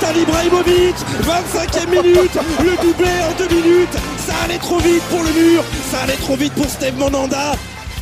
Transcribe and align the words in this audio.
Zlatan 0.00 0.18
Ibrahimovic 0.18 0.96
25e 1.22 1.90
minute 1.90 2.38
Le 2.62 2.82
doublé 2.82 3.10
en 3.22 3.36
deux 3.36 3.54
minutes 3.54 3.92
Ça 4.18 4.34
allait 4.44 4.58
trop 4.58 4.78
vite 4.78 5.02
pour 5.10 5.22
le 5.22 5.30
mur 5.32 5.62
Ça 5.90 6.00
allait 6.00 6.16
trop 6.16 6.36
vite 6.36 6.54
pour 6.54 6.66
Steve 6.66 6.96
Monanda 6.98 7.52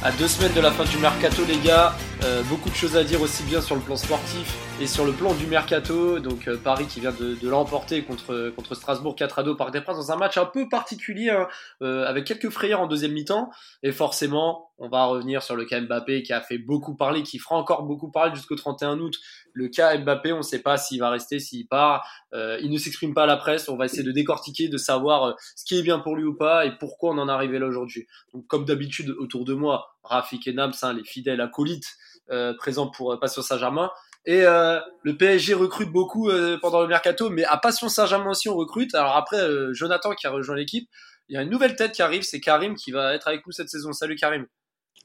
À 0.03 0.13
deux 0.13 0.29
semaines 0.29 0.53
de 0.53 0.61
la 0.61 0.71
fin 0.71 0.85
du 0.85 0.97
mercato, 0.99 1.43
les 1.47 1.59
gars, 1.59 1.95
euh, 2.25 2.43
beaucoup 2.45 2.69
de 2.69 2.75
choses 2.75 2.97
à 2.97 3.05
dire 3.05 3.21
aussi 3.21 3.43
bien 3.45 3.61
sur 3.61 3.75
le 3.75 3.81
plan 3.81 3.97
sportif 3.97 4.57
et 4.81 4.87
sur 4.87 5.05
le 5.05 5.13
plan 5.13 5.35
du 5.35 5.47
mercato. 5.47 6.19
Donc 6.21 6.49
euh, 6.49 6.57
Paris 6.57 6.87
qui 6.87 7.01
vient 7.01 7.13
de, 7.13 7.35
de 7.35 7.49
l'emporter 7.49 8.03
contre, 8.03 8.53
contre 8.57 8.75
Strasbourg 8.75 9.17
4 9.17 9.41
à 9.41 9.43
2 9.43 9.51
au 9.51 9.55
Parc 9.57 9.73
des 9.73 9.81
Princes 9.81 9.97
dans 9.97 10.13
un 10.13 10.17
match 10.17 10.37
un 10.39 10.47
peu 10.47 10.69
particulier 10.69 11.31
hein, 11.31 11.49
euh, 11.83 12.07
avec 12.07 12.25
quelques 12.25 12.51
frayeurs 12.51 12.81
en 12.81 12.87
deuxième 12.87 13.13
mi-temps. 13.13 13.51
Et 13.83 13.93
forcément, 13.93 14.71
on 14.79 14.89
va 14.89 15.07
revenir 15.07 15.43
sur 15.43 15.57
le 15.57 15.65
cas 15.65 15.81
Mbappé 15.81 16.23
qui 16.23 16.33
a 16.33 16.41
fait 16.41 16.59
beaucoup 16.59 16.95
parler, 16.95 17.23
qui 17.23 17.39
fera 17.39 17.57
encore 17.57 17.83
beaucoup 17.83 18.11
parler 18.11 18.35
jusqu'au 18.35 18.57
31 18.57 18.99
août. 18.99 19.17
Le 19.59 19.67
cas 19.67 19.99
Mbappé, 19.99 20.33
on 20.33 20.39
ne 20.39 20.43
sait 20.43 20.61
pas 20.61 20.77
s'il 20.77 21.01
va 21.01 21.11
rester, 21.11 21.41
s'il 21.41 21.67
part. 21.67 22.09
Euh, 22.33 22.61
il 22.63 22.71
ne 22.71 22.79
s'exprime 22.79 23.13
pas 23.13 23.25
à 23.25 23.27
la 23.27 23.37
presse. 23.37 23.69
On 23.69 23.77
va 23.77 23.87
essayer 23.87 24.05
de 24.05 24.13
décortiquer, 24.13 24.69
de 24.69 24.77
savoir 24.77 25.25
euh, 25.25 25.33
ce 25.57 25.65
qui 25.65 25.77
est 25.77 25.83
bien 25.83 25.99
pour 25.99 26.15
lui 26.15 26.23
ou 26.23 26.37
pas 26.37 26.65
et 26.65 26.79
pourquoi 26.79 27.11
on 27.11 27.19
en 27.19 27.29
est 27.29 27.33
arrivé 27.33 27.59
là 27.59 27.67
aujourd'hui. 27.67 28.07
Donc 28.33 28.47
comme 28.47 28.65
d'habitude 28.65 29.11
autour 29.19 29.45
de 29.45 29.55
moi, 29.55 29.97
Rafik 30.05 30.47
et 30.47 30.53
Nams, 30.53 30.73
hein, 30.83 30.93
les 30.93 31.03
fidèles 31.03 31.41
acolytes 31.41 31.89
euh, 32.31 32.55
présents 32.55 32.89
pour 32.89 33.19
Passion 33.19 33.43
Saint-Germain. 33.43 33.91
Et 34.27 34.43
le 34.43 35.17
PSG 35.17 35.55
recrute 35.55 35.91
beaucoup 35.91 36.31
pendant 36.61 36.83
le 36.83 36.87
mercato, 36.87 37.31
mais 37.31 37.45
à 37.45 37.57
Passion 37.57 37.89
Saint-Germain 37.89 38.33
aussi 38.33 38.51
on 38.51 38.57
recrute. 38.57 38.95
Alors 38.95 39.17
après, 39.17 39.39
Jonathan 39.73 40.11
qui 40.13 40.27
a 40.27 40.31
rejoint 40.31 40.55
l'équipe, 40.55 40.87
il 41.31 41.35
y 41.35 41.39
a 41.39 41.43
une 41.43 41.49
nouvelle 41.49 41.77
tête 41.77 41.93
qui 41.93 42.03
arrive, 42.03 42.23
c'est 42.23 42.41
Karim 42.41 42.75
qui 42.75 42.91
va 42.91 43.15
être 43.15 43.27
avec 43.27 43.47
nous 43.47 43.53
cette 43.53 43.71
saison. 43.71 43.93
Salut 43.93 44.17
Karim. 44.17 44.47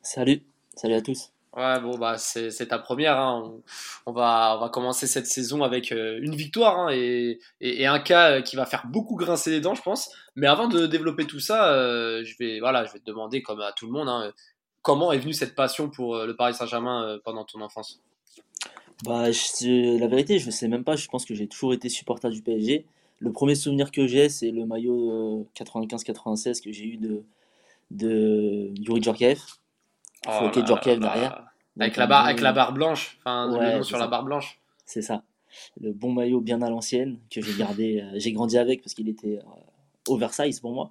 Salut, 0.01 0.43
salut 0.75 0.95
à 0.95 1.01
tous. 1.01 1.32
Ouais, 1.55 1.79
bon, 1.79 1.97
bah, 1.97 2.17
c'est, 2.17 2.49
ta 2.67 2.79
première. 2.79 3.19
Hein. 3.19 3.53
On, 4.05 4.11
va, 4.11 4.55
on 4.57 4.59
va 4.59 4.69
commencer 4.69 5.05
cette 5.05 5.27
saison 5.27 5.63
avec 5.63 5.91
euh, 5.91 6.19
une 6.21 6.35
victoire 6.35 6.79
hein, 6.79 6.89
et, 6.91 7.39
un 7.85 7.99
cas 7.99 8.31
euh, 8.31 8.41
qui 8.41 8.55
va 8.55 8.65
faire 8.65 8.87
beaucoup 8.87 9.15
grincer 9.15 9.51
les 9.51 9.61
dents, 9.61 9.75
je 9.75 9.83
pense. 9.83 10.09
Mais 10.35 10.47
avant 10.47 10.67
de 10.67 10.87
développer 10.87 11.25
tout 11.25 11.39
ça, 11.39 11.71
euh, 11.71 12.23
je, 12.23 12.35
vais, 12.39 12.59
voilà, 12.59 12.85
je 12.85 12.93
vais 12.93 12.99
te 12.99 13.05
demander, 13.05 13.43
comme 13.43 13.61
à 13.61 13.71
tout 13.71 13.85
le 13.85 13.91
monde, 13.91 14.09
hein, 14.09 14.31
comment 14.81 15.11
est 15.11 15.19
venue 15.19 15.33
cette 15.33 15.53
passion 15.53 15.89
pour 15.89 16.17
le 16.17 16.35
Paris 16.35 16.55
Saint-Germain 16.55 17.19
pendant 17.23 17.45
ton 17.45 17.61
enfance? 17.61 18.01
Bah, 19.03 19.25
la 19.27 20.07
vérité, 20.07 20.39
je 20.39 20.49
sais 20.49 20.67
même 20.67 20.83
pas. 20.83 20.95
Je 20.95 21.07
pense 21.07 21.25
que 21.25 21.35
j'ai 21.35 21.47
toujours 21.47 21.73
été 21.73 21.89
supporter 21.89 22.29
du 22.29 22.41
PSG. 22.41 22.85
Le 23.19 23.31
premier 23.31 23.55
souvenir 23.55 23.91
que 23.91 24.07
j'ai, 24.07 24.29
c'est 24.29 24.51
le 24.51 24.65
maillot 24.65 25.41
euh, 25.41 25.63
95-96 25.63 26.61
que 26.61 26.71
j'ai 26.71 26.85
eu 26.85 26.97
de, 26.97 27.23
de 27.91 28.71
Yuri 28.77 29.01
Djorkaeff. 29.01 29.59
Oh 30.27 30.31
Floqué 30.39 30.61
là 30.61 30.65
Djorkaeff 30.65 30.99
là. 30.99 31.13
derrière. 31.13 31.45
avec 31.79 31.97
la, 31.97 32.07
barre, 32.07 32.25
avec 32.25 32.41
la 32.41 32.53
barre 32.53 32.73
blanche, 32.73 33.17
enfin, 33.19 33.51
Ouais, 33.51 33.77
le 33.77 33.83
sur 33.83 33.97
la 33.97 34.07
barre 34.07 34.23
blanche. 34.23 34.59
C'est 34.85 35.01
ça. 35.01 35.23
Le 35.79 35.93
bon 35.93 36.11
maillot 36.11 36.41
bien 36.41 36.61
à 36.61 36.69
l'ancienne 36.69 37.19
que 37.29 37.41
j'ai 37.41 37.53
gardé. 37.57 38.01
euh, 38.03 38.11
j'ai 38.15 38.31
grandi 38.31 38.57
avec 38.57 38.81
parce 38.81 38.93
qu'il 38.93 39.07
était 39.09 39.39
euh, 39.39 40.11
oversize 40.11 40.59
pour 40.59 40.73
moi. 40.73 40.89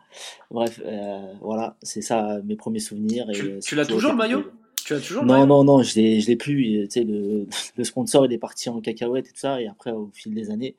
Bref, 0.51 0.81
euh, 0.85 1.33
voilà, 1.41 1.77
c'est 1.83 2.03
ça 2.03 2.39
mes 2.45 2.57
premiers 2.57 2.81
souvenirs. 2.81 3.29
Et, 3.31 3.33
Tu, 3.33 3.47
euh, 3.47 3.61
tu 3.61 3.75
l'as 3.75 3.87
toujours 3.87 4.13
le 4.13 4.17
maillot? 4.19 4.45
Tu 4.85 4.95
as 4.95 5.01
toujours 5.01 5.23
le 5.23 5.29
Non, 5.29 5.47
non, 5.47 5.65
non, 5.65 5.83
je 5.83 5.95
l'ai, 5.95 6.21
je 6.21 6.27
l'ai 6.29 6.37
plus. 6.37 6.85
Tu 6.85 6.91
sais, 6.91 7.05
le, 7.05 7.47
le 7.77 7.85
sponsor, 7.85 8.27
il 8.27 8.33
est 8.33 8.39
parti 8.39 8.69
en 8.69 8.81
cacahuète 8.81 9.27
et 9.29 9.31
tout 9.33 9.39
ça. 9.39 9.61
Et 9.61 9.67
après, 9.69 9.93
au 9.93 10.11
fil 10.13 10.35
des 10.35 10.51
années, 10.51 10.75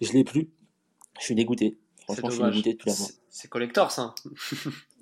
je 0.00 0.12
l'ai 0.12 0.24
plus. 0.24 0.48
Je 1.18 1.24
suis 1.24 1.34
dégoûté. 1.34 1.76
Franchement, 2.04 2.30
je 2.30 2.34
suis 2.36 2.44
dégoûté 2.44 2.72
de 2.72 2.78
plus 2.78 2.88
l'avoir. 2.90 3.08
C'est- 3.30 3.48
collector, 3.48 3.90
ça. 3.92 4.14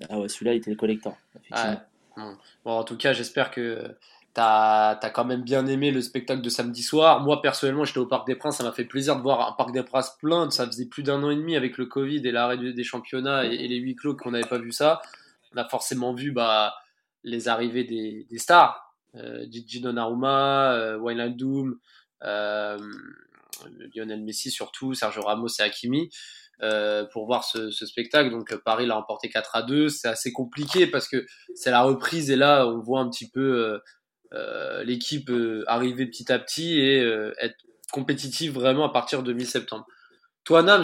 Ah 0.09 0.19
ouais, 0.19 0.27
celui-là, 0.29 0.53
il 0.53 0.57
était 0.57 0.75
collector. 0.75 1.15
effectivement. 1.35 1.71
Ouais. 1.71 1.77
Bon. 2.17 2.37
Bon, 2.65 2.71
en 2.71 2.83
tout 2.83 2.97
cas, 2.97 3.13
j'espère 3.13 3.51
que 3.51 3.95
t'as 4.33 4.91
as 4.91 5.09
quand 5.09 5.25
même 5.25 5.41
bien 5.41 5.65
aimé 5.67 5.91
le 5.91 6.01
spectacle 6.01 6.41
de 6.41 6.49
samedi 6.49 6.83
soir. 6.83 7.21
Moi, 7.21 7.41
personnellement, 7.41 7.85
j'étais 7.85 7.99
au 7.99 8.05
Parc 8.05 8.27
des 8.27 8.35
Princes. 8.35 8.57
Ça 8.57 8.63
m'a 8.63 8.71
fait 8.71 8.85
plaisir 8.85 9.15
de 9.15 9.21
voir 9.21 9.47
un 9.47 9.53
Parc 9.53 9.71
des 9.71 9.83
Princes 9.83 10.17
plein. 10.19 10.49
Ça 10.51 10.65
faisait 10.65 10.85
plus 10.85 11.03
d'un 11.03 11.23
an 11.23 11.29
et 11.29 11.35
demi 11.35 11.55
avec 11.55 11.77
le 11.77 11.85
Covid 11.85 12.27
et 12.27 12.31
l'arrêt 12.31 12.57
des 12.57 12.83
championnats 12.83 13.45
et, 13.45 13.67
les 13.67 13.77
huis 13.77 13.95
clos 13.95 14.15
qu'on 14.15 14.31
n'avait 14.31 14.47
pas 14.47 14.59
vu 14.59 14.71
ça. 14.71 15.01
On 15.53 15.57
a 15.57 15.67
forcément 15.67 16.13
vu 16.13 16.31
bah, 16.31 16.75
les 17.23 17.47
arrivées 17.47 17.83
des, 17.83 18.27
des 18.29 18.37
stars. 18.37 18.93
Euh, 19.15 19.45
Gigi 19.49 19.81
Donnarumma, 19.81 20.73
euh, 20.73 20.97
Wijnaldum, 20.99 21.79
euh, 22.23 22.77
Lionel 23.95 24.21
Messi 24.21 24.51
surtout, 24.51 24.93
Sergio 24.93 25.21
Ramos 25.23 25.47
et 25.59 25.63
Hakimi. 25.63 26.09
Euh, 26.63 27.05
pour 27.05 27.27
voir 27.27 27.43
ce, 27.43 27.69
spectacle. 27.69 28.31
Donc 28.31 28.51
euh, 28.51 28.57
Paris 28.57 28.87
l'a 28.87 28.97
emporté 28.97 29.29
4 29.29 29.55
à 29.55 29.61
2. 29.61 29.89
C'est 29.89 30.07
assez 30.07 30.31
compliqué 30.31 30.87
parce 30.87 31.07
que 31.07 31.23
c'est 31.53 31.69
la 31.69 31.83
reprise 31.83 32.31
et 32.31 32.35
là 32.35 32.65
on 32.65 32.79
voit 32.79 32.99
un 32.99 33.09
petit 33.11 33.29
peu 33.29 33.79
euh, 34.33 34.83
l'équipe 34.83 35.31
arriver 35.67 36.07
petit 36.07 36.31
à 36.31 36.39
petit 36.39 36.79
et 36.79 36.97
être 37.37 37.57
compétitive 37.91 38.53
vraiment 38.53 38.85
à 38.85 38.89
partir 38.89 39.21
de 39.21 39.33
mi-septembre. 39.33 39.85
Toi 40.45 40.63
Nams, 40.63 40.83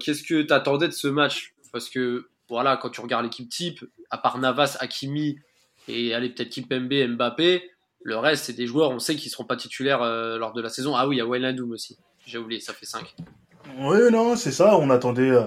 qu'est-ce 0.00 0.24
que 0.24 0.42
tu 0.42 0.52
attendais 0.52 0.88
de 0.88 0.92
ce 0.92 1.06
match? 1.06 1.54
Parce 1.72 1.88
que 1.88 2.26
voilà, 2.48 2.76
quand 2.76 2.90
tu 2.90 3.00
regardes 3.00 3.24
l'équipe 3.24 3.48
type, 3.48 3.84
à 4.10 4.18
part 4.18 4.38
Navas, 4.38 4.76
Hakimi 4.80 5.38
et 5.86 6.12
allez 6.12 6.28
peut-être 6.28 6.50
Kimpembe, 6.50 6.92
Mbappé, 7.14 7.70
le 8.02 8.16
reste 8.16 8.46
c'est 8.46 8.52
des 8.52 8.66
joueurs, 8.66 8.90
on 8.90 8.98
sait 8.98 9.14
qu'ils 9.14 9.30
seront 9.30 9.44
pas 9.44 9.56
titulaires 9.56 10.00
lors 10.00 10.52
de 10.52 10.60
la 10.60 10.70
saison. 10.70 10.96
Ah 10.96 11.06
oui, 11.06 11.16
il 11.16 11.18
y 11.18 11.22
a 11.22 11.26
Wijnaldum 11.26 11.70
aussi. 11.70 11.96
J'ai 12.26 12.38
oublié, 12.38 12.60
ça 12.60 12.74
fait 12.74 12.86
5. 12.86 13.14
Oui, 13.78 13.98
non, 14.10 14.36
c'est 14.36 14.52
ça. 14.52 14.76
On 14.78 14.90
attendait, 14.90 15.30
euh, 15.30 15.46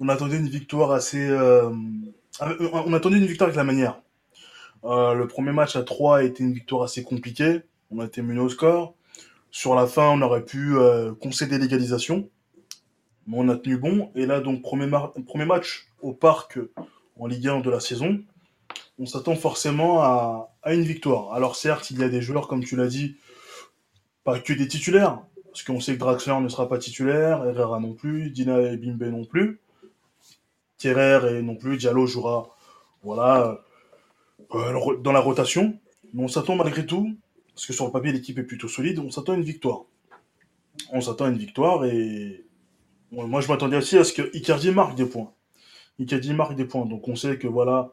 une 0.00 0.48
victoire 0.48 0.92
assez. 0.92 1.28
euh, 1.28 1.70
euh, 2.42 2.68
on 2.72 2.92
attendait 2.92 3.18
une 3.18 3.26
victoire 3.26 3.48
avec 3.48 3.56
la 3.56 3.64
manière. 3.64 4.00
Le 4.82 5.24
premier 5.26 5.52
match 5.52 5.76
à 5.76 5.82
3 5.82 6.18
a 6.18 6.22
été 6.22 6.42
une 6.42 6.52
victoire 6.52 6.82
assez 6.82 7.02
compliquée. 7.02 7.60
On 7.90 8.00
a 8.00 8.06
été 8.06 8.22
mené 8.22 8.40
au 8.40 8.48
score. 8.48 8.94
Sur 9.50 9.74
la 9.74 9.86
fin, 9.86 10.08
on 10.08 10.22
aurait 10.22 10.44
pu 10.44 10.74
concéder 11.20 11.58
l'égalisation. 11.58 12.30
Mais 13.26 13.36
on 13.38 13.48
a 13.48 13.56
tenu 13.56 13.76
bon. 13.76 14.10
Et 14.14 14.26
là, 14.26 14.40
donc, 14.40 14.62
premier, 14.62 14.86
match 14.86 15.88
au 16.00 16.12
parc 16.14 16.58
en 17.18 17.26
Ligue 17.26 17.48
1 17.48 17.60
de 17.60 17.70
la 17.70 17.80
saison. 17.80 18.20
On 18.98 19.06
s'attend 19.06 19.34
forcément 19.36 20.02
à, 20.02 20.54
à 20.62 20.72
une 20.74 20.82
victoire. 20.82 21.34
Alors, 21.34 21.56
certes, 21.56 21.90
il 21.90 21.98
y 21.98 22.04
a 22.04 22.08
des 22.08 22.22
joueurs, 22.22 22.48
comme 22.48 22.64
tu 22.64 22.76
l'as 22.76 22.86
dit, 22.88 23.16
pas 24.24 24.38
que 24.38 24.52
des 24.52 24.68
titulaires. 24.68 25.20
Parce 25.50 25.64
qu'on 25.64 25.80
sait 25.80 25.94
que 25.94 25.98
Draxler 25.98 26.40
ne 26.40 26.48
sera 26.48 26.68
pas 26.68 26.78
titulaire, 26.78 27.44
Herrera 27.44 27.80
non 27.80 27.94
plus, 27.94 28.30
Dina 28.30 28.60
et 28.60 28.76
Bimbe 28.76 29.02
non 29.04 29.24
plus. 29.24 29.60
Thierry 30.78 31.38
et 31.38 31.42
non 31.42 31.56
plus, 31.56 31.76
Diallo 31.76 32.06
jouera 32.06 32.48
voilà, 33.02 33.60
euh, 34.54 34.96
dans 35.02 35.12
la 35.12 35.20
rotation. 35.20 35.78
Mais 36.14 36.24
on 36.24 36.28
s'attend 36.28 36.56
malgré 36.56 36.86
tout, 36.86 37.14
parce 37.54 37.66
que 37.66 37.72
sur 37.72 37.86
le 37.86 37.92
papier 37.92 38.12
l'équipe 38.12 38.38
est 38.38 38.44
plutôt 38.44 38.68
solide, 38.68 38.98
on 38.98 39.10
s'attend 39.10 39.32
à 39.32 39.36
une 39.36 39.42
victoire. 39.42 39.82
On 40.92 41.00
s'attend 41.00 41.26
à 41.26 41.28
une 41.28 41.38
victoire 41.38 41.84
et 41.84 42.44
moi 43.12 43.40
je 43.40 43.48
m'attendais 43.48 43.76
aussi 43.76 43.98
à 43.98 44.04
ce 44.04 44.12
que 44.12 44.34
Icardi 44.36 44.70
marque 44.70 44.94
des 44.94 45.04
points. 45.04 45.32
Icardi 45.98 46.32
marque 46.32 46.54
des 46.54 46.64
points, 46.64 46.86
donc 46.86 47.06
on 47.08 47.16
sait 47.16 47.38
que 47.38 47.46
voilà, 47.46 47.92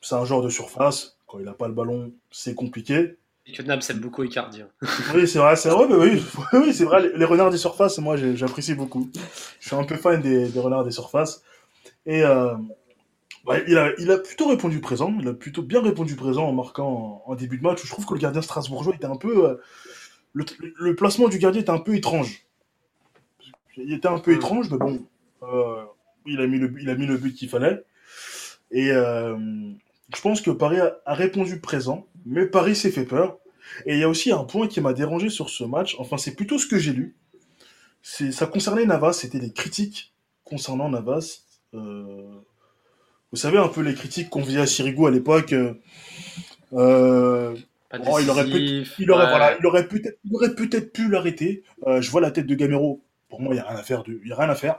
c'est 0.00 0.14
un 0.14 0.24
joueur 0.24 0.42
de 0.42 0.48
surface. 0.48 1.18
Quand 1.26 1.38
il 1.38 1.44
n'a 1.44 1.54
pas 1.54 1.68
le 1.68 1.74
ballon, 1.74 2.12
c'est 2.30 2.54
compliqué. 2.54 3.16
Et 3.50 3.52
que 3.52 3.62
Nams 3.62 3.80
aime 3.88 3.98
beaucoup 3.98 4.22
Icardi. 4.22 4.62
hein. 4.62 4.68
Oui, 5.14 5.26
c'est 5.26 5.40
vrai, 5.40 5.56
c'est 5.56 5.70
vrai, 5.70 5.86
mais 5.88 5.96
oui, 5.96 6.22
oui, 6.52 6.72
c'est 6.72 6.84
vrai, 6.84 7.10
les, 7.14 7.24
renards 7.24 7.50
des 7.50 7.56
surfaces, 7.58 7.98
moi 7.98 8.16
j'apprécie 8.16 8.74
beaucoup. 8.74 9.10
Je 9.60 9.66
suis 9.66 9.76
un 9.76 9.82
peu 9.84 9.96
fan 9.96 10.20
des, 10.20 10.48
des 10.48 10.60
renards 10.60 10.84
des 10.84 10.90
surfaces. 10.92 11.42
Et 12.06 12.22
euh, 12.22 12.54
ouais, 13.46 13.64
il, 13.66 13.76
a, 13.76 13.90
il 13.98 14.10
a 14.12 14.18
plutôt 14.18 14.48
répondu 14.48 14.80
présent, 14.80 15.12
il 15.20 15.26
a 15.28 15.34
plutôt 15.34 15.62
bien 15.62 15.82
répondu 15.82 16.14
présent 16.16 16.44
en 16.46 16.52
marquant 16.52 17.22
en, 17.26 17.32
en 17.32 17.34
début 17.34 17.58
de 17.58 17.62
match. 17.62 17.82
Je 17.82 17.88
trouve 17.90 18.06
que 18.06 18.14
le 18.14 18.20
gardien 18.20 18.42
strasbourgeois 18.42 18.94
était 18.94 19.06
un 19.06 19.16
peu. 19.16 19.48
euh, 19.48 19.54
le, 20.32 20.44
le 20.78 20.94
placement 20.94 21.28
du 21.28 21.38
gardien 21.38 21.60
était 21.62 21.70
un 21.70 21.78
peu 21.80 21.94
étrange. 21.96 22.44
Il 23.76 23.92
était 23.92 24.08
un 24.08 24.18
peu 24.18 24.32
Mm. 24.32 24.36
étrange, 24.36 24.70
mais 24.70 24.78
bon, 24.78 25.00
euh, 25.42 25.82
il, 26.26 26.40
a 26.40 26.46
mis 26.46 26.58
le, 26.58 26.72
il 26.80 26.88
a 26.90 26.94
mis 26.94 27.06
le 27.06 27.16
but 27.16 27.34
qu'il 27.34 27.48
fallait. 27.48 27.82
Et 28.70 28.92
je 30.14 30.20
pense 30.20 30.40
que 30.40 30.50
Paris 30.50 30.80
a, 30.80 30.96
a 31.06 31.14
répondu 31.14 31.60
présent, 31.60 32.06
mais 32.26 32.46
Paris 32.46 32.76
s'est 32.76 32.90
fait 32.90 33.04
peur. 33.04 33.38
Et 33.86 33.94
il 33.94 34.00
y 34.00 34.04
a 34.04 34.08
aussi 34.08 34.32
un 34.32 34.44
point 34.44 34.66
qui 34.66 34.80
m'a 34.80 34.92
dérangé 34.92 35.28
sur 35.28 35.48
ce 35.48 35.64
match, 35.64 35.94
enfin 35.98 36.16
c'est 36.16 36.34
plutôt 36.34 36.58
ce 36.58 36.66
que 36.66 36.78
j'ai 36.78 36.92
lu. 36.92 37.16
Ça 38.02 38.46
concernait 38.46 38.84
Navas, 38.86 39.12
c'était 39.12 39.38
les 39.38 39.52
critiques 39.52 40.12
concernant 40.44 40.88
Navas. 40.88 41.42
Euh, 41.74 42.40
vous 43.30 43.36
savez 43.36 43.58
un 43.58 43.68
peu 43.68 43.82
les 43.82 43.94
critiques 43.94 44.30
qu'on 44.30 44.42
faisait 44.44 44.60
à 44.60 44.66
Sirigu 44.66 45.06
à 45.06 45.10
l'époque. 45.10 45.52
euh, 45.52 45.74
euh, 46.72 47.54
Oh, 48.06 48.18
il 48.20 48.30
aurait 48.30 48.44
décisif, 48.44 48.94
il 49.00 49.10
aurait, 49.10 49.24
ouais. 49.24 49.30
voilà, 49.30 49.56
il 49.58 49.66
aurait 49.66 49.88
peut-être, 49.88 50.92
pu 50.92 51.08
l'arrêter. 51.08 51.64
Euh, 51.88 52.00
je 52.00 52.08
vois 52.10 52.20
la 52.20 52.30
tête 52.30 52.46
de 52.46 52.54
Gamero. 52.54 53.02
Pour 53.28 53.40
moi, 53.40 53.52
il 53.52 53.56
y 53.56 53.60
a 53.60 53.64
rien 53.64 53.76
à 53.76 53.82
faire. 53.82 54.04
De, 54.04 54.20
il 54.22 54.28
y 54.28 54.32
a 54.32 54.36
rien 54.36 54.48
à 54.48 54.54
faire. 54.54 54.78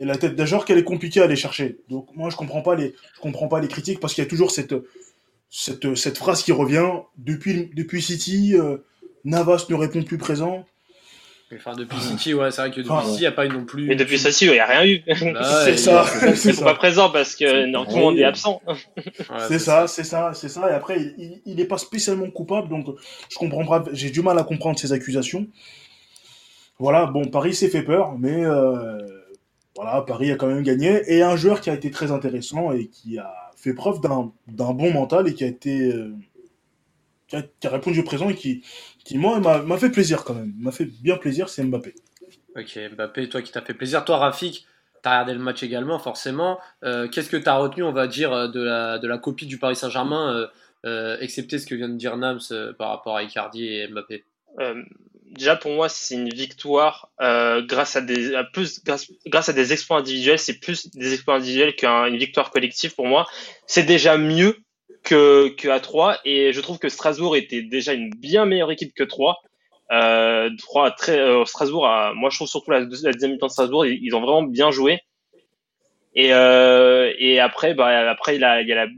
Et 0.00 0.04
la 0.04 0.16
tête 0.16 0.34
d'un 0.34 0.46
joueur 0.46 0.64
qu'elle 0.64 0.78
est 0.78 0.84
compliquée 0.84 1.20
à 1.20 1.24
aller 1.24 1.36
chercher. 1.36 1.78
Donc 1.88 2.08
moi 2.16 2.30
je 2.30 2.36
comprends 2.36 2.62
pas 2.62 2.74
les 2.74 2.94
je 3.14 3.20
comprends 3.20 3.48
pas 3.48 3.60
les 3.60 3.68
critiques 3.68 4.00
parce 4.00 4.14
qu'il 4.14 4.24
y 4.24 4.26
a 4.26 4.30
toujours 4.30 4.50
cette 4.50 4.74
cette, 5.50 5.94
cette 5.94 6.18
phrase 6.18 6.42
qui 6.42 6.52
revient 6.52 6.90
depuis 7.18 7.70
depuis 7.74 8.02
City 8.02 8.56
euh, 8.56 8.78
Navas 9.24 9.66
ne 9.68 9.74
répond 9.74 10.02
plus 10.02 10.18
présent. 10.18 10.64
Enfin, 11.52 11.72
depuis 11.74 11.98
City, 11.98 12.32
ouais, 12.32 12.52
c'est 12.52 12.60
vrai 12.60 12.70
que 12.70 12.80
depuis 12.80 13.06
City, 13.06 13.16
il 13.16 13.20
n'y 13.20 13.26
a 13.26 13.32
pas 13.32 13.44
eu 13.44 13.48
non 13.48 13.64
plus. 13.64 13.86
Mais 13.86 13.96
depuis 13.96 14.20
City, 14.20 14.44
il 14.44 14.52
n'y 14.52 14.60
a 14.60 14.66
rien 14.66 14.86
eu. 14.86 15.02
Bah 15.04 15.14
c'est 15.64 15.76
ça. 15.76 16.06
Ils 16.22 16.54
sont 16.54 16.62
pas 16.62 16.74
présents 16.74 17.10
parce 17.10 17.34
que 17.34 17.66
non, 17.66 17.84
tout 17.84 17.96
le 17.96 18.02
monde 18.02 18.18
est 18.18 18.24
absent. 18.24 18.62
c'est 19.48 19.58
ça, 19.58 19.88
c'est 19.88 20.04
ça, 20.04 20.30
c'est 20.32 20.48
ça. 20.48 20.70
Et 20.70 20.74
après, 20.74 21.00
il 21.18 21.56
n'est 21.56 21.64
pas 21.64 21.78
spécialement 21.78 22.30
coupable, 22.30 22.68
donc 22.68 22.86
je 23.28 23.36
comprends 23.36 23.66
pas. 23.66 23.84
J'ai 23.92 24.10
du 24.10 24.22
mal 24.22 24.38
à 24.38 24.44
comprendre 24.44 24.78
ces 24.78 24.92
accusations. 24.92 25.48
Voilà, 26.78 27.06
bon, 27.06 27.24
Paris 27.26 27.54
s'est 27.54 27.68
fait 27.68 27.82
peur, 27.82 28.16
mais 28.16 28.44
euh, 28.44 28.96
voilà, 29.80 30.02
Paris 30.02 30.30
a 30.30 30.36
quand 30.36 30.46
même 30.46 30.62
gagné. 30.62 31.02
Et 31.06 31.22
un 31.22 31.36
joueur 31.36 31.62
qui 31.62 31.70
a 31.70 31.74
été 31.74 31.90
très 31.90 32.12
intéressant 32.12 32.70
et 32.72 32.88
qui 32.88 33.18
a 33.18 33.50
fait 33.56 33.72
preuve 33.72 34.00
d'un 34.02 34.32
bon 34.46 34.92
mental 34.92 35.26
et 35.26 35.34
qui 35.34 35.42
a 35.44 35.46
été. 35.46 35.92
Euh, 35.92 36.14
qui, 37.28 37.36
a, 37.36 37.42
qui, 37.42 37.66
a, 37.66 37.70
répondu 37.70 38.00
au 38.00 38.02
présent 38.02 38.28
et 38.28 38.34
qui, 38.34 38.62
qui 39.04 39.16
moi, 39.16 39.40
m'a 39.40 39.78
fait 39.78 39.90
plaisir 39.90 40.24
quand 40.24 40.34
même. 40.34 40.52
M'a 40.58 40.72
fait 40.72 40.84
bien 40.84 41.16
plaisir, 41.16 41.48
c'est 41.48 41.64
Mbappé. 41.64 41.94
Ok, 42.56 42.78
Mbappé, 42.94 43.28
toi 43.28 43.40
qui 43.40 43.52
t'as 43.52 43.62
fait 43.62 43.72
plaisir. 43.72 44.04
Toi, 44.04 44.18
Rafik, 44.18 44.66
t'as 45.00 45.10
regardé 45.12 45.32
le 45.32 45.38
match 45.38 45.62
également, 45.62 45.98
forcément. 45.98 46.58
Euh, 46.84 47.08
Qu'est-ce 47.08 47.30
que 47.30 47.36
t'as 47.38 47.56
retenu, 47.56 47.82
on 47.82 47.92
va 47.92 48.06
dire, 48.06 48.32
euh, 48.32 48.48
de 48.48 48.60
la, 48.60 48.98
de 48.98 49.08
la 49.08 49.16
copie 49.16 49.46
du 49.46 49.58
Paris 49.58 49.76
Saint-Germain, 49.76 50.34
euh, 50.34 50.46
euh 50.84 51.16
excepté 51.20 51.58
ce 51.58 51.66
que 51.66 51.74
vient 51.74 51.88
de 51.88 51.96
dire 51.96 52.16
Nams 52.16 52.40
euh, 52.50 52.72
par 52.72 52.90
rapport 52.90 53.16
à 53.16 53.22
Icardi 53.22 53.66
et 53.66 53.88
Mbappé? 53.88 54.24
Déjà, 55.30 55.56
pour 55.56 55.72
moi, 55.72 55.88
c'est 55.88 56.14
une 56.14 56.28
victoire 56.28 57.10
grâce, 57.18 57.96
à 57.96 58.00
des, 58.00 58.34
à 58.34 58.44
plus, 58.44 58.82
grâce, 58.84 59.10
grâce 59.26 59.48
à 59.48 59.52
des 59.52 59.72
exploits 59.72 59.98
individuels. 59.98 60.38
C'est 60.38 60.58
plus 60.58 60.90
des 60.90 61.14
exploits 61.14 61.36
individuels 61.36 61.74
qu'une 61.76 62.16
victoire 62.16 62.50
collective 62.50 62.94
pour 62.94 63.06
moi. 63.06 63.26
C'est 63.66 63.84
déjà 63.84 64.18
mieux 64.18 64.56
que, 65.02 65.48
que 65.56 65.68
à 65.68 65.80
3 65.80 66.18
et 66.24 66.52
je 66.52 66.60
trouve 66.60 66.78
que 66.78 66.88
Strasbourg 66.88 67.36
était 67.36 67.62
déjà 67.62 67.92
une 67.92 68.10
bien 68.10 68.44
meilleure 68.44 68.70
équipe 68.70 68.94
que 68.94 69.04
3. 69.04 69.40
Euh, 69.92 70.50
3 70.58 70.92
très, 70.92 71.18
euh, 71.18 71.44
Strasbourg, 71.44 71.86
a, 71.86 72.12
moi 72.14 72.30
je 72.30 72.36
trouve 72.36 72.48
surtout 72.48 72.70
la, 72.70 72.84
deuxième 72.84 73.32
mi-temps 73.32 73.46
de 73.46 73.52
Strasbourg, 73.52 73.86
ils, 73.86 73.98
ils, 74.02 74.14
ont 74.14 74.20
vraiment 74.20 74.42
bien 74.42 74.70
joué. 74.70 75.00
Et, 76.14 76.32
euh, 76.32 77.12
et 77.18 77.40
après, 77.40 77.74
bah, 77.74 78.10
après 78.10 78.36
il, 78.36 78.44
a, 78.44 78.62
il 78.62 78.68
y 78.68 78.72
a 78.72 78.86
la. 78.86 78.90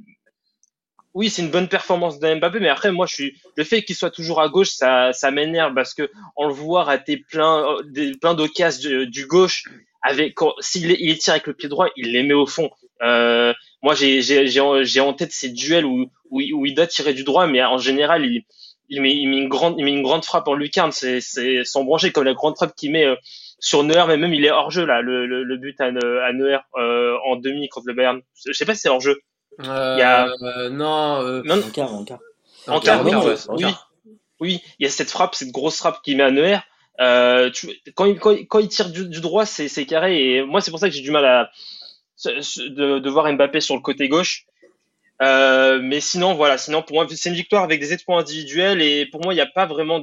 Oui, 1.15 1.29
c'est 1.29 1.43
une 1.43 1.51
bonne 1.51 1.69
performance 1.69 2.19
de 2.19 2.35
Mbappé, 2.35 2.59
mais 2.61 2.71
après, 2.71 2.91
moi, 2.91 3.07
je 3.07 3.15
suis 3.15 3.35
le 3.57 3.65
fait 3.65 3.83
qu'il 3.83 3.95
soit 3.95 4.11
toujours 4.11 4.41
à 4.41 4.49
gauche, 4.49 4.71
ça, 4.71 5.13
ça 5.13 5.31
m'énerve 5.31 5.75
parce 5.75 5.93
que 5.93 6.11
on 6.37 6.47
le 6.47 6.55
voit 6.55 6.85
rater 6.85 7.19
plein, 7.19 7.77
des, 7.85 8.13
plein 8.13 8.35
d'occasions 8.35 8.89
du, 8.89 9.07
du 9.09 9.27
gauche. 9.27 9.65
Avec, 10.03 10.35
s'il 10.61 10.91
il 10.91 11.19
tire 11.19 11.35
avec 11.35 11.47
le 11.47 11.55
pied 11.55 11.69
droit, 11.69 11.87
il 11.97 12.13
les 12.13 12.23
met 12.23 12.35
au 12.35 12.47
fond. 12.47 12.71
Euh, 13.03 13.53
moi, 13.83 13.95
j'ai 13.95 15.01
en 15.01 15.13
tête 15.13 15.33
ces 15.33 15.51
duels 15.51 15.85
où, 15.85 16.11
où, 16.31 16.41
où, 16.41 16.67
il 16.67 16.75
doit 16.75 16.87
tirer 16.87 17.15
du 17.15 17.25
droit, 17.25 17.47
mais 17.47 17.63
en 17.63 17.79
général, 17.79 18.25
il, 18.25 18.43
il, 18.89 19.01
met, 19.03 19.15
il 19.15 19.29
met 19.29 19.37
une 19.39 19.49
grande, 19.49 19.75
il 19.79 19.85
met 19.85 19.93
une 19.93 20.03
grande 20.03 20.25
frappe 20.25 20.49
en 20.49 20.55
lucarne. 20.55 20.93
C'est, 20.93 21.21
c'est 21.21 21.63
sans 21.65 21.85
brancher 21.85 22.11
comme 22.11 22.25
la 22.25 22.35
grande 22.35 22.57
frappe 22.57 22.75
qu'il 22.75 22.91
met 22.91 23.05
euh, 23.05 23.17
sur 23.59 23.85
Neuer, 23.85 24.05
mais 24.09 24.17
même 24.17 24.35
il 24.35 24.45
est 24.45 24.51
hors 24.51 24.71
jeu 24.71 24.85
là, 24.87 25.03
le, 25.03 25.27
le, 25.27 25.45
le 25.45 25.57
but 25.57 25.81
à, 25.81 25.87
à 25.87 26.33
Neuer 26.33 26.59
euh, 26.79 27.17
en 27.27 27.37
demi 27.37 27.69
contre 27.69 27.87
le 27.89 27.95
Bayern. 27.95 28.21
Je 28.47 28.53
sais 28.53 28.65
pas 28.65 28.75
si 28.75 28.81
c'est 28.81 28.89
hors 28.89 29.01
jeu. 29.01 29.21
Euh, 29.61 29.95
il 29.97 30.01
y 30.01 30.03
a... 30.03 30.29
Euh, 30.29 30.71
non, 30.71 31.43
non, 31.45 31.59
en 31.59 31.71
quart, 31.71 31.95
en 31.95 32.05
quart. 32.05 32.21
En 32.67 32.81
quart, 32.81 33.05
oui, 33.05 33.13
oui, 33.49 33.65
oui. 34.41 34.63
Il 34.79 34.85
y 34.85 34.87
a 34.87 34.91
cette 34.91 35.11
frappe, 35.11 35.35
cette 35.35 35.51
grosse 35.51 35.79
frappe 35.79 36.03
qu'il 36.03 36.17
met 36.17 36.23
à 36.23 36.31
Neuer. 36.31 36.59
Euh, 37.01 37.51
tu, 37.51 37.71
quand, 37.95 38.05
il, 38.05 38.19
quand, 38.19 38.33
quand, 38.49 38.59
il 38.59 38.69
tire 38.69 38.91
du, 38.91 39.09
du 39.09 39.21
droit, 39.21 39.47
c'est, 39.47 39.69
c'est 39.69 39.87
carré. 39.87 40.37
Et 40.37 40.45
moi, 40.45 40.61
c'est 40.61 40.71
pour 40.71 40.81
ça 40.81 40.89
que 40.89 40.95
j'ai 40.95 41.03
du 41.03 41.11
mal 41.11 41.25
à, 41.25 41.51
de, 42.25 42.99
de, 42.99 43.11
voir 43.11 43.33
Mbappé 43.33 43.61
sur 43.61 43.75
le 43.75 43.81
côté 43.81 44.09
gauche. 44.09 44.47
Euh, 45.21 45.79
mais 45.81 46.01
sinon, 46.01 46.35
voilà, 46.35 46.59
sinon 46.59 46.83
pour 46.83 46.97
moi, 46.97 47.07
c'est 47.09 47.29
une 47.29 47.35
victoire 47.35 47.63
avec 47.63 47.81
des 47.81 47.93
exploits 47.93 48.19
individuels 48.19 48.81
et 48.83 49.07
pour 49.07 49.23
moi, 49.23 49.33
il 49.33 49.37
n'y 49.37 49.43
a 49.43 49.47
pas 49.47 49.67
vraiment 49.67 50.01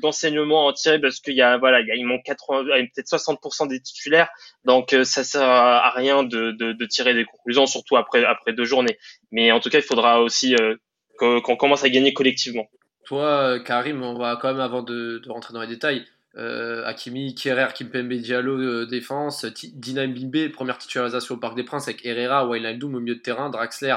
d'enseignement 0.00 0.62
de, 0.62 0.68
à 0.68 0.70
en 0.70 0.72
tirer 0.72 0.98
parce 0.98 1.20
qu'il 1.20 1.34
y 1.34 1.42
a, 1.42 1.58
voilà, 1.58 1.80
il, 1.80 1.86
y 1.86 1.90
a, 1.90 2.18
80, 2.18 2.64
peut-être 2.94 3.08
60% 3.08 3.68
des 3.68 3.80
titulaires, 3.80 4.28
donc 4.64 4.94
euh, 4.94 5.04
ça 5.04 5.22
sert 5.22 5.42
à 5.42 5.90
rien 5.90 6.22
de, 6.22 6.86
tirer 6.86 7.12
des 7.14 7.24
conclusions, 7.24 7.66
surtout 7.66 7.96
après 7.96 8.22
deux 8.56 8.64
journées. 8.64 8.96
Mais 9.32 9.52
en 9.52 9.60
tout 9.60 9.68
cas, 9.68 9.78
il 9.78 9.84
faudra 9.84 10.22
aussi 10.22 10.54
euh, 10.54 10.76
qu'on 11.18 11.56
commence 11.56 11.84
à 11.84 11.90
gagner 11.90 12.14
collectivement. 12.14 12.66
Toi, 13.04 13.60
Karim, 13.60 14.02
on 14.02 14.14
va 14.16 14.38
quand 14.40 14.48
même 14.48 14.60
avant 14.60 14.82
de, 14.82 15.20
rentrer 15.28 15.52
dans 15.52 15.60
les 15.60 15.66
détails 15.66 16.06
euh, 16.36 16.84
Hakimi, 16.84 17.34
Kerrer, 17.34 17.68
Kimpembe, 17.74 18.14
Diallo, 18.14 18.58
euh, 18.58 18.86
défense, 18.86 19.44
Dina 19.74 20.06
Mbimbe, 20.06 20.50
première 20.50 20.78
titularisation 20.78 21.36
au 21.36 21.38
Parc 21.38 21.54
des 21.54 21.62
Princes 21.62 21.86
avec 21.86 22.04
Herrera, 22.04 22.48
Wijnaldum 22.48 22.94
au 22.94 23.00
milieu 23.00 23.14
de 23.14 23.20
terrain, 23.20 23.50
Draxler, 23.50 23.96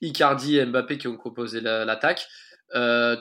Icardi 0.00 0.58
et 0.58 0.66
Mbappé 0.66 0.98
qui 0.98 1.08
ont 1.08 1.16
composé 1.16 1.60
l'attaque. 1.60 2.26
euh, 2.74 3.16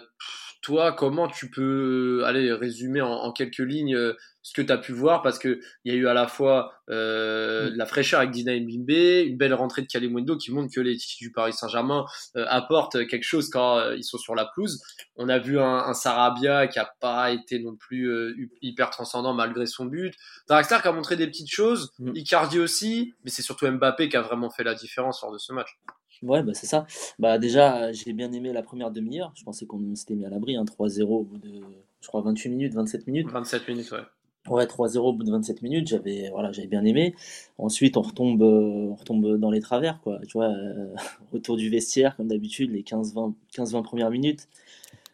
toi, 0.64 0.92
comment 0.92 1.28
tu 1.30 1.50
peux 1.50 2.24
aller 2.26 2.52
résumer 2.52 3.00
en, 3.00 3.10
en 3.10 3.32
quelques 3.32 3.60
lignes 3.60 3.96
euh, 3.96 4.14
ce 4.42 4.54
que 4.54 4.62
tu 4.62 4.72
as 4.74 4.78
pu 4.78 4.92
voir? 4.92 5.22
Parce 5.22 5.40
qu'il 5.40 5.60
y 5.86 5.92
a 5.92 5.94
eu 5.94 6.08
à 6.08 6.14
la 6.14 6.28
fois 6.28 6.74
euh, 6.90 7.72
la 7.76 7.86
fraîcheur 7.86 8.20
avec 8.20 8.32
Dina 8.32 8.54
Mbimbe, 8.60 8.90
une 9.28 9.38
belle 9.38 9.54
rentrée 9.54 9.84
de 9.84 9.88
Kalimundo 9.88 10.36
qui 10.36 10.52
montre 10.52 10.74
que 10.74 10.82
les 10.82 10.98
titres 10.98 11.20
du 11.20 11.32
Paris 11.32 11.54
Saint-Germain 11.54 12.06
euh, 12.36 12.44
apportent 12.50 13.08
quelque 13.08 13.24
chose 13.24 13.50
quand 13.50 13.78
euh, 13.78 13.96
ils 13.96 14.04
sont 14.04 14.18
sur 14.18 14.36
la 14.36 14.50
pelouse. 14.54 14.82
On 15.16 15.30
a 15.30 15.38
vu 15.38 15.58
un, 15.58 15.64
un 15.78 15.94
Sarabia 15.94 16.68
qui 16.68 16.80
a 16.80 16.92
pas 17.00 17.32
été 17.32 17.60
non 17.60 17.76
plus 17.78 18.50
hyper 18.62 18.90
transcendant 18.90 19.34
malgré 19.34 19.68
son 19.68 19.86
but. 19.86 20.14
Draxler 20.50 20.80
qui 20.82 20.88
a 20.88 20.92
montré 20.92 21.16
des 21.16 21.28
petites 21.28 21.52
choses, 21.52 21.94
mm. 22.00 22.12
Icardi 22.16 22.60
aussi, 22.60 23.14
mais 23.24 23.30
c'est 23.32 23.44
surtout 23.44 23.68
Mbappé 23.72 24.10
qui 24.10 24.18
a 24.18 24.22
vraiment 24.22 24.50
fait 24.50 24.64
la 24.66 24.74
différence 24.74 25.22
lors 25.22 25.32
de 25.32 25.38
ce 25.38 25.54
match. 25.54 25.78
Ouais, 26.24 26.44
bah 26.44 26.54
c'est 26.54 26.68
ça. 26.68 26.88
Bah 27.20 27.38
déjà, 27.38 27.92
j'ai 27.92 28.14
bien 28.14 28.32
aimé 28.32 28.54
la 28.54 28.64
première 28.64 28.92
demi-heure. 28.92 29.32
Je 29.36 29.44
pensais 29.44 29.66
qu'on 29.66 29.96
s'était 29.96 30.16
mis 30.16 30.26
à 30.26 30.30
l'abri, 30.30 30.56
hein, 30.56 30.66
3-0 30.66 31.04
au 31.04 31.24
bout 31.24 31.38
de, 31.38 31.62
je 32.02 32.08
crois, 32.08 32.22
28 32.22 32.50
minutes, 32.50 32.74
27 32.74 33.08
minutes. 33.08 33.30
27 33.30 33.68
minutes, 33.68 33.92
ouais. 33.92 34.00
Ouais, 34.50 34.66
3-0 34.66 34.98
au 35.00 35.14
bout 35.14 35.24
de 35.24 35.32
27 35.32 35.62
minutes, 35.62 35.88
j'avais 35.88 36.30
voilà, 36.30 36.52
j'avais 36.52 36.68
bien 36.68 36.86
aimé. 36.86 37.14
Ensuite, 37.58 37.98
on 37.98 38.02
retombe, 38.02 38.42
on 38.42 38.96
retombe 38.96 39.38
dans 39.38 39.52
les 39.52 39.60
travers, 39.60 40.00
quoi. 40.02 40.20
Tu 40.28 40.38
vois, 40.38 40.50
euh, 40.50 40.96
retour 41.34 41.58
du 41.58 41.70
vestiaire, 41.70 42.16
comme 42.16 42.28
d'habitude, 42.28 42.72
les 42.72 42.84
15-20 42.84 43.34
15-20 43.54 43.84
premières 43.84 44.10
minutes. 44.10 44.48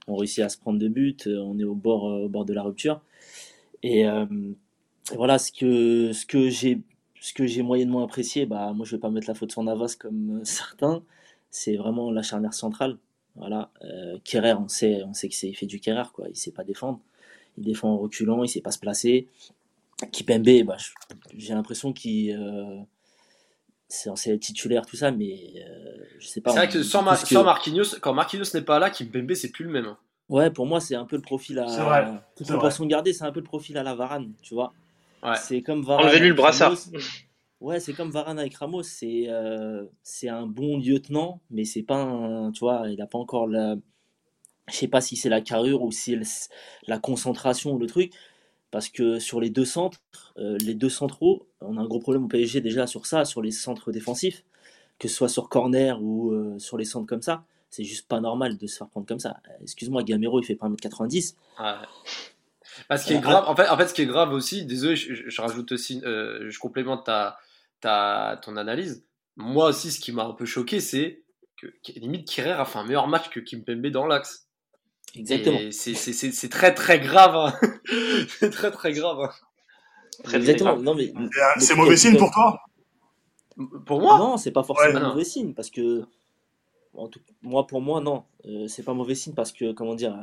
On 0.07 0.15
réussit 0.15 0.43
à 0.43 0.49
se 0.49 0.57
prendre 0.57 0.79
de 0.79 0.87
but, 0.87 1.27
on 1.27 1.57
est 1.59 1.63
au 1.63 1.75
bord, 1.75 2.03
au 2.03 2.29
bord 2.29 2.45
de 2.45 2.53
la 2.53 2.61
rupture. 2.61 3.01
Et 3.83 4.07
euh, 4.07 4.25
voilà, 5.15 5.37
ce 5.37 5.51
que, 5.51 6.13
ce 6.13 6.25
que 6.25 6.49
j'ai 6.49 6.79
ce 7.23 7.33
que 7.33 7.47
j'ai 7.47 7.61
moyennement 7.61 8.03
apprécié, 8.03 8.45
bah, 8.45 8.73
moi 8.73 8.85
je 8.85 8.97
vais 8.97 8.99
pas 8.99 9.09
mettre 9.09 9.29
la 9.29 9.33
faute 9.33 9.49
sur 9.49 9.63
Navas 9.63 9.95
comme 9.97 10.41
euh, 10.41 10.41
certains, 10.43 11.01
c'est 11.49 11.77
vraiment 11.77 12.11
la 12.11 12.21
charnière 12.21 12.53
centrale. 12.53 12.97
Voilà, 13.37 13.71
euh, 13.83 14.19
Kerrer, 14.25 14.53
on 14.53 14.67
sait, 14.67 15.01
on 15.03 15.13
sait 15.13 15.29
que 15.29 15.35
c'est 15.35 15.47
il 15.47 15.55
fait 15.55 15.65
du 15.65 15.79
Kerrer 15.79 16.09
quoi, 16.13 16.27
il 16.27 16.35
sait 16.35 16.51
pas 16.51 16.65
défendre, 16.65 16.99
il 17.57 17.63
défend 17.63 17.91
en 17.91 17.97
reculant, 17.97 18.43
il 18.43 18.49
sait 18.49 18.59
pas 18.59 18.71
se 18.71 18.79
placer. 18.79 19.29
Kipembe, 20.11 20.63
bah, 20.65 20.75
j'ai 21.37 21.53
l'impression 21.53 21.93
qu'il 21.93 22.35
euh, 22.37 22.81
c'est 23.87 24.37
titulaire 24.37 24.85
tout 24.85 24.97
ça, 24.97 25.11
mais 25.11 25.53
euh, 25.65 26.03
je 26.19 26.27
sais 26.27 26.41
pas. 26.41 26.51
C'est 26.51 26.57
vrai 26.57 26.69
que 26.69 26.83
sans, 26.83 27.03
Ma 27.03 27.15
sans 27.15 27.45
Marquinhos, 27.45 27.99
quand 28.01 28.13
Marquinhos 28.13 28.53
n'est 28.53 28.63
pas 28.63 28.79
là, 28.79 28.89
Kimpembe 28.89 29.33
c'est 29.33 29.49
plus 29.49 29.63
le 29.63 29.71
même. 29.71 29.85
Hein. 29.85 29.97
Ouais, 30.27 30.51
pour 30.51 30.65
moi 30.65 30.81
c'est 30.81 30.95
un 30.95 31.05
peu 31.05 31.15
le 31.15 31.21
profil 31.21 31.57
à. 31.59 31.69
C'est 31.69 31.83
vrai. 31.83 32.05
Toute 32.35 32.47
proportion 32.47 32.85
gardée, 32.85 33.13
c'est 33.13 33.23
un 33.23 33.31
peu 33.31 33.39
le 33.39 33.45
profil 33.45 33.77
à 33.77 33.83
la 33.83 33.95
Varane, 33.95 34.33
tu 34.41 34.55
vois. 34.55 34.73
Ouais. 35.23 35.35
C'est 35.37 35.61
comme 35.61 35.83
Varane. 35.83 36.05
Enlevez-lui 36.05 36.29
le 36.29 36.33
brassard. 36.33 36.75
Ouais, 37.61 37.79
c'est 37.79 37.93
comme 37.93 38.11
Varane 38.11 38.39
avec 38.39 38.55
Ramos. 38.55 38.83
C'est 38.83 39.29
euh, 39.29 39.85
c'est 40.03 40.27
un 40.27 40.45
bon 40.45 40.77
lieutenant, 40.77 41.39
mais 41.49 41.63
c'est 41.63 41.83
pas 41.83 41.95
un. 41.95 42.51
Tu 42.51 42.59
vois, 42.59 42.89
il 42.89 43.01
a 43.01 43.07
pas 43.07 43.17
encore 43.17 43.47
la. 43.47 43.75
Je 44.69 44.75
sais 44.75 44.87
pas 44.87 45.01
si 45.01 45.15
c'est 45.15 45.29
la 45.29 45.41
carrure 45.41 45.81
ou 45.81 45.91
si 45.91 46.17
c'est 46.23 46.49
la 46.87 46.99
concentration 46.99 47.73
ou 47.73 47.79
le 47.79 47.87
truc. 47.87 48.11
Parce 48.69 48.89
que 48.89 49.19
sur 49.19 49.39
les 49.39 49.49
deux 49.49 49.65
centres, 49.65 50.01
euh, 50.37 50.57
les 50.59 50.73
deux 50.73 50.89
centraux, 50.89 51.47
on 51.61 51.77
a 51.77 51.81
un 51.81 51.85
gros 51.85 51.99
problème 51.99 52.25
au 52.25 52.27
PSG 52.27 52.59
déjà 52.59 52.87
sur 52.87 53.05
ça, 53.05 53.23
sur 53.23 53.41
les 53.41 53.51
centres 53.51 53.91
défensifs, 53.91 54.43
que 54.97 55.07
ce 55.07 55.15
soit 55.15 55.29
sur 55.29 55.47
corner 55.47 56.01
ou 56.01 56.31
euh, 56.31 56.57
sur 56.59 56.77
les 56.77 56.85
centres 56.85 57.05
comme 57.05 57.21
ça. 57.21 57.45
C'est 57.69 57.83
juste 57.83 58.07
pas 58.07 58.19
normal 58.19 58.57
de 58.57 58.67
se 58.67 58.77
faire 58.77 58.87
prendre 58.89 59.05
comme 59.05 59.19
ça. 59.19 59.37
Excuse-moi, 59.61 60.03
Gamero, 60.03 60.41
il 60.41 60.45
fait 60.45 60.55
pas 60.55 60.67
1m90. 60.67 61.35
Ouais. 61.59 61.65
Bah, 62.89 62.97
ce 62.97 63.05
qui 63.07 63.13
est 63.13 63.19
grave, 63.19 63.43
en 63.47 63.55
fait, 63.55 63.67
en 63.69 63.77
fait, 63.77 63.87
ce 63.87 63.93
qui 63.93 64.01
est 64.01 64.07
grave 64.07 64.33
aussi, 64.33 64.65
désolé, 64.65 64.95
je, 64.95 65.29
je 65.29 65.41
rajoute 65.41 65.71
aussi, 65.71 66.01
euh, 66.05 66.49
je 66.49 66.59
complémente 66.59 67.05
ta, 67.05 67.37
ta, 67.81 68.39
ton 68.41 68.57
analyse. 68.57 69.05
Moi 69.35 69.69
aussi, 69.69 69.91
ce 69.91 69.99
qui 69.99 70.11
m'a 70.11 70.25
un 70.25 70.33
peu 70.33 70.45
choqué, 70.45 70.79
c'est 70.79 71.23
que, 71.57 71.67
limite, 71.99 72.27
Kirer 72.27 72.51
a 72.51 72.65
fait 72.65 72.79
un 72.79 72.83
meilleur 72.83 73.07
match 73.07 73.29
que 73.29 73.39
Kimpembe 73.39 73.87
dans 73.87 74.05
l'axe. 74.05 74.47
Exactement. 75.15 75.59
C'est 75.71 76.49
très 76.49 76.73
très 76.73 76.99
grave. 76.99 77.35
Hein. 77.35 77.53
c'est 78.39 78.49
très 78.49 78.71
très 78.71 78.93
grave. 78.93 79.19
Hein. 79.21 79.29
Très, 80.23 80.37
Exactement. 80.37 80.75
Très 80.75 80.83
non, 80.83 80.95
mais, 80.95 81.13
c'est 81.59 81.75
mauvais 81.75 81.97
signe 81.97 82.17
pour 82.17 82.31
toi? 82.31 82.59
Pour 83.85 84.01
moi? 84.01 84.17
Non, 84.17 84.37
c'est 84.37 84.51
pas 84.51 84.63
forcément 84.63 84.99
ouais, 84.99 85.07
mauvais 85.07 85.23
signe 85.23 85.53
parce 85.53 85.69
que. 85.69 86.05
En 86.95 87.07
tout, 87.07 87.19
moi, 87.41 87.65
pour 87.65 87.81
moi, 87.81 88.01
non. 88.01 88.23
Euh, 88.45 88.67
c'est 88.67 88.83
pas 88.83 88.93
mauvais 88.93 89.15
signe 89.15 89.33
parce 89.33 89.51
que, 89.51 89.71
comment 89.73 89.95
dire, 89.95 90.15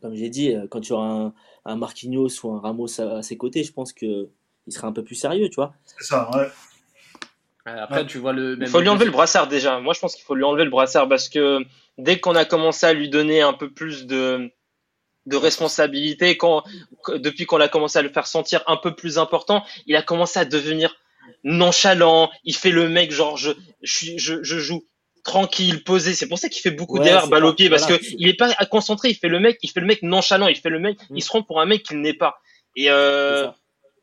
comme 0.00 0.14
j'ai 0.14 0.28
dit, 0.28 0.54
quand 0.70 0.80
tu 0.80 0.92
auras 0.92 1.08
un, 1.08 1.34
un 1.64 1.76
Marquinhos 1.76 2.44
ou 2.44 2.52
un 2.52 2.60
Ramos 2.60 3.00
à, 3.00 3.18
à, 3.18 3.22
ses 3.22 3.36
côtés, 3.36 3.64
je 3.64 3.72
pense 3.72 3.92
que 3.92 4.28
il 4.66 4.72
serait 4.72 4.86
un 4.86 4.92
peu 4.92 5.02
plus 5.02 5.14
sérieux, 5.14 5.48
tu 5.48 5.56
vois. 5.56 5.74
C'est 5.84 6.04
ça, 6.04 6.30
ouais. 6.34 6.48
Après, 7.66 8.06
tu 8.06 8.18
vois 8.18 8.32
le. 8.32 8.56
Il 8.60 8.66
faut 8.66 8.80
lui 8.80 8.88
enlever 8.88 9.04
le 9.04 9.10
brassard 9.10 9.48
déjà. 9.48 9.80
Moi, 9.80 9.94
je 9.94 10.00
pense 10.00 10.14
qu'il 10.14 10.24
faut 10.24 10.34
lui 10.34 10.44
enlever 10.44 10.64
le 10.64 10.70
brassard 10.70 11.08
parce 11.08 11.28
que 11.28 11.58
dès 11.98 12.18
qu'on 12.18 12.34
a 12.34 12.44
commencé 12.44 12.86
à 12.86 12.92
lui 12.92 13.08
donner 13.08 13.42
un 13.42 13.52
peu 13.52 13.70
plus 13.70 14.06
de, 14.06 14.50
de 15.26 15.36
responsabilité, 15.36 16.36
quand, 16.36 16.64
depuis 17.08 17.46
qu'on 17.46 17.60
a 17.60 17.68
commencé 17.68 17.98
à 17.98 18.02
le 18.02 18.08
faire 18.08 18.26
sentir 18.26 18.62
un 18.66 18.76
peu 18.76 18.94
plus 18.94 19.18
important, 19.18 19.64
il 19.86 19.94
a 19.96 20.02
commencé 20.02 20.38
à 20.38 20.44
devenir 20.44 20.96
nonchalant. 21.44 22.30
Il 22.44 22.54
fait 22.54 22.70
le 22.70 22.88
mec 22.88 23.12
genre 23.12 23.36
je, 23.36 23.52
je, 23.82 24.16
je, 24.16 24.42
je 24.42 24.58
joue 24.58 24.84
tranquille, 25.22 25.84
posé. 25.84 26.14
C'est 26.14 26.28
pour 26.28 26.38
ça 26.38 26.48
qu'il 26.48 26.62
fait 26.62 26.70
beaucoup 26.70 26.98
Ouais, 26.98 27.04
d'erreurs 27.04 27.28
balle 27.28 27.44
au 27.44 27.52
pied 27.54 27.68
parce 27.70 27.82
voilà, 27.82 27.98
que 27.98 28.04
il 28.18 28.28
est 28.28 28.34
pas 28.34 28.52
concentré. 28.70 29.10
Il 29.10 29.14
fait 29.16 29.28
le 29.28 29.40
mec, 29.40 29.58
il 29.62 29.70
fait 29.70 29.80
le 29.80 29.86
mec 29.86 30.02
nonchalant. 30.02 30.48
Il 30.48 30.56
fait 30.56 30.70
le 30.70 30.78
mec, 30.78 30.98
Mm. 31.10 31.16
il 31.16 31.22
se 31.22 31.30
rend 31.30 31.42
pour 31.42 31.60
un 31.60 31.66
mec 31.66 31.82
qu'il 31.82 32.00
n'est 32.00 32.14
pas. 32.14 32.38
Et 32.76 32.90
euh, 32.90 33.44
ça. 33.44 33.56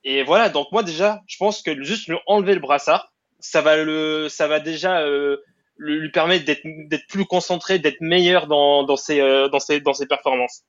et 0.03 0.23
voilà. 0.23 0.49
Donc 0.49 0.71
moi 0.71 0.83
déjà, 0.83 1.21
je 1.27 1.37
pense 1.37 1.61
que 1.61 1.81
juste 1.83 2.07
lui 2.07 2.17
enlever 2.27 2.53
le 2.53 2.59
brassard, 2.59 3.13
ça 3.39 3.61
va 3.61 3.77
le, 3.83 4.27
ça 4.29 4.47
va 4.47 4.59
déjà 4.59 5.01
euh, 5.01 5.37
lui 5.77 6.11
permettre 6.11 6.45
d'être 6.45 6.61
d'être 6.65 7.07
plus 7.07 7.25
concentré, 7.25 7.79
d'être 7.79 8.01
meilleur 8.01 8.47
dans 8.47 8.83
dans 8.83 8.97
ses 8.97 9.19
euh, 9.19 9.47
dans 9.49 9.59
ses 9.59 9.79
dans 9.79 9.93
ses 9.93 10.05
performances. 10.07 10.63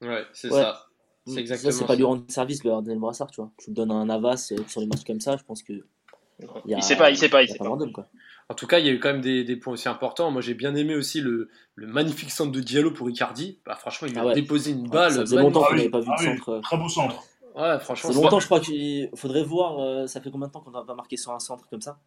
Ouais, 0.00 0.24
c'est 0.32 0.50
Ouais. 0.50 0.60
ça. 0.60 0.86
C'est 1.24 1.34
Ça, 1.34 1.40
exactement 1.40 1.72
c'est 1.72 1.84
pas 1.86 1.92
ça. 1.92 1.96
lui 1.96 2.02
rendre 2.04 2.24
service, 2.28 2.64
lui 2.64 2.70
donner 2.70 2.94
le 2.94 3.00
brassard, 3.00 3.30
tu 3.30 3.40
vois. 3.40 3.52
Tu 3.58 3.66
lui 3.70 3.74
donnes 3.74 3.92
un 3.92 4.10
avas 4.10 4.48
euh, 4.52 4.56
sur 4.66 4.80
les 4.80 4.86
matchs 4.88 5.04
comme 5.06 5.20
ça, 5.20 5.36
je 5.36 5.44
pense 5.44 5.62
que. 5.62 5.72
Y 6.66 6.74
a- 6.74 6.78
Il 6.78 6.82
sait 6.82 6.96
pas, 6.96 7.10
il 7.10 7.16
sait 7.16 7.28
pas, 7.28 7.42
il 7.42 7.48
sait 7.48 7.58
pas 7.58 7.64
quoi. 7.92 8.06
En 8.48 8.54
tout 8.54 8.66
cas, 8.66 8.78
il 8.80 8.86
y 8.86 8.88
a 8.88 8.92
eu 8.92 8.98
quand 9.00 9.12
même 9.12 9.20
des, 9.22 9.44
des 9.44 9.56
points 9.56 9.72
aussi 9.72 9.88
importants. 9.88 10.30
Moi, 10.30 10.42
j'ai 10.42 10.54
bien 10.54 10.74
aimé 10.74 10.94
aussi 10.94 11.20
le, 11.20 11.48
le 11.74 11.86
magnifique 11.86 12.30
centre 12.30 12.52
de 12.52 12.60
Diallo 12.60 12.90
pour 12.90 13.08
Icardi. 13.08 13.58
Bah, 13.64 13.76
franchement, 13.76 14.08
il 14.08 14.14
lui 14.14 14.20
Ah 14.20 14.26
ouais. 14.26 14.34
déposé 14.34 14.72
une 14.72 14.88
balle. 14.88 15.12
ça 15.12 15.20
faisait 15.20 15.36
longtemps 15.36 15.62
qu'on 15.64 15.74
n'avait 15.76 15.88
pas 15.88 16.00
vu 16.00 16.08
ah 16.10 16.16
oui, 16.18 16.24
centre. 16.26 16.60
Très 16.62 16.76
beau 16.76 16.88
centre. 16.88 17.22
Ouais, 17.54 17.78
franchement, 17.80 18.10
C'est 18.10 18.16
longtemps, 18.22 18.40
je 18.40 18.46
crois 18.46 18.60
qu'il 18.60 19.08
faudrait 19.14 19.44
voir. 19.44 19.78
euh, 19.78 20.06
ça 20.06 20.20
fait 20.20 20.30
combien 20.30 20.48
de 20.48 20.52
temps 20.52 20.60
qu'on 20.60 20.70
n'a 20.70 20.82
pas 20.82 20.94
marqué 20.94 21.16
sur 21.16 21.32
un 21.32 21.38
centre 21.38 21.66
comme 21.70 21.80
ça? 21.82 21.98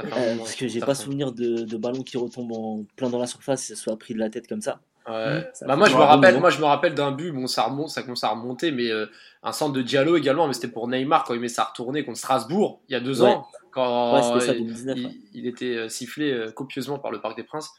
Euh. 0.00 0.36
Parce 0.36 0.54
que 0.56 0.66
j'ai 0.68 0.80
pas 0.80 0.94
fait- 0.94 1.04
souvenir 1.04 1.32
de, 1.32 1.62
de 1.64 1.76
ballon 1.76 2.02
qui 2.02 2.16
retombe 2.18 2.52
en 2.52 2.84
plein 2.96 3.08
dans 3.08 3.18
la 3.20 3.26
surface 3.28 3.70
et 3.70 3.74
ça 3.76 3.80
soit 3.82 3.96
pris 3.96 4.14
de 4.14 4.18
la 4.18 4.30
tête 4.30 4.48
comme 4.48 4.60
ça. 4.60 4.80
Ouais. 5.06 5.50
Ça 5.52 5.66
Bah 5.66 5.76
moi 5.76 5.88
je 5.88 5.94
me 5.96 6.00
rappelle, 6.02 6.38
moi 6.40 6.48
je 6.50 6.58
me 6.60 6.64
rappelle 6.64 6.94
d'un 6.94 7.12
but, 7.12 7.30
bon 7.30 7.46
ça 7.46 7.64
remonte, 7.64 7.90
ça 7.90 8.02
commence 8.02 8.24
à 8.24 8.30
remonter, 8.30 8.70
mais 8.70 8.90
euh, 8.90 9.06
un 9.42 9.52
centre 9.52 9.72
de 9.74 9.82
Diallo 9.82 10.16
également, 10.16 10.46
mais 10.46 10.54
c'était 10.54 10.68
pour 10.68 10.88
Neymar 10.88 11.24
quand 11.24 11.34
il 11.34 11.40
met 11.40 11.48
sa 11.48 11.64
retournée 11.64 12.04
contre 12.04 12.18
Strasbourg 12.18 12.80
il 12.88 12.92
y 12.92 12.96
a 12.96 13.00
deux 13.00 13.20
Ouais. 13.22 13.28
ans, 13.30 13.46
quand 13.70 14.34
Ouais, 14.34 14.40
ça, 14.40 14.52
il, 14.54 14.58
2019. 14.64 14.96
il- 14.96 15.06
ouais. 15.06 15.12
il 15.34 15.46
était 15.46 15.76
euh, 15.76 15.88
sifflé 15.90 16.32
euh, 16.32 16.50
copieusement 16.52 16.98
par 16.98 17.10
le 17.10 17.20
Parc 17.20 17.36
des 17.36 17.44
Princes. 17.44 17.70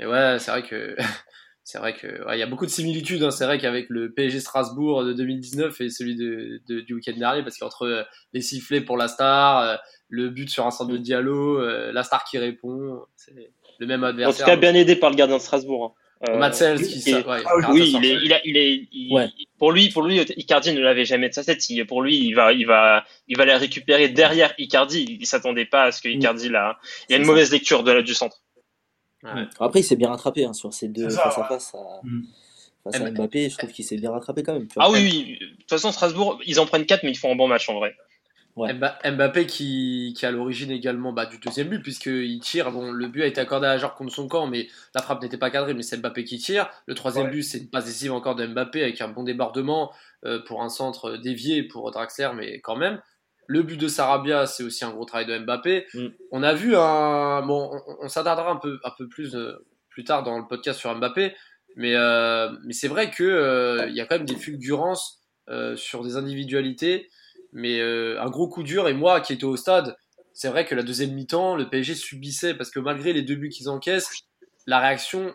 Et 0.00 0.06
ouais, 0.06 0.38
c'est 0.38 0.50
vrai 0.50 0.62
que 0.62 0.96
c'est 1.64 1.76
vrai 1.78 1.94
que 1.94 2.24
ouais, 2.26 2.36
il 2.36 2.40
y 2.40 2.42
a 2.42 2.46
beaucoup 2.46 2.64
de 2.64 2.70
similitudes. 2.70 3.22
hein. 3.22 3.30
C'est 3.30 3.44
vrai 3.44 3.58
qu'avec 3.58 3.86
le 3.90 4.10
PSG 4.12 4.40
Strasbourg 4.40 5.04
de 5.04 5.12
2019 5.12 5.78
et 5.82 5.90
celui 5.90 6.16
de, 6.16 6.62
de- 6.68 6.80
du 6.80 6.94
week-end 6.94 7.12
dernier, 7.18 7.42
parce 7.42 7.58
qu'entre 7.58 7.82
euh, 7.86 8.02
les 8.32 8.40
sifflets 8.40 8.80
pour 8.80 8.96
la 8.96 9.08
star, 9.08 9.78
le 10.08 10.30
but 10.30 10.48
sur 10.48 10.66
un 10.66 10.70
centre 10.70 10.90
de 10.90 10.96
Diallo, 10.96 11.58
euh, 11.60 11.92
la 11.92 12.02
star 12.02 12.24
qui 12.24 12.38
répond, 12.38 13.02
c'est 13.16 13.34
le 13.78 13.86
même 13.86 14.04
En 14.04 14.08
adversaire. 14.08 14.46
tout 14.46 14.50
cas, 14.52 14.56
bien 14.56 14.74
aidé 14.74 14.96
par 14.96 15.10
le 15.10 15.16
gardien 15.16 15.36
de 15.36 15.42
Strasbourg. 15.42 15.84
hein. 15.84 15.98
Euh, 16.28 16.48
qui 16.78 17.00
ça, 17.00 17.18
ouais, 17.26 17.42
Ah 17.44 17.72
oui, 17.72 17.94
il 17.96 18.04
est, 18.04 18.18
il 18.22 18.32
a, 18.32 18.40
il 18.44 18.56
est, 18.56 18.86
il- 18.92 19.12
Ouais. 19.12 19.28
pour 19.58 19.72
lui, 19.72 19.88
pour 19.90 20.02
lui, 20.02 20.20
Icardi 20.36 20.72
ne 20.72 20.80
l'avait 20.80 21.04
jamais 21.04 21.28
de 21.28 21.34
sa 21.34 21.42
tête. 21.42 21.68
Il- 21.68 21.84
Pour 21.86 22.00
lui, 22.02 22.16
il 22.16 22.32
va, 22.34 22.52
il 22.52 22.64
va, 22.64 23.04
il 23.26 23.36
va 23.36 23.44
la 23.44 23.58
récupérer 23.58 24.08
derrière 24.08 24.54
Icardi. 24.58 25.18
Il 25.20 25.26
s'attendait 25.26 25.64
pas 25.64 25.84
à 25.84 25.92
ce 25.92 26.00
que 26.00 26.08
Icardi 26.08 26.48
là, 26.48 26.78
il 27.08 27.12
y 27.12 27.14
a 27.14 27.18
une 27.18 27.24
ça. 27.24 27.30
mauvaise 27.30 27.50
lecture 27.50 27.82
de 27.82 27.90
la, 27.90 28.02
du 28.02 28.14
centre. 28.14 28.36
Ouais. 29.24 29.30
Après, 29.58 29.80
il 29.80 29.84
s'est 29.84 29.96
bien 29.96 30.10
rattrapé 30.10 30.44
hein, 30.44 30.52
sur 30.52 30.72
ces 30.72 30.88
deux 30.88 31.10
ça, 31.10 31.22
face 31.22 31.38
à 31.38 31.44
face 31.44 31.74
à, 31.74 32.00
Mm. 32.04 32.22
face 32.84 32.94
à 32.94 32.98
Eh 32.98 33.04
ben- 33.04 33.14
Mbappé. 33.14 33.50
Je 33.50 33.56
trouve 33.58 33.70
qu'il 33.72 33.84
s'est 33.84 33.96
bien 33.96 34.10
rattrapé 34.12 34.42
quand 34.44 34.52
même. 34.54 34.68
Ah 34.76 34.90
oui, 34.90 35.00
oui. 35.02 35.38
De 35.40 35.56
toute 35.56 35.70
façon, 35.70 35.90
Strasbourg, 35.92 36.40
ils 36.46 36.60
en 36.60 36.66
prennent 36.66 36.86
4 36.86 37.02
mais 37.02 37.10
ils 37.10 37.18
font 37.18 37.32
un 37.32 37.36
bon 37.36 37.48
match 37.48 37.68
en 37.68 37.74
vrai. 37.74 37.94
Ouais. 38.54 38.74
Mbappé 38.74 39.46
qui, 39.46 40.12
qui 40.16 40.26
a 40.26 40.30
l'origine 40.30 40.70
également 40.70 41.12
bah, 41.12 41.24
du 41.24 41.38
deuxième 41.38 41.68
but, 41.68 41.80
puisqu'il 41.82 42.38
tire. 42.40 42.70
Bon, 42.70 42.92
le 42.92 43.08
but 43.08 43.22
a 43.22 43.26
été 43.26 43.40
accordé 43.40 43.66
à 43.66 43.70
Ajor 43.70 43.94
contre 43.94 44.12
son 44.12 44.28
camp, 44.28 44.46
mais 44.46 44.68
la 44.94 45.00
frappe 45.00 45.22
n'était 45.22 45.38
pas 45.38 45.50
cadrée, 45.50 45.72
mais 45.72 45.82
c'est 45.82 45.96
Mbappé 45.96 46.24
qui 46.24 46.38
tire. 46.38 46.68
Le 46.86 46.94
troisième 46.94 47.26
Ouais. 47.26 47.32
but, 47.32 47.42
c'est 47.44 47.58
une 47.58 47.70
passe 47.70 47.86
décisive 47.86 48.12
encore 48.12 48.34
de 48.34 48.46
Mbappé 48.46 48.82
avec 48.82 49.00
un 49.00 49.08
bon 49.08 49.22
débordement 49.22 49.90
euh, 50.26 50.38
pour 50.46 50.62
un 50.62 50.68
centre 50.68 51.16
dévié 51.16 51.62
pour 51.62 51.90
Draxler, 51.90 52.30
mais 52.34 52.60
quand 52.60 52.76
même. 52.76 53.00
Le 53.46 53.62
but 53.62 53.78
de 53.78 53.88
Sarabia, 53.88 54.46
c'est 54.46 54.62
aussi 54.62 54.84
un 54.84 54.90
gros 54.90 55.04
travail 55.04 55.26
de 55.26 55.38
Mbappé. 55.38 55.86
Mm. 55.94 56.06
On 56.30 56.42
a 56.42 56.52
vu 56.52 56.76
un. 56.76 57.42
Bon, 57.42 57.70
on, 57.86 58.04
on 58.04 58.08
s'attardera 58.08 58.50
un 58.50 58.56
peu, 58.56 58.78
un 58.84 58.92
peu 58.96 59.08
plus, 59.08 59.34
euh, 59.34 59.64
plus 59.88 60.04
tard 60.04 60.22
dans 60.22 60.38
le 60.38 60.46
podcast 60.46 60.78
sur 60.78 60.94
Mbappé, 60.94 61.34
mais, 61.76 61.94
euh, 61.96 62.50
mais 62.64 62.72
c'est 62.74 62.88
vrai 62.88 63.10
qu'il 63.10 63.24
il 63.26 63.94
y 63.94 64.00
a 64.00 64.06
quand 64.06 64.16
même 64.16 64.26
des 64.26 64.36
fulgurances 64.36 65.20
euh, 65.48 65.74
sur 65.74 66.04
des 66.04 66.16
individualités 66.16 67.08
mais 67.52 67.80
euh, 67.80 68.20
un 68.20 68.30
gros 68.30 68.48
coup 68.48 68.62
dur. 68.62 68.88
Et 68.88 68.94
moi, 68.94 69.20
qui 69.20 69.32
étais 69.32 69.44
au 69.44 69.56
stade, 69.56 69.96
c'est 70.32 70.48
vrai 70.48 70.64
que 70.64 70.74
la 70.74 70.82
deuxième 70.82 71.12
mi-temps, 71.12 71.56
le 71.56 71.68
PSG 71.68 71.94
subissait 71.94 72.54
parce 72.54 72.70
que 72.70 72.80
malgré 72.80 73.12
les 73.12 73.22
deux 73.22 73.34
buts 73.34 73.50
qu'ils 73.50 73.68
encaissent, 73.68 74.10
la 74.66 74.78
réaction, 74.80 75.34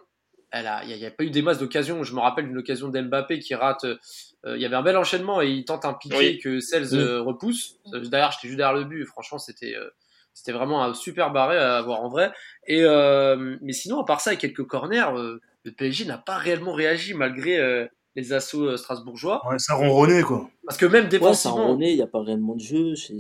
elle 0.52 0.68
a, 0.68 0.84
il 0.86 0.98
n'y 0.98 1.06
a, 1.06 1.12
pas 1.12 1.24
eu 1.24 1.30
des 1.30 1.42
masses 1.42 1.60
d'occasions. 1.60 2.04
Je 2.04 2.14
me 2.16 2.20
rappelle 2.20 2.48
d'une 2.48 2.58
occasion 2.58 2.88
d'Mbappé 2.88 3.40
qui 3.40 3.54
rate. 3.54 3.84
euh, 3.84 3.98
il 4.46 4.62
y 4.62 4.66
avait 4.66 4.76
un 4.76 4.82
bel 4.82 4.96
enchaînement 4.98 5.42
et 5.42 5.50
il 5.50 5.66
tente 5.66 5.86
un 5.86 5.94
piqué 5.94 6.18
Oui. 6.18 6.40
que 6.40 6.60
Cels 6.60 6.94
Oui. 6.94 7.00
euh, 7.00 7.22
repousse. 7.22 7.76
D'ailleurs, 7.92 8.32
j'étais 8.32 8.48
juste 8.48 8.58
derrière 8.58 8.78
le 8.78 8.86
but. 8.86 9.06
Franchement, 9.06 9.38
c'était 9.40 9.76
euh, 9.76 9.90
c'était 10.34 10.52
vraiment 10.52 10.84
un 10.84 10.94
super 10.94 11.32
barré 11.32 11.58
à 11.58 11.82
voir 11.82 12.02
en 12.02 12.10
vrai. 12.10 12.32
Et 12.68 12.84
euh, 12.84 13.58
mais 13.62 13.74
sinon, 13.74 14.00
à 14.00 14.06
part 14.06 14.22
ça, 14.22 14.30
avec 14.30 14.40
quelques 14.40 14.66
corners, 14.66 15.10
euh, 15.16 15.42
le 15.64 15.72
PSG 15.72 16.06
n'a 16.06 16.20
pas 16.20 16.38
réellement 16.38 16.74
réagi 16.74 17.14
malgré 17.16 17.58
euh, 17.60 17.88
les 18.18 18.34
assauts 18.34 18.66
euh, 18.66 18.78
strasbourgeois. 18.78 19.48
Ouais, 19.48 19.60
ça 19.60 19.76
ronronnait, 19.76 20.24
quoi. 20.24 20.50
Parce 20.66 20.78
que 20.78 20.86
même 20.86 21.06
Ouais, 21.06 21.12
ça 21.12 21.18
défensivement, 21.18 21.70
en 21.72 21.80
il 21.80 21.96
n'y 21.96 22.02
a 22.02 22.08
pas 22.08 22.22
réellement 22.22 22.56
de 22.56 22.62
jeu. 22.62 22.96
c'est- 22.96 23.16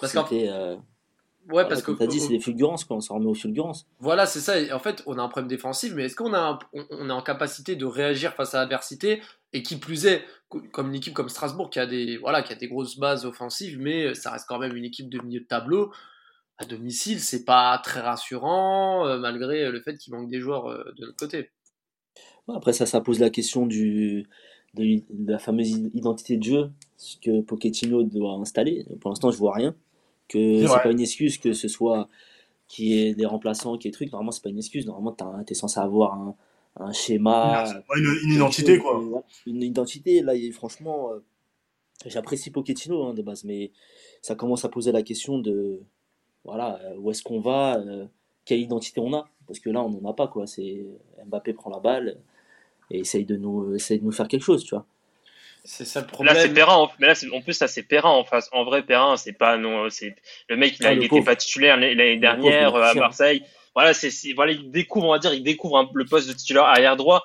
Parce 0.00 0.12
qu'en- 0.12 0.26
C'était. 0.26 0.48
euh, 0.50 0.74
ouais, 0.74 0.80
voilà, 1.48 1.68
parce 1.68 1.80
que 1.80 1.86
comme 1.86 1.98
t'as 1.98 2.06
dit, 2.08 2.20
c'est 2.20 2.28
des 2.28 2.40
fulgurances, 2.40 2.84
quoi. 2.84 2.96
On 2.96 3.00
s'en 3.00 3.14
remet 3.14 3.26
aux 3.26 3.34
fulgurances. 3.34 3.86
Voilà, 4.00 4.26
c'est 4.26 4.40
ça. 4.40 4.58
Et 4.60 4.72
en 4.72 4.80
fait, 4.80 5.02
on 5.06 5.16
a 5.18 5.22
un 5.22 5.28
problème 5.28 5.48
défensif, 5.48 5.92
mais 5.94 6.04
est-ce 6.06 6.16
qu'on 6.16 6.34
a, 6.34 6.38
un- 6.40 6.58
on, 6.90 7.08
est 7.08 7.12
en 7.12 7.22
capacité 7.22 7.76
de 7.76 7.86
réagir 7.86 8.34
face 8.34 8.54
à 8.54 8.58
l'adversité? 8.58 9.22
Et 9.52 9.62
qui 9.62 9.76
plus 9.76 10.04
est, 10.06 10.22
co- 10.48 10.60
comme 10.72 10.88
une 10.88 10.96
équipe 10.96 11.14
comme 11.14 11.28
Strasbourg 11.30 11.70
qui 11.70 11.78
a 11.78 11.86
des, 11.86 12.18
voilà, 12.18 12.42
qui 12.42 12.52
a 12.52 12.56
des 12.56 12.66
grosses 12.68 12.98
bases 12.98 13.24
offensives, 13.24 13.78
mais 13.80 14.12
ça 14.14 14.32
reste 14.32 14.46
quand 14.48 14.58
même 14.58 14.76
une 14.76 14.84
équipe 14.84 15.08
de 15.08 15.18
milieu 15.22 15.40
de 15.40 15.46
tableau. 15.46 15.92
À 16.58 16.64
domicile, 16.64 17.20
c'est 17.20 17.44
pas 17.44 17.78
très 17.78 18.00
rassurant, 18.00 19.06
euh, 19.06 19.18
malgré 19.18 19.70
le 19.70 19.80
fait 19.82 19.96
qu'il 19.96 20.12
manque 20.14 20.28
des 20.28 20.40
joueurs 20.40 20.66
euh, 20.68 20.84
de 20.98 21.06
notre 21.06 21.16
côté. 21.16 21.50
Après, 22.48 22.72
ça, 22.72 22.86
ça 22.86 23.00
pose 23.00 23.18
la 23.18 23.30
question 23.30 23.66
du, 23.66 24.26
de, 24.74 24.84
de 25.10 25.32
la 25.32 25.38
fameuse 25.38 25.70
identité 25.94 26.36
de 26.36 26.42
jeu 26.44 26.70
que 27.22 27.40
Pochettino 27.40 28.02
doit 28.04 28.32
installer. 28.34 28.86
Pour 29.00 29.10
l'instant, 29.10 29.30
je 29.30 29.38
vois 29.38 29.54
rien. 29.54 29.74
Que 30.28 30.66
C'est 30.66 30.82
pas 30.82 30.90
une 30.90 31.00
excuse 31.00 31.38
que 31.38 31.52
ce 31.52 31.68
soit 31.68 32.08
qui 32.68 32.98
est 32.98 33.14
des 33.14 33.26
remplaçants, 33.26 33.78
qui 33.78 33.88
est 33.88 33.92
truc. 33.92 34.10
Normalement, 34.12 34.32
c'est 34.32 34.42
pas 34.42 34.48
une 34.50 34.58
excuse. 34.58 34.86
Normalement, 34.86 35.16
tu 35.44 35.52
es 35.52 35.54
censé 35.54 35.78
avoir 35.80 36.14
un, 36.14 36.34
un 36.76 36.92
schéma. 36.92 37.64
Ouais, 37.90 37.98
Une, 38.00 38.16
une 38.24 38.34
identité, 38.34 38.78
quoi. 38.78 39.00
euh. 39.00 39.20
Une 39.46 39.62
identité. 39.62 40.22
Là, 40.22 40.32
franchement, 40.52 41.12
euh, 41.12 41.24
j'apprécie 42.06 42.50
Pochettino 42.50 43.04
hein, 43.04 43.14
de 43.14 43.22
base, 43.22 43.44
mais 43.44 43.70
ça 44.22 44.34
commence 44.34 44.64
à 44.64 44.68
poser 44.68 44.92
la 44.92 45.02
question 45.02 45.38
de 45.38 45.80
voilà, 46.44 46.80
euh, 46.84 46.96
où 46.98 47.10
est-ce 47.10 47.22
qu'on 47.24 47.40
va, 47.40 47.78
euh, 47.78 48.06
quelle 48.44 48.60
identité 48.60 49.00
on 49.00 49.12
a? 49.14 49.28
Parce 49.46 49.58
que 49.58 49.70
là, 49.70 49.82
on 49.84 49.90
n'en 49.90 50.10
a 50.10 50.14
pas. 50.14 50.28
quoi. 50.28 50.46
C'est 50.46 50.86
Mbappé 51.26 51.52
prend 51.54 51.70
la 51.70 51.80
balle 51.80 52.18
et 52.90 53.00
essaye 53.00 53.24
de 53.24 53.36
nous, 53.36 53.74
essaye 53.74 53.98
de 53.98 54.04
nous 54.04 54.12
faire 54.12 54.28
quelque 54.28 54.42
chose, 54.44 54.64
tu 54.64 54.70
vois. 54.74 54.84
C'est 55.64 55.84
ça 55.84 56.00
le 56.00 56.06
Là, 56.06 56.12
problème. 56.12 56.36
c'est 56.38 56.52
Perrin. 56.54 56.74
en- 56.76 56.90
Mais 57.00 57.08
là, 57.08 57.14
en 57.32 57.40
plus, 57.40 57.52
ça 57.54 57.66
c'est 57.66 57.82
Perrin 57.82 58.10
en 58.10 58.24
face. 58.24 58.48
En 58.52 58.64
vrai, 58.64 58.82
Perrin, 58.84 59.16
c'est 59.16 59.32
pas 59.32 59.56
non. 59.56 59.90
C'est 59.90 60.14
le 60.48 60.56
mec. 60.56 60.76
Il, 60.78 60.86
a- 60.86 60.90
Ah, 60.90 60.92
il 60.92 60.96
le 60.98 61.02
était 61.02 61.08
pauvre. 61.08 61.24
pas 61.24 61.34
titulaire 61.36 61.76
l'année 61.76 62.16
dernière 62.18 62.70
pauvre, 62.70 62.78
il 62.78 62.82
euh, 62.84 62.90
à. 62.90 62.94
Marseille. 62.94 63.42
Voilà, 63.74 63.92
c'est 63.92 64.10
voilà, 64.34 64.52
il 64.52 64.70
découvre, 64.70 65.06
on 65.08 65.12
va 65.12 65.18
dire, 65.18 65.34
il 65.34 65.42
découvre 65.42 65.78
un- 65.78 65.90
le 65.92 66.04
poste 66.04 66.28
de 66.28 66.32
titulaire 66.34 66.64
arrière 66.64 66.96
droit. 66.96 67.24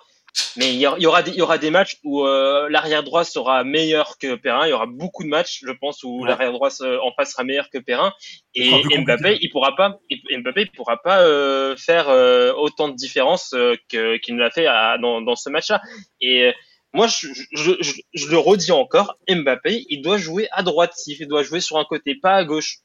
Mais 0.56 0.74
il 0.74 0.80
y, 0.80 0.88
aura- 0.88 0.98
il 0.98 1.04
y 1.04 1.08
aura 1.08 1.24
des, 1.24 1.32
il 1.32 1.38
y 1.38 1.42
aura 1.42 1.58
des 1.58 1.72
matchs 1.72 1.98
où 2.04 2.26
euh, 2.26 2.70
l'arrière 2.70 3.04
droit 3.04 3.24
sera 3.26 3.64
meilleur 3.66 4.18
que 4.18 4.36
Perrin. 4.36 4.66
Il 4.66 4.70
y 4.70 4.74
aura 4.74 4.86
beaucoup 4.86 5.24
de 5.24 5.30
matchs, 5.30 5.60
je 5.66 5.72
pense, 5.72 6.04
où 6.04 6.22
Ouais. 6.22 6.30
l'arrière 6.30 6.52
droit 6.54 6.70
se- 6.70 7.00
en 7.02 7.12
face 7.14 7.32
sera 7.32 7.44
meilleur 7.44 7.70
que 7.70 7.78
Perrin. 7.80 8.14
Et 8.56 8.70
Mbappé, 8.98 9.38
il 9.42 9.50
pourra 9.50 9.76
pas, 9.76 10.00
Mbappé, 10.38 10.62
il 10.62 10.72
pourra 10.72 11.02
pas 11.02 11.22
euh, 11.22 11.76
faire 11.76 12.08
euh, 12.10 12.54
autant 12.54 12.88
de 12.90 12.96
différence 12.96 13.54
euh, 13.54 13.76
que 13.90 14.18
qu'il 14.18 14.36
nous 14.36 14.42
l'a 14.42 14.52
fait 14.52 14.68
à- 14.68 14.98
dans, 14.98 15.22
dans 15.22 15.36
ce 15.36 15.50
match-là. 15.50 15.82
Et 16.22 16.46
euh, 16.48 16.52
moi, 16.94 17.08
je, 17.08 17.28
je, 17.54 17.72
je, 17.82 17.94
je 18.14 18.28
le 18.30 18.38
redis 18.38 18.72
encore, 18.72 19.18
Mbappé, 19.30 19.86
il 19.90 20.02
doit 20.02 20.18
jouer 20.18 20.48
à 20.52 20.64
droite, 20.64 20.94
il 21.08 21.28
doit 21.28 21.44
jouer 21.44 21.60
sur 21.62 21.78
un 21.78 21.86
côté, 21.86 22.16
pas 22.16 22.36
à 22.36 22.44
gauche. 22.46 22.78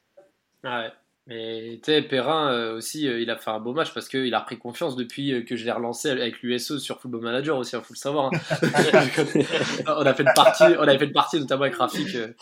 Ah 0.63 0.81
ouais. 0.81 0.91
Mais 1.29 1.79
tu 1.83 1.91
sais, 1.91 2.01
Perrin 2.03 2.53
euh, 2.53 2.77
aussi, 2.77 3.05
euh, 3.05 3.19
il 3.19 3.29
a 3.29 3.35
fait 3.35 3.49
un 3.49 3.59
beau 3.59 3.73
match 3.73 3.93
parce 3.93 4.07
qu'il 4.07 4.33
a 4.33 4.39
pris 4.39 4.57
confiance 4.57 4.95
depuis 4.95 5.33
euh, 5.33 5.41
que 5.41 5.57
je 5.57 5.65
l'ai 5.65 5.71
relancé 5.73 6.09
avec 6.09 6.41
l'USO 6.41 6.79
sur 6.79 7.01
Football 7.01 7.21
Manager 7.21 7.57
aussi, 7.57 7.75
il 7.75 7.81
faut 7.81 7.93
le 7.93 7.97
savoir. 7.97 8.31
hein. 8.33 8.39
on 9.87 10.05
a 10.05 10.13
fait 10.13 10.23
une 10.23 10.33
partie, 10.33 10.63
on 10.63 10.83
avait 10.83 10.97
fait 10.97 11.05
une 11.05 11.11
partie 11.11 11.37
notamment 11.39 11.63
avec 11.63 11.75
Rafik. 11.75 12.15
euh, 12.15 12.33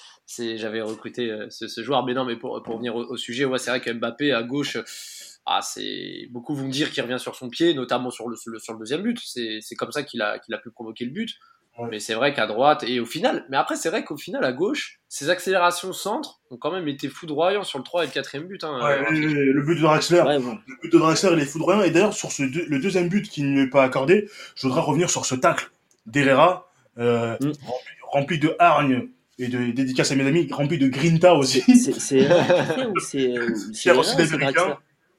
j'avais 0.57 0.81
recruté 0.81 1.31
euh, 1.31 1.47
ce, 1.49 1.67
ce 1.67 1.81
joueur, 1.81 2.05
mais 2.05 2.13
non, 2.13 2.25
mais 2.25 2.35
pour, 2.35 2.61
pour 2.61 2.77
venir 2.77 2.95
au, 2.95 3.03
au 3.05 3.17
sujet, 3.17 3.45
ouais, 3.45 3.57
c'est 3.57 3.71
vrai 3.71 3.81
que 3.81 3.91
Mbappé 3.91 4.31
à 4.33 4.43
gauche, 4.43 4.77
ah, 5.47 5.61
c'est 5.63 6.27
beaucoup 6.29 6.53
vont 6.55 6.67
dire 6.67 6.91
qu'il 6.91 7.01
revient 7.01 7.19
sur 7.19 7.35
son 7.35 7.49
pied, 7.49 7.73
notamment 7.73 8.11
sur 8.11 8.29
le, 8.29 8.35
sur 8.35 8.51
le, 8.51 8.59
sur 8.59 8.73
le 8.73 8.79
deuxième 8.79 9.01
but. 9.01 9.19
C'est, 9.23 9.59
c'est 9.61 9.75
comme 9.75 9.91
ça 9.91 10.03
qu'il 10.03 10.21
a, 10.21 10.37
qu'il 10.39 10.53
a 10.53 10.57
pu 10.59 10.69
provoquer 10.69 11.05
le 11.05 11.11
but. 11.11 11.31
Mais 11.91 11.99
c'est 11.99 12.13
vrai 12.13 12.33
qu'à 12.33 12.47
droite, 12.47 12.83
et 12.87 12.99
au 13.01 13.05
final, 13.05 13.45
mais 13.49 13.57
après, 13.57 13.75
c'est 13.75 13.89
vrai 13.89 14.03
qu'au 14.05 14.15
final, 14.17 14.43
à 14.45 14.53
gauche, 14.53 14.99
ses 15.09 15.29
accélérations 15.29 15.91
centre 15.91 16.39
ont 16.49 16.55
quand 16.57 16.71
même 16.71 16.87
été 16.87 17.09
foudroyants 17.09 17.63
sur 17.65 17.77
le 17.79 17.83
3 17.83 18.03
et 18.03 18.07
le 18.07 18.13
4 18.13 18.39
but. 18.47 18.63
Hein, 18.63 18.79
Ouais, 18.81 18.99
euh, 18.99 19.11
le, 19.11 19.51
le 19.51 19.61
but 19.61 19.75
de 19.75 19.81
Draxler, 19.81 20.21
Ouais, 20.21 20.39
bon. 20.39 20.57
le 20.67 20.75
but 20.81 20.93
de 20.93 20.97
Draxler, 20.97 21.31
il 21.33 21.39
est 21.39 21.45
foudroyant. 21.45 21.81
Et 21.81 21.91
d'ailleurs, 21.91 22.13
sur 22.13 22.31
ce 22.31 22.43
deux- 22.43 22.65
le 22.67 22.79
deuxième 22.79 23.09
but 23.09 23.27
qui 23.29 23.43
ne 23.43 23.51
lui 23.53 23.61
est 23.63 23.69
pas 23.69 23.83
accordé, 23.83 24.29
je 24.55 24.67
voudrais 24.67 24.79
revenir 24.81 25.09
sur 25.09 25.25
ce 25.25 25.35
tacle 25.35 25.69
d'Herrera, 26.05 26.71
euh, 26.97 27.35
Mm. 27.41 27.51
rempli, 27.63 27.93
rempli 28.03 28.39
de 28.39 28.55
hargne 28.57 29.09
et 29.37 29.49
de 29.49 29.71
dédicace 29.71 30.11
à 30.13 30.15
mes 30.15 30.25
amis, 30.25 30.47
rempli 30.49 30.77
de 30.77 30.87
grinta 30.87 31.33
aussi. 31.35 31.61
C'est 31.75 31.91
ou 31.91 31.99
c'est 31.99 33.37
euh, 33.37 33.49
c'est 33.73 33.89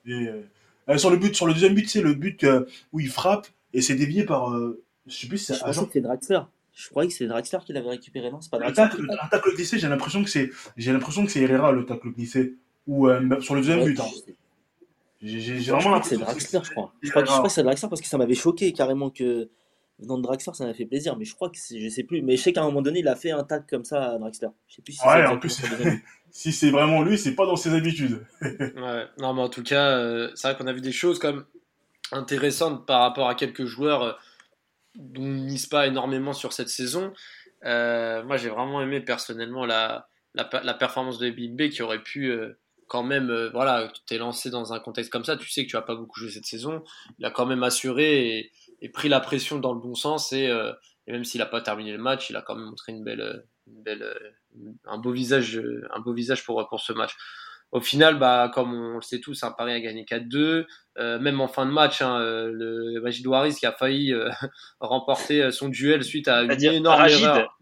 Et, 0.06 0.12
euh, 0.12 0.42
euh, 0.88 0.96
sur 0.98 1.10
le 1.10 1.16
but, 1.18 1.34
sur 1.34 1.46
le 1.46 1.52
deuxième 1.52 1.75
but, 1.75 1.88
c'est 1.90 2.00
le 2.00 2.14
but 2.14 2.44
euh, 2.44 2.64
où 2.92 3.00
il 3.00 3.10
frappe 3.10 3.46
et 3.75 3.82
c'est 3.82 3.94
dévié 3.94 4.25
par, 4.25 4.52
euh, 4.54 4.82
je 5.06 5.14
sais 5.14 5.26
plus 5.28 5.38
si 5.38 5.52
Je 5.52 5.58
c'est 5.58 5.64
agent. 5.64 5.86
que 5.86 5.98
Draxler. 5.98 6.40
Je 6.75 6.88
croyais 6.90 7.08
que 7.08 7.14
c'était 7.14 7.28
Draxler 7.28 7.58
qui 7.64 7.72
l'avait 7.72 7.88
récupéré, 7.88 8.30
non 8.30 8.40
C'est 8.40 8.50
pas 8.50 8.58
Draxler 8.58 8.84
un 9.22 9.28
tacle 9.28 9.54
glissé, 9.54 9.78
j'ai 9.78 9.88
l'impression 9.88 10.22
que 10.22 10.30
c'est, 10.30 10.50
j'ai 10.76 10.92
l'impression 10.92 11.25
que 11.25 11.30
c'est 11.32 11.40
Herrera 11.40 11.72
le 11.72 11.86
tacle 11.86 12.10
glissé. 12.10 12.54
Ou 12.86 13.08
euh, 13.08 13.40
sur 13.40 13.54
le 13.54 13.60
deuxième 13.62 13.80
Ouais, 13.80 13.86
but. 13.86 14.00
hein. 14.00 14.04
J'ai, 15.22 15.58
vraiment 15.72 15.98
que 16.00 16.06
c'est 16.06 16.16
l'impression 16.16 16.58
Draxler, 16.58 16.60
je 16.64 16.70
crois. 16.70 16.92
Je 17.02 17.06
c'est 17.06 17.10
crois 17.10 17.22
que, 17.22 17.28
je 17.28 17.32
crois 17.34 17.46
que 17.48 17.52
c'est 17.52 17.62
Draxler 17.62 17.88
parce 17.88 18.00
que 18.02 18.06
ça 18.06 18.18
m'avait 18.18 18.34
choqué 18.34 18.72
carrément 18.72 19.10
que 19.10 19.48
venant 19.98 20.18
de 20.18 20.22
Draxler, 20.22 20.52
ça 20.54 20.66
m'a 20.66 20.75
fait 20.75 20.84
plaisir. 20.84 21.16
Mais 21.16 21.25
je 21.25 21.34
crois 21.34 21.48
que 21.48 21.56
c'est, 21.58 21.80
je 21.80 21.88
sais 21.88 22.02
plus. 22.04 22.20
Mais 22.22 22.36
je 22.36 22.42
sais 22.42 22.52
qu'à 22.52 22.60
un 22.62 22.66
moment 22.66 22.82
donné, 22.82 23.00
il 23.00 23.08
a 23.08 23.16
fait 23.16 23.30
un 23.30 23.42
tag 23.42 23.64
comme 23.68 23.84
ça 23.84 24.12
à 24.12 24.18
Draxler. 24.18 24.48
Je 24.68 24.75
sais 24.76 24.82
plus 24.82 24.92
si 24.92 25.00
Ouais, 25.06 25.14
c'est 25.25 25.26
en 25.26 25.38
plus. 25.38 25.60
Si 26.30 26.52
c'est 26.52 26.70
vraiment 26.70 27.02
lui, 27.02 27.16
c'est 27.16 27.34
pas 27.34 27.46
dans 27.46 27.56
ses 27.56 27.72
habitudes. 27.72 28.22
Ouais, 28.42 29.04
non, 29.18 29.32
mais 29.32 29.40
en 29.40 29.48
tout 29.48 29.62
cas, 29.62 29.96
euh, 29.96 30.30
c'est 30.34 30.48
vrai 30.48 30.56
qu'on 30.58 30.66
a 30.66 30.72
vu 30.75 30.82
des 30.82 30.92
choses 30.92 31.18
quand 31.18 31.32
même 31.32 31.44
intéressantes 32.12 32.84
par 32.86 33.00
rapport 33.00 33.28
à 33.28 33.34
quelques 33.34 33.64
joueurs 33.64 34.02
euh, 34.02 34.12
dont 34.96 35.22
on 35.22 35.26
mise 35.26 35.66
pas 35.66 35.86
énormément 35.86 36.32
sur 36.32 36.52
cette 36.52 36.68
saison. 36.68 37.12
Euh, 37.64 38.22
moi, 38.24 38.36
j'ai 38.36 38.48
vraiment 38.48 38.82
aimé 38.82 39.00
personnellement 39.00 39.64
la, 39.66 40.08
la, 40.34 40.48
la 40.62 40.74
performance 40.74 41.18
de 41.18 41.30
Bimbe 41.30 41.68
qui 41.70 41.82
aurait 41.82 42.02
pu 42.02 42.30
euh, 42.30 42.58
quand 42.86 43.02
même, 43.02 43.30
euh, 43.30 43.50
voilà, 43.50 43.90
tu 43.92 44.00
t'es 44.06 44.18
lancé 44.18 44.50
dans 44.50 44.72
un 44.72 44.80
contexte 44.80 45.10
comme 45.10 45.24
ça, 45.24 45.36
tu 45.36 45.48
sais 45.50 45.64
que 45.64 45.70
tu 45.70 45.76
vas 45.76 45.82
pas 45.82 45.96
beaucoup 45.96 46.20
jouer 46.20 46.30
cette 46.30 46.46
saison. 46.46 46.84
Il 47.18 47.24
a 47.24 47.30
quand 47.30 47.46
même 47.46 47.62
assuré 47.62 48.38
et, 48.38 48.52
et 48.82 48.88
pris 48.88 49.08
la 49.08 49.20
pression 49.20 49.58
dans 49.58 49.72
le 49.72 49.80
bon 49.80 49.94
sens 49.94 50.32
et, 50.32 50.48
euh, 50.48 50.72
et 51.06 51.12
même 51.12 51.24
s'il 51.24 51.40
n'a 51.40 51.46
pas 51.46 51.60
terminé 51.60 51.92
le 51.92 51.98
match, 51.98 52.30
il 52.30 52.36
a 52.36 52.42
quand 52.42 52.54
même 52.54 52.66
montré 52.66 52.92
une 52.92 53.02
belle, 53.02 53.44
une 53.66 53.82
belle, 53.82 54.02
euh, 54.02 54.72
un 54.84 54.98
beau 54.98 55.12
visage, 55.12 55.60
un 55.90 56.00
beau 56.00 56.12
visage 56.12 56.44
pour, 56.44 56.66
pour 56.68 56.80
ce 56.80 56.92
match. 56.92 57.14
Au 57.73 57.80
final, 57.80 58.18
bah, 58.18 58.50
comme 58.54 58.73
on 58.73 58.96
le 58.96 59.02
sait 59.02 59.20
tous, 59.20 59.42
un 59.42 59.50
Paris 59.50 59.73
a 59.73 59.80
gagné 59.80 60.04
4-2. 60.04 60.66
Euh, 60.99 61.18
même 61.18 61.40
en 61.40 61.49
fin 61.49 61.66
de 61.66 61.70
match, 61.73 62.00
hein, 62.00 62.18
euh, 62.20 62.50
le 62.52 63.00
Magid 63.02 63.26
Waris 63.26 63.54
qui 63.56 63.66
a 63.66 63.73
failli 63.73 64.12
euh, 64.12 64.30
remporter 64.80 65.50
son 65.50 65.68
duel 65.68 66.04
suite 66.04 66.28
à 66.28 66.42
une 66.42 66.64
énorme 66.64 67.00
Ragid. 67.00 67.23
erreur. 67.23 67.56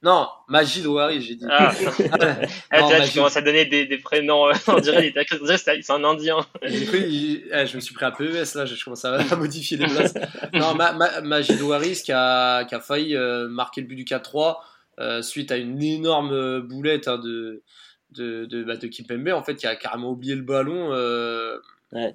Non, 0.00 0.28
Magid 0.46 0.86
Waris, 0.86 1.22
j'ai 1.22 1.34
dit. 1.34 1.44
Ah, 1.50 1.72
ah 2.70 2.80
Non, 2.80 2.88
tu, 3.04 3.14
commences 3.14 3.36
à 3.36 3.42
donner 3.42 3.66
des, 3.66 3.84
des 3.84 3.98
prénoms, 3.98 4.46
on 4.68 4.78
dirait, 4.78 5.12
c'est 5.56 5.90
un 5.90 6.04
Indien. 6.04 6.38
J'ai 6.62 6.86
cru, 6.86 6.98
il- 7.00 7.48
eh, 7.52 7.66
je 7.66 7.74
me 7.74 7.80
suis 7.80 7.94
pris 7.94 8.04
à 8.04 8.12
PES 8.12 8.54
là, 8.54 8.64
je 8.64 8.84
commence 8.84 9.04
à, 9.04 9.16
à 9.16 9.36
modifier 9.36 9.76
les 9.76 9.86
places. 9.86 10.14
Non, 10.54 10.74
ma, 10.76 10.92
ma, 10.92 11.20
Magid 11.22 11.60
Waris 11.60 12.02
qui 12.04 12.12
a, 12.12 12.64
qui 12.64 12.76
a 12.76 12.80
failli 12.80 13.16
euh, 13.16 13.48
marquer 13.48 13.80
le 13.80 13.88
but 13.88 13.96
du 13.96 14.04
4-3 14.04 14.58
euh, 15.00 15.20
suite 15.20 15.50
à 15.50 15.56
une 15.56 15.82
énorme 15.82 16.60
boulette 16.60 17.08
hein, 17.08 17.18
de, 17.18 17.64
de, 18.12 18.44
de, 18.46 18.64
bah, 18.64 18.76
de 18.76 18.86
Kimpembe 18.86 19.28
en 19.28 19.42
fait 19.42 19.54
qui 19.56 19.66
a 19.66 19.76
carrément 19.76 20.10
oublié 20.10 20.34
le 20.34 20.42
ballon. 20.42 20.92
euh, 20.92 21.58
Ouais. 21.92 22.14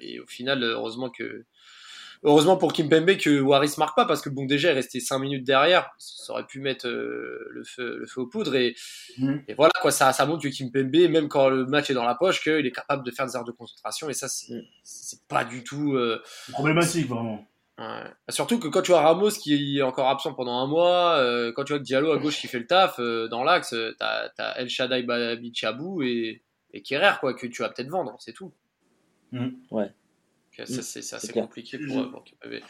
Et 0.00 0.18
au 0.18 0.26
final, 0.26 0.62
heureusement 0.64 1.08
que. 1.10 1.44
Heureusement 2.24 2.56
pour 2.56 2.72
Kimpembe 2.72 3.16
que 3.16 3.40
Waris 3.40 3.74
marque 3.78 3.96
pas 3.96 4.04
parce 4.04 4.20
que 4.22 4.28
bon 4.28 4.44
déjà 4.44 4.70
il 4.70 4.74
restait 4.74 5.00
5 5.00 5.18
minutes 5.18 5.42
derrière, 5.44 5.90
ça 5.98 6.32
aurait 6.34 6.46
pu 6.46 6.60
mettre 6.60 6.86
euh, 6.86 7.48
le 7.50 7.64
feu 7.64 7.96
le 7.98 8.06
feu 8.06 8.20
aux 8.20 8.26
poudres 8.28 8.54
et, 8.54 8.76
Mhm. 9.18 9.42
et 9.48 9.54
voilà 9.54 9.72
quoi 9.80 9.90
ça 9.90 10.12
ça 10.12 10.24
montre 10.24 10.44
que 10.44 10.48
Kimpembe 10.56 11.10
même 11.10 11.26
quand 11.28 11.48
le 11.48 11.66
match 11.66 11.90
est 11.90 11.94
dans 11.94 12.04
la 12.04 12.14
poche 12.14 12.40
qu'il 12.40 12.64
est 12.64 12.70
capable 12.70 13.04
de 13.04 13.10
faire 13.10 13.26
des 13.26 13.34
heures 13.34 13.42
de 13.44 13.50
concentration 13.50 14.08
et 14.08 14.14
ça 14.14 14.28
c'est 14.28 14.54
c'est 14.84 15.26
pas 15.26 15.44
du 15.44 15.64
tout 15.64 15.94
euh, 15.94 16.22
problématique, 16.52 17.08
vraiment. 17.08 17.44
Ouais. 17.78 17.84
surtout 18.30 18.58
que 18.58 18.68
quand 18.68 18.82
tu 18.82 18.92
as 18.92 19.00
Ramos 19.00 19.30
qui 19.30 19.78
est 19.78 19.82
encore 19.82 20.08
absent 20.08 20.34
pendant 20.34 20.58
un 20.58 20.66
mois, 20.66 21.16
euh, 21.16 21.52
quand 21.52 21.64
tu 21.64 21.74
as 21.74 21.78
Diallo 21.78 22.12
à 22.12 22.18
gauche 22.18 22.38
qui 22.40 22.46
fait 22.46 22.58
le 22.58 22.66
taf 22.66 22.98
euh, 22.98 23.28
dans 23.28 23.44
l'axe, 23.44 23.72
euh, 23.72 23.94
t'as 23.98 24.30
as 24.38 24.58
El 24.60 24.68
Shaddai 24.68 25.02
Bichabou 25.36 26.02
et 26.02 26.42
et 26.74 26.82
Kerrer 26.82 27.12
quoi 27.20 27.34
que 27.34 27.46
tu 27.46 27.62
vas 27.62 27.68
peut-être 27.68 27.90
vendre, 27.90 28.16
c'est 28.18 28.32
tout. 28.32 28.52
Mhm. 29.32 29.54
Ouais. 29.70 29.92
Donc, 30.58 30.66
ça, 30.68 30.82
c'est 30.82 30.98
assez 31.14 31.28
clair. 31.28 31.44
compliqué 31.44 31.78
pour, 31.78 32.10
pour 32.10 32.24
Kimpembe. 32.24 32.52
Et- 32.52 32.62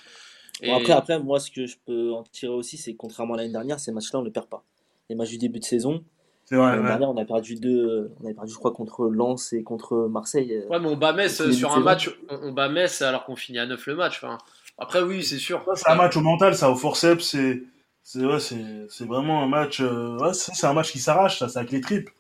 Bon, 0.66 0.76
après, 0.76 0.92
après, 0.92 1.18
moi, 1.18 1.40
ce 1.40 1.50
que 1.50 1.66
je 1.66 1.76
peux 1.84 2.12
en 2.12 2.22
tirer 2.24 2.52
aussi, 2.52 2.76
c'est 2.76 2.92
que 2.92 2.98
contrairement 2.98 3.34
à 3.34 3.38
l'année 3.38 3.52
dernière, 3.52 3.80
ces 3.80 3.90
matchs-là, 3.90 4.18
on 4.18 4.22
ne 4.22 4.26
les 4.26 4.32
perd 4.32 4.46
pas. 4.46 4.64
Les 5.08 5.16
matchs 5.16 5.30
du 5.30 5.38
début 5.38 5.58
de 5.58 5.64
saison, 5.64 6.04
vrai, 6.50 6.58
l'année 6.58 6.82
ouais. 6.82 6.88
dernière, 6.88 7.10
on 7.10 7.16
a 7.16 7.24
perdu 7.24 7.56
deux, 7.56 8.12
on 8.20 8.30
a 8.30 8.34
perdu, 8.34 8.52
je 8.52 8.58
crois, 8.58 8.72
contre 8.72 9.06
Lens 9.06 9.52
et 9.54 9.64
contre 9.64 10.08
Marseille. 10.08 10.62
Ouais, 10.68 10.78
mais 10.78 10.88
on 10.88 10.96
bat 10.96 11.14
Metz 11.14 11.50
sur 11.50 11.72
un 11.72 11.80
match, 11.80 12.10
on, 12.28 12.48
on 12.48 12.52
bat 12.52 12.68
Metz 12.68 13.02
alors 13.02 13.24
qu'on 13.24 13.34
finit 13.34 13.58
à 13.58 13.66
9 13.66 13.84
le 13.86 13.96
match. 13.96 14.18
Enfin, 14.22 14.38
après, 14.78 15.02
oui, 15.02 15.22
c'est 15.22 15.38
sûr. 15.38 15.62
Ça, 15.64 15.72
c'est 15.76 15.90
un 15.90 15.94
match 15.94 16.16
au 16.16 16.20
mental, 16.22 16.54
ça, 16.56 16.70
au 16.70 16.76
forceps, 16.76 17.24
c'est, 17.24 17.62
c'est, 18.02 18.24
ouais, 18.24 18.40
c'est, 18.40 18.86
c'est 18.88 19.04
vraiment 19.06 19.42
un 19.42 19.48
match, 19.48 19.80
euh, 19.80 20.18
ouais, 20.18 20.34
c'est 20.34 20.66
un 20.66 20.72
match 20.72 20.90
qui 20.92 20.98
s'arrache, 20.98 21.38
ça, 21.38 21.48
c'est 21.48 21.58
avec 21.58 21.70
les 21.70 21.80
tripes. 21.80 22.10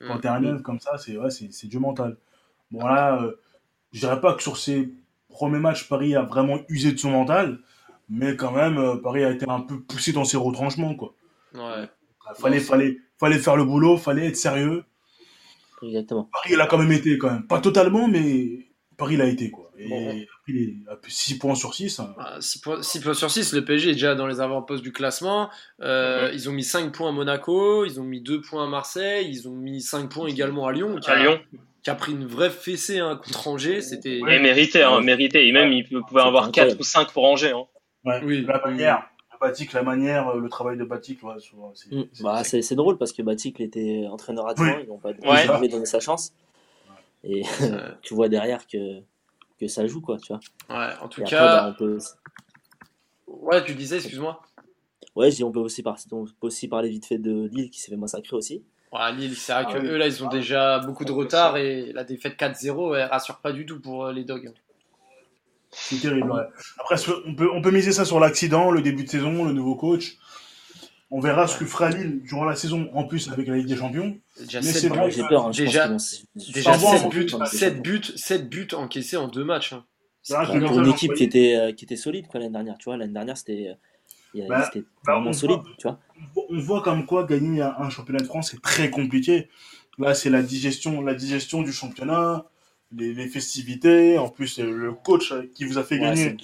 Quand 0.00 0.16
Mm. 0.16 0.20
t'es 0.20 0.28
un 0.28 0.40
neuf 0.40 0.62
comme 0.62 0.80
ça, 0.80 0.98
c'est, 0.98 1.16
ouais, 1.16 1.30
c'est, 1.30 1.52
c'est 1.52 1.68
du 1.68 1.78
mental. 1.78 2.16
Bon, 2.70 2.84
là, 2.86 3.22
euh, 3.22 3.32
je 3.92 4.00
dirais 4.00 4.20
pas 4.20 4.34
que 4.34 4.42
sur 4.42 4.56
ces 4.56 4.92
premiers 5.28 5.58
matchs, 5.60 5.88
Paris 5.88 6.14
a 6.16 6.22
vraiment 6.22 6.58
usé 6.68 6.92
de 6.92 6.98
son 6.98 7.10
mental, 7.10 7.58
mais 8.08 8.36
quand 8.36 8.50
même, 8.52 8.78
euh, 8.78 8.96
Paris 8.96 9.24
a 9.24 9.30
été 9.30 9.46
un 9.48 9.60
peu 9.60 9.80
poussé 9.80 10.12
dans 10.12 10.24
ses 10.24 10.36
retranchements, 10.36 10.94
quoi. 10.94 11.14
Ouais. 11.54 11.88
Fallait, 12.36 12.58
Non, 12.58 12.64
fallait, 12.64 12.98
fallait 13.18 13.38
faire 13.38 13.56
le 13.56 13.64
boulot, 13.64 13.96
fallait 13.96 14.26
être 14.26 14.36
sérieux. 14.36 14.84
Exactement. 15.82 16.28
Paris, 16.32 16.50
il 16.52 16.60
a 16.60 16.66
quand 16.66 16.78
même 16.78 16.92
été, 16.92 17.16
quand 17.18 17.30
même. 17.30 17.46
Pas 17.46 17.60
totalement, 17.60 18.08
mais 18.08 18.66
Paris 18.96 19.16
l'a 19.16 19.26
été, 19.26 19.50
quoi. 19.50 19.70
Et 19.78 19.88
Bon. 19.88 20.12
il 20.48 20.84
a 20.90 20.96
pris 20.96 21.10
6 21.10 21.38
points 21.38 21.54
sur 21.54 21.74
6. 21.74 22.00
6 22.40 22.58
points, 22.60 22.82
six 22.82 23.00
points 23.00 23.14
sur 23.14 23.30
6, 23.30 23.52
le 23.54 23.64
PSG 23.64 23.90
est 23.90 23.92
déjà 23.94 24.14
dans 24.14 24.26
les 24.26 24.40
avant-postes 24.40 24.82
du 24.82 24.92
classement. 24.92 25.48
Euh, 25.80 26.30
Ils 26.34 26.48
ont 26.48 26.52
mis 26.52 26.62
5 26.64 26.92
points 26.94 27.08
à 27.08 27.12
Monaco, 27.12 27.84
ils 27.84 27.98
ont 28.00 28.04
mis 28.04 28.20
2 28.20 28.40
points 28.42 28.64
à 28.64 28.68
Marseille, 28.68 29.26
ils 29.28 29.48
ont 29.48 29.54
mis 29.56 29.80
5 29.80 30.08
points 30.10 30.28
également 30.28 30.66
à 30.66 30.72
Lyon, 30.72 30.96
qui 31.00 31.10
a, 31.10 31.14
À 31.14 31.22
Lyon. 31.22 31.40
qui 31.82 31.90
a 31.90 31.94
pris 31.94 32.12
une 32.12 32.26
vraie 32.26 32.50
fessée 32.50 32.98
hein, 33.00 33.16
contre 33.16 33.48
Angers. 33.48 33.80
C'était. 33.80 34.18
Et 34.18 34.38
mérité, 34.38 34.82
hein, 34.82 35.00
mérité. 35.00 35.48
Et 35.48 35.52
même, 35.52 35.72
il 35.72 35.84
pouvait 35.88 36.02
C'était 36.08 36.20
avoir 36.20 36.44
4 36.52 36.58
incroyable. 36.58 36.80
ou 36.80 36.84
5 36.84 37.12
pour 37.12 37.24
Angers. 37.24 37.52
Hein. 37.52 37.64
Ouais, 38.04 38.20
Oui, 38.24 38.44
la 38.46 38.60
manière, 38.64 39.04
Batik, 39.40 39.72
la 39.72 39.82
manière, 39.82 40.28
euh, 40.28 40.40
le 40.40 40.48
travail 40.48 40.76
de 40.78 40.84
Batik, 40.84 41.20
ouais, 41.24 41.34
c'est, 41.74 41.92
Mm. 41.92 42.04
c'est- 42.12 42.22
Bah, 42.22 42.44
c'est 42.44 42.62
c'est 42.62 42.76
drôle 42.76 42.96
parce 42.98 43.12
que 43.12 43.22
Batik 43.22 43.60
était 43.60 44.04
entraîneur 44.08 44.46
adjoint, 44.46 44.76
Oui. 44.76 44.82
ils 44.84 44.88
n'ont 44.88 44.98
pas 44.98 45.10
Ouais. 45.24 45.46
jamais 45.46 45.66
donné 45.68 45.84
sa 45.86 45.98
chance. 45.98 46.32
Et 47.24 47.42
tu 48.02 48.14
vois 48.14 48.28
derrière 48.28 48.66
que, 48.66 49.00
que 49.60 49.68
ça 49.68 49.86
joue, 49.86 50.00
quoi, 50.00 50.18
tu 50.18 50.32
vois. 50.32 50.40
ouais, 50.70 50.92
en 51.00 51.08
tout 51.08 51.20
Et 51.20 51.24
après, 51.24 51.36
cas. 51.38 51.46
bah, 51.48 51.66
on 51.68 51.74
peut, 51.74 51.98
Ouais, 53.26 53.64
tu 53.64 53.74
disais, 53.74 53.96
excuse-moi. 53.96 54.40
ouais, 55.16 55.30
je 55.30 55.36
dis, 55.36 55.44
on 55.44 55.52
peut 55.52 55.60
aussi, 55.60 55.82
par- 55.82 55.96
on 56.12 56.24
peut 56.24 56.32
aussi 56.48 56.68
parler 56.68 56.88
vite 56.88 57.06
fait 57.06 57.18
de 57.18 57.48
Lille 57.52 57.70
qui 57.70 57.80
s'est 57.80 57.90
fait 57.90 57.96
massacrer 57.96 58.36
aussi. 58.36 58.62
Ouais, 58.92 59.12
Lille, 59.12 59.34
c'est 59.36 59.52
vrai 59.52 59.64
Ah 59.66 59.72
que 59.72 59.78
oui. 59.78 59.88
eux 59.88 59.96
là, 59.96 60.06
ils 60.06 60.22
ont 60.22 60.28
déjà 60.28 60.78
beaucoup 60.80 61.04
de 61.04 61.12
retard 61.12 61.56
et 61.56 61.92
la 61.92 62.04
défaite 62.04 62.36
4-0, 62.36 62.94
elle 62.94 63.08
rassure 63.08 63.38
pas 63.38 63.52
du 63.52 63.64
tout 63.64 63.80
pour 63.80 64.06
euh, 64.06 64.12
les 64.12 64.24
Dogs. 64.24 64.52
c'est 65.70 65.98
terrible. 65.98 66.30
ouais. 66.30 66.42
Après, 66.78 66.96
on 67.26 67.34
peut, 67.34 67.50
on 67.52 67.62
peut 67.62 67.70
miser 67.70 67.92
ça 67.92 68.04
sur 68.04 68.20
l'accident, 68.20 68.70
le 68.70 68.82
début 68.82 69.04
de 69.04 69.08
saison, 69.08 69.44
le 69.44 69.52
nouveau 69.52 69.76
coach. 69.76 70.18
On 71.14 71.20
verra 71.20 71.46
ce 71.46 71.58
que 71.58 71.66
fera 71.66 71.90
Lille 71.90 72.22
durant 72.22 72.44
la 72.46 72.56
saison, 72.56 72.88
en 72.94 73.04
plus 73.04 73.30
avec 73.30 73.46
la 73.46 73.56
Ligue 73.56 73.66
des 73.66 73.76
Champions. 73.76 74.16
Déjà 74.40 74.60
Mais 74.60 74.66
7 74.66 74.80
c'est 74.80 74.88
buts. 74.90 74.96
J'ai 75.10 75.22
peur, 75.28 75.46
hein, 75.46 75.50
déjà- 75.50 75.88
pense 75.88 76.10
qu'ils 76.10 76.26
vont 76.34 76.40
se- 76.40 76.52
Déjà 76.52 76.72
Sans 76.72 76.78
voir, 76.78 76.92
7 76.96 77.04
on 77.04 77.08
buts. 77.10 77.28
7 77.52 77.82
buts, 77.82 78.00
7 78.16 78.48
buts 78.48 78.68
encaissés 78.72 79.16
en 79.18 79.28
deux 79.28 79.44
matchs. 79.44 79.74
hein. 79.74 79.84
Pas 80.28 80.46
que 80.46 80.52
pour 80.52 80.56
une 80.56 80.62
message 80.62 80.88
équipe 80.88 80.98
qui 81.14 81.24
envoyé- 81.24 81.24
était, 81.26 81.56
euh, 81.56 81.72
qui 81.72 81.84
était 81.84 81.96
solide 81.96 82.26
l'année 82.32 82.48
dernière. 82.48 82.78
Tu 82.78 82.84
vois, 82.84 82.96
l'année 82.96 83.12
dernière, 83.12 83.36
c'était 83.36 83.68
euh, 84.34 84.46
Bah, 84.48 84.70
bah, 84.74 84.80
vraiment 85.04 85.30
on 85.30 85.32
solide. 85.34 85.58
voit- 85.60 85.70
Tu 85.78 85.88
vois. 85.88 85.98
on 86.48 86.58
voit 86.60 86.82
comme 86.82 87.04
quoi 87.04 87.24
gagner 87.26 87.60
un, 87.60 87.90
championnat 87.90 88.20
de 88.20 88.24
France 88.26 88.50
c'est 88.52 88.62
très 88.62 88.88
compliqué. 88.90 89.48
Là, 89.98 90.14
c'est 90.14 90.30
la 90.30 90.42
digestion, 90.42 91.02
la 91.02 91.14
digestion 91.14 91.60
du 91.60 91.72
championnat, 91.72 92.46
les, 92.96 93.12
les 93.12 93.28
festivités. 93.28 94.16
En 94.16 94.30
plus, 94.30 94.58
euh, 94.60 94.70
le 94.72 94.92
coach 94.92 95.34
qui 95.54 95.64
vous 95.66 95.76
a 95.76 95.82
fait 95.84 95.96
Ouais, 95.96 96.00
gagner. 96.14 96.36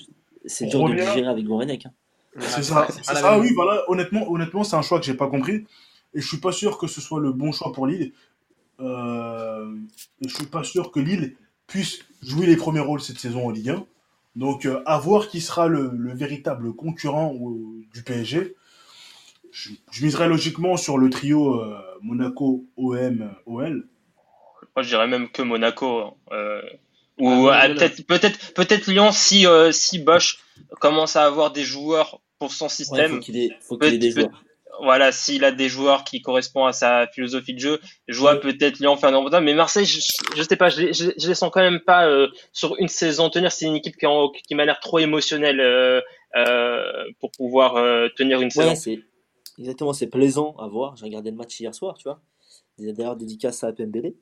c'est- 0.45 0.67
dur 0.67 0.87
de 0.89 0.95
digérer 0.95 1.27
avec 1.27 1.45
Gorenek. 1.47 1.87
hein. 1.87 1.93
C'est 2.41 2.63
ça. 2.63 2.87
même- 3.15 3.41
oui, 3.41 3.53
voilà. 3.55 3.83
Honnêtement, 3.89 4.31
honnêtement, 4.31 4.65
c'est 4.65 4.77
un 4.77 4.83
choix 4.83 4.99
que 5.01 5.07
j'ai 5.07 5.15
pas 5.15 5.29
compris. 5.29 5.67
Et 6.15 6.21
je 6.21 6.27
suis 6.27 6.39
pas 6.39 6.53
sûr 6.53 6.79
que 6.79 6.87
ce 6.87 7.01
soit 7.01 7.21
le 7.21 7.33
bon 7.33 7.53
choix 7.53 7.73
pour 7.73 7.87
Lille. 7.87 8.13
Euh, 8.81 9.75
et 10.23 10.29
je 10.29 10.35
suis 10.35 10.47
pas 10.47 10.63
sûr 10.65 10.91
que 10.91 11.01
Lille 11.01 11.37
puisse 11.67 12.01
jouer 12.23 12.47
les 12.47 12.57
premiers 12.57 12.81
rôles 12.81 13.01
cette 13.01 13.19
saison 13.19 13.47
en 13.47 13.51
Ligue 13.51 13.71
1. 13.71 13.85
Donc, 14.37 14.67
euh, 14.67 14.83
à 14.87 14.99
voir 14.99 15.29
qui 15.29 15.41
sera 15.41 15.67
le, 15.69 15.91
le 15.93 16.15
véritable 16.15 16.73
concurrent 16.75 17.33
au- 17.33 17.75
du 17.93 18.03
PSG. 18.03 18.55
Je, 19.51 19.71
je 19.91 20.05
miserais 20.05 20.29
logiquement 20.29 20.77
sur 20.77 20.99
le 20.99 21.11
trio 21.11 21.61
euh, 21.61 21.77
Monaco, 22.03 22.65
OM, 22.77 23.35
OL. 23.47 23.89
Moi, 24.77 24.83
je 24.83 24.89
dirais 24.89 25.09
même 25.09 25.29
que 25.29 25.43
Monaco. 25.43 26.01
hein. 26.01 26.15
Euh, 26.33 26.63
ou 27.19 27.49
Ah, 27.49 27.63
ah, 27.63 27.69
peut-être, 27.71 28.07
peut-être, 28.07 28.55
peut-être 28.55 28.87
Lyon 28.87 29.11
si 29.11 29.45
euh, 29.47 29.73
si 29.73 29.99
Bosch 29.99 30.39
commence 30.81 31.17
à 31.17 31.25
avoir 31.25 31.51
des 31.51 31.65
joueurs 31.65 32.21
pour 32.39 32.53
son 32.53 32.69
système. 32.69 33.23
faut 33.23 33.33
ait, 33.33 33.51
faut 33.61 33.79
qu'il 33.79 33.95
ait 33.95 33.99
des 33.99 34.11
joueurs 34.11 34.45
voilà, 34.81 35.13
s'il 35.13 35.45
a 35.45 35.51
des 35.51 35.69
joueurs 35.69 36.05
qui 36.05 36.23
correspondent 36.23 36.69
à 36.69 36.73
sa 36.73 37.07
philosophie 37.09 37.55
de 37.55 37.59
jeu, 37.59 37.81
je 38.07 38.19
vois 38.19 38.37
peut-être 38.41 38.79
Lyon 38.79 38.97
faire 38.97 39.15
un 39.15 39.41
Mais 39.41 39.55
Marseille, 39.55 39.85
je, 39.85 40.01
je 40.37 40.43
sais 40.43 40.57
pas, 40.57 40.69
je, 40.69 40.83
les, 40.83 40.93
je, 40.93 41.29
les 41.29 41.35
sens 41.35 41.51
quand 41.53 41.61
même 41.61 41.81
pas 41.81 42.07
euh, 42.07 42.29
sur 42.53 42.77
une 42.79 42.89
saison 42.89 43.29
tenir. 43.31 43.53
C'est 43.53 43.67
une 43.67 43.77
équipe 43.77 43.97
qui, 43.97 44.07
qui 44.47 44.55
m'a 44.55 44.65
l'air 44.65 44.81
trop 44.81 44.99
émotionnelle 44.99 45.61
euh, 45.61 46.01
euh, 46.37 47.05
pour 47.21 47.31
pouvoir 47.33 47.75
tenir 48.17 48.41
une 48.41 48.51
saison. 48.51 49.01
exactement, 49.59 49.93
c'est 49.93 50.09
plaisant 50.09 50.55
à 50.59 50.69
voir. 50.69 50.97
J'ai 50.97 51.05
regardé 51.05 51.31
le 51.31 51.37
match 51.37 51.59
hier 51.59 51.75
soir, 51.75 51.97
tu 51.99 52.05
vois. 52.05 52.21
D'ailleurs, 52.79 53.17
dédicace 53.17 53.65
à 53.65 53.73
Pembele 53.73 54.15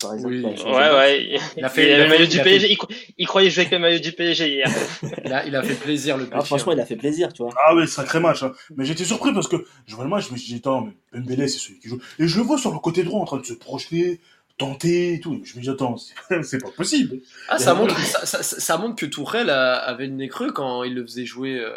par 0.00 0.14
exemple, 0.14 0.34
oui. 0.34 0.44
ouais, 0.44 0.72
ouais. 0.72 1.40
Il 1.56 1.64
a 1.64 1.68
fait 1.68 1.96
le 1.96 2.08
maillot 2.08 2.26
du 2.26 2.40
PSG. 2.40 2.76
Il, 3.18 3.26
croyait 3.26 3.50
jouer 3.50 3.62
avec 3.62 3.72
le 3.72 3.78
maillot 3.78 3.98
du 3.98 4.12
PSG 4.12 4.48
hier. 4.48 4.70
il, 5.24 5.32
a, 5.32 5.46
il 5.46 5.56
a 5.56 5.62
fait 5.62 5.74
plaisir 5.74 6.16
le 6.16 6.24
PSG. 6.24 6.38
Ah, 6.40 6.44
franchement, 6.44 6.72
il 6.72 6.80
a 6.80 6.86
fait 6.86 6.96
plaisir, 6.96 7.32
tu 7.32 7.42
vois. 7.42 7.52
Ah 7.64 7.74
oui, 7.74 7.88
sacré 7.88 8.20
match. 8.20 8.42
Hein. 8.42 8.52
Mais 8.76 8.84
j'étais 8.84 9.04
surpris 9.04 9.32
parce 9.32 9.48
que 9.48 9.56
je 9.86 9.94
vois 9.94 10.04
le 10.04 10.10
match, 10.10 10.28
je 10.28 10.32
me 10.32 10.38
suis 10.38 10.52
dit, 10.52 10.58
attends, 10.58 10.82
mais 10.82 10.92
Pembele, 11.10 11.48
c'est 11.48 11.58
celui 11.58 11.80
qui 11.80 11.88
joue. 11.88 12.00
Et 12.18 12.28
je 12.28 12.36
le 12.38 12.44
vois 12.44 12.58
sur 12.58 12.72
le 12.72 12.78
côté 12.78 13.02
droit 13.02 13.20
en 13.20 13.24
train 13.24 13.38
de 13.38 13.44
se 13.44 13.54
projeter, 13.54 14.20
tenter 14.58 15.14
et 15.14 15.20
tout. 15.20 15.40
Je 15.44 15.56
me 15.56 15.62
dis, 15.62 15.70
attends, 15.70 15.96
c'est 16.42 16.58
pas 16.62 16.70
possible. 16.70 17.20
Ah, 17.48 17.58
ça 17.58 17.74
montre, 17.74 17.98
ça, 17.98 18.24
ça, 18.26 18.42
ça, 18.42 18.78
montre 18.78 18.96
que 18.96 19.06
Tourelle 19.06 19.50
avait 19.50 20.06
le 20.06 20.12
nez 20.12 20.28
creux 20.28 20.52
quand 20.52 20.84
il 20.84 20.94
le 20.94 21.02
faisait 21.02 21.26
jouer 21.26 21.58
euh, 21.58 21.72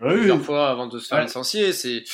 plusieurs 0.00 0.42
fois 0.42 0.68
avant 0.68 0.86
de 0.86 0.98
se 0.98 1.08
faire 1.08 1.22
licencier. 1.22 1.72
C'est 1.72 2.04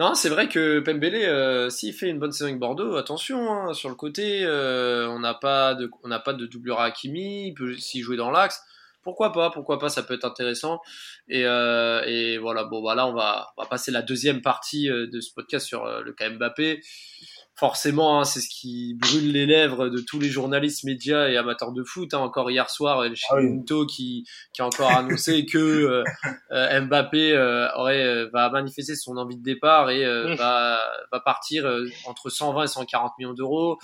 non, 0.00 0.14
c'est 0.14 0.30
vrai 0.30 0.48
que 0.48 0.80
Pembele, 0.80 1.14
euh, 1.14 1.68
s'il 1.68 1.92
fait 1.92 2.08
une 2.08 2.18
bonne 2.18 2.32
saison 2.32 2.46
avec 2.46 2.58
Bordeaux, 2.58 2.96
attention, 2.96 3.52
hein, 3.52 3.74
sur 3.74 3.90
le 3.90 3.94
côté, 3.94 4.44
euh, 4.44 5.06
on 5.10 5.18
n'a 5.18 5.34
pas 5.34 5.74
de, 5.74 5.90
on 6.02 6.08
pas 6.20 6.32
de 6.32 6.46
doubleur 6.46 6.80
à 6.80 6.86
Hakimi, 6.86 7.48
il 7.48 7.52
peut 7.52 7.76
s'y 7.76 8.00
jouer 8.00 8.16
dans 8.16 8.30
l'axe. 8.30 8.62
Pourquoi 9.02 9.30
pas, 9.30 9.50
pourquoi 9.50 9.78
pas, 9.78 9.90
ça 9.90 10.02
peut 10.02 10.14
être 10.14 10.24
intéressant. 10.24 10.80
Et, 11.28 11.44
euh, 11.44 12.38
voilà, 12.40 12.64
bon, 12.64 12.80
voilà, 12.80 13.06
on 13.06 13.12
va, 13.12 13.52
on 13.58 13.62
va 13.62 13.68
passer 13.68 13.90
la 13.90 14.00
deuxième 14.00 14.40
partie 14.40 14.88
de 14.88 15.20
ce 15.20 15.34
podcast 15.34 15.66
sur 15.66 15.84
le 15.84 16.12
cas 16.14 16.30
Mbappé 16.30 16.80
forcément, 17.60 18.18
hein, 18.18 18.24
c'est 18.24 18.40
ce 18.40 18.48
qui 18.48 18.94
brûle 18.94 19.32
les 19.32 19.44
lèvres 19.44 19.90
de 19.90 20.00
tous 20.00 20.18
les 20.18 20.30
journalistes, 20.30 20.82
médias 20.84 21.28
et 21.28 21.36
amateurs 21.36 21.72
de 21.72 21.84
foot. 21.84 22.14
Hein. 22.14 22.18
Encore 22.20 22.50
hier 22.50 22.70
soir, 22.70 23.04
chez 23.14 23.26
ah 23.30 23.38
qui, 23.86 24.24
qui 24.54 24.62
a 24.62 24.66
encore 24.66 24.90
annoncé 24.90 25.44
que 25.52 25.58
euh, 25.58 26.04
euh, 26.52 26.80
Mbappé 26.80 27.32
euh, 27.32 27.68
aurait 27.76 28.24
va 28.32 28.48
manifester 28.48 28.96
son 28.96 29.18
envie 29.18 29.36
de 29.36 29.42
départ 29.42 29.90
et 29.90 30.04
va, 30.36 30.80
va 31.12 31.20
partir 31.20 31.70
entre 32.06 32.30
120 32.30 32.64
et 32.64 32.66
140 32.66 33.12
millions 33.18 33.34
d'euros. 33.34 33.78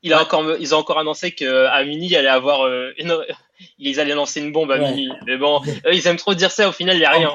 Il 0.00 0.14
a 0.14 0.22
encore, 0.22 0.56
ils 0.58 0.74
ont 0.74 0.78
encore 0.78 0.98
annoncé 0.98 1.32
que 1.32 1.66
Amini 1.66 2.16
allait 2.16 2.28
avoir 2.28 2.66
une, 2.96 3.14
ils 3.78 4.00
allaient 4.00 4.14
lancer 4.14 4.40
une 4.40 4.52
bombe 4.52 4.70
à 4.70 4.78
minuit. 4.78 5.10
Mais 5.26 5.36
bon, 5.36 5.60
eux, 5.86 5.94
ils 5.94 6.06
aiment 6.06 6.16
trop 6.16 6.34
dire 6.34 6.50
ça, 6.50 6.68
au 6.68 6.72
final, 6.72 6.96
il 6.96 7.00
n'y 7.00 7.04
a 7.04 7.10
rien. 7.10 7.30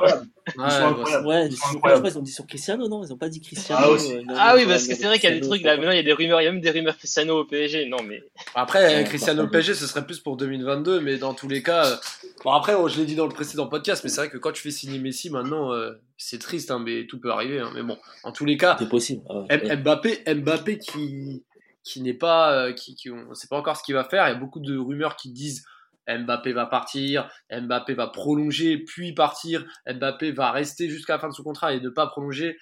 Ouais, 1.25 1.49
ils 1.49 2.17
ont 2.17 2.21
dit 2.21 2.31
sur 2.31 2.45
Cristiano, 2.45 2.87
non 2.87 3.03
Ils 3.03 3.09
n'ont 3.09 3.17
pas 3.17 3.29
dit 3.29 3.41
Cristiano. 3.41 3.97
Ah, 3.97 4.01
euh, 4.01 4.23
ah 4.37 4.53
oui, 4.55 4.65
parce 4.65 4.87
que 4.87 4.95
c'est 4.95 5.05
vrai 5.05 5.19
qu'il 5.19 5.29
y 5.29 5.33
a 5.33 5.35
des 5.35 5.45
trucs, 5.45 5.61
là, 5.63 5.75
maintenant, 5.75 5.91
il 5.91 5.97
y 5.97 5.99
a 5.99 6.03
des 6.03 6.13
rumeurs, 6.13 6.41
il 6.41 6.45
y 6.45 6.47
a 6.47 6.51
même 6.51 6.61
des 6.61 6.71
rumeurs 6.71 6.97
Cristiano 6.97 7.41
au 7.41 7.45
PSG. 7.45 7.85
Non, 7.87 7.97
mais. 8.03 8.23
Après, 8.55 9.03
Cristiano 9.05 9.43
au 9.43 9.47
PSG, 9.47 9.73
ce 9.73 9.87
serait 9.87 10.05
plus 10.05 10.19
pour 10.19 10.37
2022, 10.37 11.01
mais 11.01 11.17
dans 11.17 11.33
tous 11.33 11.47
les 11.47 11.61
cas. 11.61 11.85
Euh, 11.85 11.95
bon, 12.43 12.51
après, 12.51 12.73
je 12.87 12.97
l'ai 12.97 13.05
dit 13.05 13.15
dans 13.15 13.27
le 13.27 13.33
précédent 13.33 13.67
podcast, 13.67 14.03
mais 14.03 14.09
c'est 14.09 14.21
vrai 14.21 14.29
que 14.29 14.37
quand 14.37 14.51
tu 14.51 14.61
fais 14.61 14.71
signer 14.71 14.99
Messi, 14.99 15.29
maintenant, 15.29 15.73
euh, 15.73 15.91
c'est 16.17 16.39
triste, 16.39 16.71
hein, 16.71 16.81
mais 16.83 17.05
tout 17.07 17.19
peut 17.19 17.31
arriver. 17.31 17.59
Hein. 17.59 17.71
Mais 17.75 17.83
bon, 17.83 17.97
en 18.23 18.31
tous 18.31 18.45
les 18.45 18.57
cas. 18.57 18.77
C'est 18.79 18.89
possible. 18.89 19.21
Mbappé, 19.49 20.23
Mbappé 20.33 20.77
qui 20.77 21.43
qui 21.83 22.01
n'est 22.01 22.13
pas, 22.13 22.73
qui, 22.73 22.95
qui 22.95 23.09
on 23.09 23.33
sait 23.33 23.47
pas 23.47 23.57
encore 23.57 23.77
ce 23.77 23.83
qu'il 23.83 23.95
va 23.95 24.03
faire. 24.03 24.27
Il 24.27 24.33
y 24.33 24.35
a 24.35 24.39
beaucoup 24.39 24.59
de 24.59 24.77
rumeurs 24.77 25.15
qui 25.15 25.31
disent 25.31 25.63
Mbappé 26.07 26.53
va 26.53 26.65
partir, 26.65 27.29
Mbappé 27.51 27.93
va 27.93 28.07
prolonger, 28.07 28.77
puis 28.77 29.13
partir, 29.13 29.65
Mbappé 29.87 30.31
va 30.31 30.51
rester 30.51 30.89
jusqu'à 30.89 31.13
la 31.13 31.19
fin 31.19 31.29
de 31.29 31.33
son 31.33 31.43
contrat 31.43 31.73
et 31.73 31.81
ne 31.81 31.89
pas 31.89 32.07
prolonger. 32.07 32.57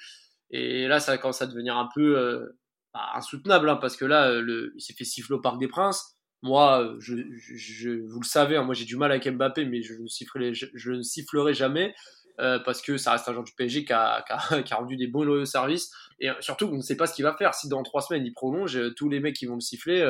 Et 0.52 0.88
là, 0.88 1.00
ça 1.00 1.18
commence 1.18 1.42
à 1.42 1.48
devenir 1.48 1.78
un 1.78 1.90
peu 1.94 2.18
euh, 2.18 2.58
bah, 2.94 3.12
insoutenable, 3.16 3.70
hein, 3.70 3.78
parce 3.78 3.98
que 3.98 4.06
là, 4.06 4.30
euh, 4.30 4.42
le, 4.42 4.74
il 4.76 4.82
s'est 4.82 4.94
fait 4.94 5.04
siffler 5.04 5.36
au 5.36 5.42
Parc 5.42 5.60
des 5.60 5.68
Princes. 5.68 6.18
Moi, 6.42 6.82
euh, 6.84 6.96
je, 7.00 7.16
je, 7.34 7.90
vous 7.90 8.20
le 8.20 8.26
savez, 8.26 8.58
hein, 8.58 8.64
moi 8.64 8.76
j'ai 8.76 8.86
du 8.86 8.98
mal 8.98 9.12
avec 9.12 9.28
Mbappé, 9.28 9.66
mais 9.66 9.82
je 9.82 9.96
ne 9.96 10.08
sifflerai, 10.08 10.54
je, 10.54 10.92
ne 10.92 11.02
sifflerai 11.02 11.54
jamais. 11.54 11.96
parce 12.38 12.82
que 12.82 12.98
ça 12.98 13.14
reste 13.14 13.28
un 13.30 13.34
joueur 13.34 13.46
du 13.46 13.54
PSG 13.54 13.86
qui 13.86 13.94
a, 13.94 14.24
qui 14.64 14.74
a, 14.74 14.78
rendu 14.78 14.98
des 14.98 15.08
bons 15.08 15.24
loyaux 15.24 15.46
services. 15.46 15.92
Et 16.20 16.30
surtout, 16.40 16.68
on 16.68 16.78
ne 16.78 16.82
sait 16.82 16.98
pas 16.98 17.08
ce 17.08 17.16
qu'il 17.16 17.26
va 17.26 17.36
faire. 17.36 17.54
Si 17.54 17.68
dans 17.68 17.84
trois 17.84 18.02
semaines 18.02 18.26
il 18.26 18.34
prolonge, 18.34 18.80
tous 18.96 19.10
les 19.10 19.20
mecs 19.20 19.36
qui 19.36 19.46
vont 19.46 19.56
le 19.56 19.62
siffler 19.62 20.04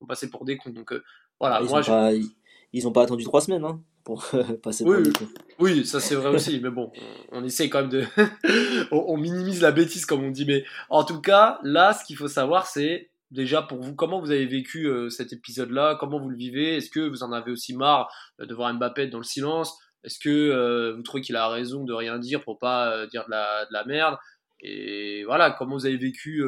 vont 0.00 0.06
passer 0.06 0.28
pour 0.28 0.44
des 0.44 0.56
cons. 0.56 0.70
Donc 0.70 0.92
voilà, 1.38 1.56
ah, 1.56 1.62
moi, 1.62 1.80
je 1.80 1.90
ils 2.16 2.30
n'ont 2.74 2.92
pas 2.92 3.02
attendu 3.02 3.24
trois 3.24 3.40
semaines 3.40 3.64
hein, 3.64 3.80
pour 4.04 4.24
passer 4.62 4.84
oui, 4.84 5.10
Oui, 5.58 5.86
ça 5.86 6.00
c'est 6.00 6.14
vrai 6.14 6.28
aussi, 6.30 6.60
mais 6.60 6.70
bon, 6.70 6.92
on, 7.32 7.44
essaie 7.44 7.68
quand 7.68 7.82
même 7.82 7.90
de. 7.90 8.04
on, 8.92 9.16
minimise 9.16 9.60
la 9.60 9.72
bêtise 9.72 10.06
comme 10.06 10.24
on 10.24 10.30
dit, 10.30 10.44
mais 10.46 10.64
en 10.88 11.04
tout 11.04 11.20
cas, 11.20 11.58
là, 11.62 11.92
ce 11.92 12.04
qu'il 12.04 12.16
faut 12.16 12.28
savoir, 12.28 12.66
c'est 12.66 13.10
déjà 13.30 13.62
pour 13.62 13.80
vous, 13.80 13.94
comment 13.94 14.20
vous 14.20 14.30
avez 14.30 14.46
vécu 14.46 14.86
euh, 14.86 15.08
cet 15.08 15.32
épisode-là, 15.32 15.96
comment 15.98 16.18
vous 16.18 16.30
le 16.30 16.36
vivez, 16.36 16.76
est-ce 16.76 16.90
que 16.90 17.00
vous 17.00 17.22
en 17.22 17.32
avez 17.32 17.52
aussi 17.52 17.76
marre 17.76 18.12
de 18.38 18.54
voir 18.54 18.72
Mbappé 18.74 19.06
dans 19.08 19.18
le 19.18 19.24
silence? 19.24 19.78
Est-ce 20.02 20.18
que 20.18 20.28
euh, 20.28 20.94
vous 20.96 21.02
trouvez 21.02 21.22
qu'il 21.22 21.36
a 21.36 21.48
raison 21.48 21.84
de 21.84 21.92
rien 21.92 22.18
dire 22.18 22.42
pour 22.42 22.58
pas 22.58 22.90
euh, 22.90 23.06
dire 23.06 23.24
de 23.26 23.30
la, 23.30 23.66
de 23.66 23.72
la, 23.72 23.84
merde? 23.84 24.16
Et 24.60 25.24
voilà, 25.24 25.50
comment 25.50 25.76
vous 25.76 25.86
avez 25.86 25.96
vécu 25.96 26.44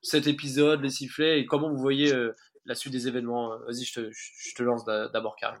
cet 0.00 0.28
épisode, 0.28 0.82
les 0.82 0.90
sifflets, 0.90 1.40
et 1.40 1.46
comment 1.46 1.68
vous 1.68 1.78
voyez 1.80 2.12
la 2.66 2.74
suite 2.74 2.92
des 2.92 3.08
événements 3.08 3.52
euh, 3.52 3.58
Vas-y, 3.66 3.84
je 3.84 3.94
te, 3.94 4.10
je 4.10 4.54
te 4.54 4.62
lance 4.62 4.84
d'abord, 4.84 5.36
Karim. 5.36 5.60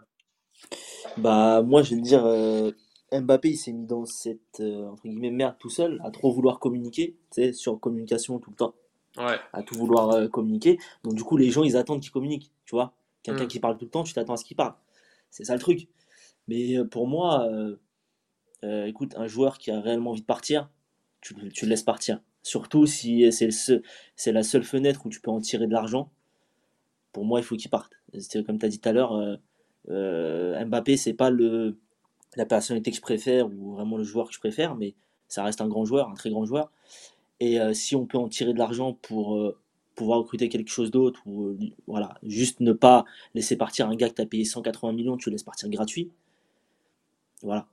Bah, 1.16 1.62
moi, 1.62 1.82
je 1.82 1.94
vais 1.94 2.00
te 2.00 2.06
dire, 2.06 2.24
euh, 2.26 2.72
Mbappé, 3.12 3.50
il 3.50 3.56
s'est 3.56 3.72
mis 3.72 3.86
dans 3.86 4.04
cette 4.04 4.60
euh, 4.60 4.88
entre 4.88 5.04
guillemets 5.04 5.30
merde 5.30 5.56
tout 5.58 5.70
seul, 5.70 6.00
à 6.04 6.10
trop 6.10 6.32
vouloir 6.32 6.58
communiquer, 6.58 7.16
tu 7.32 7.42
sais, 7.42 7.52
sur 7.52 7.78
communication 7.80 8.38
tout 8.38 8.50
le 8.50 8.56
temps. 8.56 8.74
Ouais. 9.16 9.38
À 9.52 9.62
tout 9.62 9.74
vouloir 9.76 10.30
communiquer. 10.30 10.78
Donc, 11.02 11.14
du 11.14 11.22
coup, 11.22 11.36
les 11.36 11.50
gens, 11.50 11.62
ils 11.62 11.76
attendent 11.76 12.00
qu'il 12.00 12.10
communique, 12.10 12.52
tu 12.66 12.74
vois. 12.74 12.94
Quelqu'un 13.22 13.44
mm. 13.44 13.48
qui 13.48 13.60
parle 13.60 13.78
tout 13.78 13.86
le 13.86 13.90
temps, 13.90 14.04
tu 14.04 14.12
t'attends 14.12 14.34
à 14.34 14.36
ce 14.36 14.44
qu'il 14.44 14.56
parle. 14.56 14.74
C'est 15.30 15.44
ça 15.44 15.54
le 15.54 15.60
truc. 15.60 15.88
Mais 16.48 16.84
pour 16.90 17.08
moi, 17.08 17.48
écoute, 18.62 19.14
un 19.16 19.26
joueur 19.26 19.56
qui 19.56 19.70
a 19.70 19.80
réellement 19.80 20.10
envie 20.10 20.20
de 20.20 20.26
partir, 20.26 20.68
tu, 21.22 21.34
tu 21.48 21.64
le 21.64 21.70
laisses 21.70 21.82
partir. 21.82 22.20
Surtout 22.42 22.84
si 22.84 23.26
c'est 23.32 24.32
la 24.32 24.42
seule 24.42 24.64
fenêtre 24.64 25.06
où 25.06 25.08
tu 25.08 25.20
peux 25.20 25.30
en 25.30 25.40
tirer 25.40 25.66
de 25.66 25.72
l'argent 25.72 26.10
pour 27.16 27.24
moi, 27.24 27.40
il 27.40 27.44
faut 27.44 27.56
qu'il 27.56 27.70
parte. 27.70 27.92
Comme 28.44 28.58
tu 28.58 28.66
as 28.66 28.68
dit 28.68 28.78
tout 28.78 28.90
à 28.90 28.92
l'heure, 28.92 29.14
euh, 29.14 29.36
euh, 29.88 30.62
Mbappé, 30.66 30.98
c'est 30.98 31.14
pas 31.14 31.30
le, 31.30 31.78
la 32.36 32.44
personnalité 32.44 32.90
que 32.90 32.96
je 32.98 33.00
préfère 33.00 33.46
ou 33.46 33.72
vraiment 33.72 33.96
le 33.96 34.04
joueur 34.04 34.28
que 34.28 34.34
je 34.34 34.38
préfère, 34.38 34.74
mais 34.74 34.94
ça 35.26 35.42
reste 35.42 35.62
un 35.62 35.66
grand 35.66 35.86
joueur, 35.86 36.10
un 36.10 36.14
très 36.14 36.28
grand 36.28 36.44
joueur. 36.44 36.70
Et 37.40 37.58
euh, 37.58 37.72
si 37.72 37.96
on 37.96 38.04
peut 38.04 38.18
en 38.18 38.28
tirer 38.28 38.52
de 38.52 38.58
l'argent 38.58 38.92
pour 38.92 39.54
pouvoir 39.94 40.18
recruter 40.18 40.50
quelque 40.50 40.68
chose 40.68 40.90
d'autre, 40.90 41.22
ou 41.26 41.56
voilà, 41.86 42.18
juste 42.22 42.60
ne 42.60 42.74
pas 42.74 43.06
laisser 43.32 43.56
partir 43.56 43.88
un 43.88 43.96
gars 43.96 44.10
que 44.10 44.16
tu 44.16 44.20
as 44.20 44.26
payé 44.26 44.44
180 44.44 44.92
millions, 44.92 45.16
tu 45.16 45.30
le 45.30 45.36
laisses 45.36 45.42
partir 45.42 45.70
gratuit. 45.70 46.10
Voilà. 47.40 47.66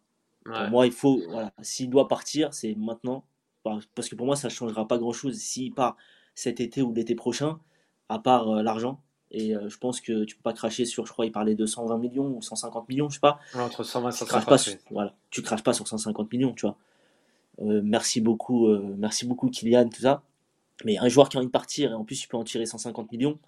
Pour 0.46 0.70
moi, 0.70 0.86
il 0.86 0.94
faut, 0.94 1.22
voilà, 1.28 1.52
s'il 1.62 1.90
doit 1.90 2.08
partir, 2.08 2.54
c'est 2.54 2.76
maintenant. 2.76 3.26
Parce 3.64 4.08
que 4.08 4.16
pour 4.16 4.26
moi, 4.26 4.38
ça 4.38 4.48
ne 4.48 4.54
changera 4.54 4.88
pas 4.88 4.98
grand 4.98 5.12
chose 5.12 5.36
s'il 5.36 5.74
part 5.74 5.98
cet 6.34 6.62
été 6.62 6.82
ou 6.82 6.94
l'été 6.94 7.14
prochain, 7.14 7.60
à 8.08 8.20
part 8.20 8.64
l'argent. 8.64 9.02
Et 9.34 9.56
euh, 9.56 9.68
je 9.68 9.78
pense 9.80 10.00
que 10.00 10.24
tu 10.26 10.36
peux 10.36 10.44
pas 10.44 10.54
cracher 10.54 10.86
sur, 10.86 11.08
je 11.08 11.12
crois, 11.12 11.26
il 11.26 11.32
parlait 11.32 11.56
de 11.56 11.66
120 11.66 11.98
millions 11.98 12.28
ou 12.28 12.42
150 12.42 12.88
millions, 12.88 13.10
je 13.10 13.16
sais 13.16 13.20
pas. 13.20 13.40
entre 13.56 13.84
120 13.84 14.10
et 14.10 14.12
150. 14.12 14.46
Pas 14.46 14.58
sur, 14.60 14.74
voilà, 14.92 15.16
tu 15.32 15.42
craches 15.42 15.64
pas 15.64 15.74
sur 15.74 15.88
150 15.88 16.32
millions, 16.32 16.54
tu 16.54 16.68
vois. 16.68 16.78
Euh, 17.62 17.82
merci 17.84 18.22
beaucoup, 18.22 18.68
euh, 18.68 18.96
merci 18.98 19.26
beaucoup 19.26 19.50
Kylian, 19.50 19.90
tout 19.90 20.02
ça. 20.02 20.22
Mais 20.86 21.00
un 21.00 21.10
joueur 21.10 21.30
qui 21.30 21.38
a 21.38 21.40
envie 21.40 21.48
de 21.48 21.52
partir 21.52 21.92
et 21.92 21.94
en 21.96 22.04
plus 22.04 22.20
tu 22.20 22.28
peux 22.28 22.38
en 22.38 22.44
tirer 22.44 22.68
150 22.68 23.12
millions, 23.12 23.40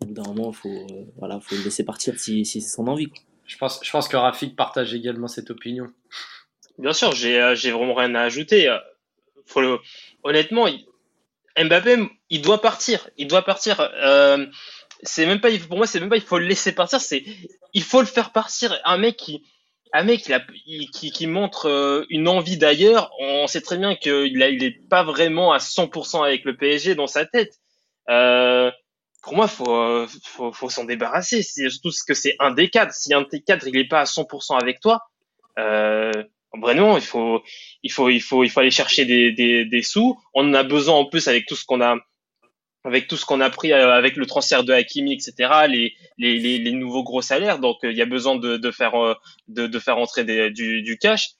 au 0.00 0.06
bout 0.06 0.14
d'un 0.14 0.22
moment, 0.22 0.50
il 0.50 0.56
faut, 0.56 0.86
voilà, 1.18 1.40
faut 1.40 1.54
le 1.54 1.62
laisser 1.62 1.84
partir 1.84 2.18
si, 2.18 2.46
si 2.46 2.62
c'est 2.62 2.74
son 2.74 2.86
envie. 2.88 3.08
Je 3.44 3.58
pense, 3.58 3.80
je 3.82 3.90
pense 3.90 4.08
que 4.08 4.16
Rafik 4.16 4.56
partage 4.56 4.94
également 4.94 5.28
cette 5.28 5.50
opinion. 5.50 5.88
Bien 6.78 6.92
sûr, 6.94 7.12
j'ai, 7.12 7.52
j'ai 7.54 7.70
vraiment 7.70 7.94
rien 7.94 8.14
à 8.14 8.22
ajouter. 8.22 8.74
Faut 9.44 9.60
le... 9.60 9.78
Honnêtement, 10.24 10.66
Mbappé, 11.56 12.08
il 12.30 12.42
doit 12.42 12.60
partir. 12.60 13.08
Il 13.16 13.28
doit 13.28 13.42
partir. 13.42 13.80
Euh, 13.80 14.46
c'est 15.02 15.26
même 15.26 15.40
pas 15.40 15.50
pour 15.68 15.76
moi 15.76 15.86
c'est 15.86 16.00
même 16.00 16.08
pas 16.08 16.16
il 16.16 16.22
faut 16.22 16.38
le 16.38 16.46
laisser 16.46 16.72
partir 16.72 17.00
c'est 17.00 17.24
il 17.72 17.82
faut 17.82 18.00
le 18.00 18.06
faire 18.06 18.32
partir. 18.32 18.78
Un 18.84 18.98
mec 18.98 19.16
qui 19.16 19.44
un 19.92 20.02
mec 20.02 20.30
qui, 20.92 21.10
qui, 21.12 21.26
montre 21.26 21.68
euh, 21.68 22.04
une 22.10 22.28
envie 22.28 22.58
d'ailleurs 22.58 23.10
on 23.20 23.46
sait 23.46 23.60
très 23.60 23.78
bien 23.78 23.94
qu'il 23.94 24.42
a, 24.42 24.48
il 24.48 24.64
est 24.64 24.88
pas 24.88 25.04
vraiment 25.04 25.52
à 25.52 25.58
100% 25.58 26.24
avec 26.24 26.44
le 26.44 26.56
PSG 26.56 26.94
dans 26.94 27.06
sa 27.06 27.24
tête. 27.24 27.54
Euh, 28.10 28.70
pour 29.22 29.34
moi 29.36 29.48
faut 29.48 29.70
euh, 29.70 30.06
faut, 30.24 30.52
faut 30.52 30.70
s'en 30.70 30.84
débarrasser. 30.84 31.42
Surtout 31.42 31.90
ce 31.92 32.04
que 32.04 32.14
c'est 32.14 32.36
un 32.40 32.50
des 32.50 32.68
cadres. 32.68 32.92
Si 32.92 33.14
un 33.14 33.22
des 33.22 33.42
cadres 33.42 33.66
il 33.68 33.76
est 33.76 33.88
pas 33.88 34.00
à 34.00 34.04
100% 34.04 34.58
avec 34.60 34.80
toi 34.80 35.00
vraiment 36.58 36.96
il 36.96 37.02
faut 37.02 37.42
il 37.82 37.92
faut 37.92 38.08
il 38.08 38.20
faut 38.20 38.44
il 38.44 38.50
faut 38.50 38.60
aller 38.60 38.70
chercher 38.70 39.04
des, 39.04 39.32
des, 39.32 39.64
des 39.64 39.82
sous. 39.82 40.18
On 40.34 40.48
en 40.48 40.54
a 40.54 40.62
besoin 40.62 40.96
en 40.96 41.04
plus 41.04 41.28
avec 41.28 41.46
tout 41.46 41.56
ce 41.56 41.64
qu'on 41.64 41.80
a 41.80 41.96
avec 42.86 43.08
tout 43.08 43.16
ce 43.16 43.26
qu'on 43.26 43.40
a 43.40 43.50
pris 43.50 43.72
euh, 43.72 43.92
avec 43.92 44.16
le 44.16 44.26
transfert 44.26 44.64
de 44.64 44.72
Hakimi, 44.72 45.12
etc., 45.12 45.34
les, 45.68 45.94
les, 46.18 46.38
les, 46.38 46.58
les 46.58 46.72
nouveaux 46.72 47.02
gros 47.02 47.22
salaires. 47.22 47.58
Donc, 47.58 47.78
euh, 47.84 47.90
il 47.92 47.98
y 47.98 48.02
a 48.02 48.06
besoin 48.06 48.36
de, 48.36 48.56
de 48.56 48.70
faire, 48.70 48.94
euh, 48.94 49.14
de, 49.48 49.66
de, 49.66 49.78
faire 49.78 49.98
entrer 49.98 50.24
des, 50.24 50.50
du, 50.50 50.82
du 50.82 50.96
cash. 50.96 51.32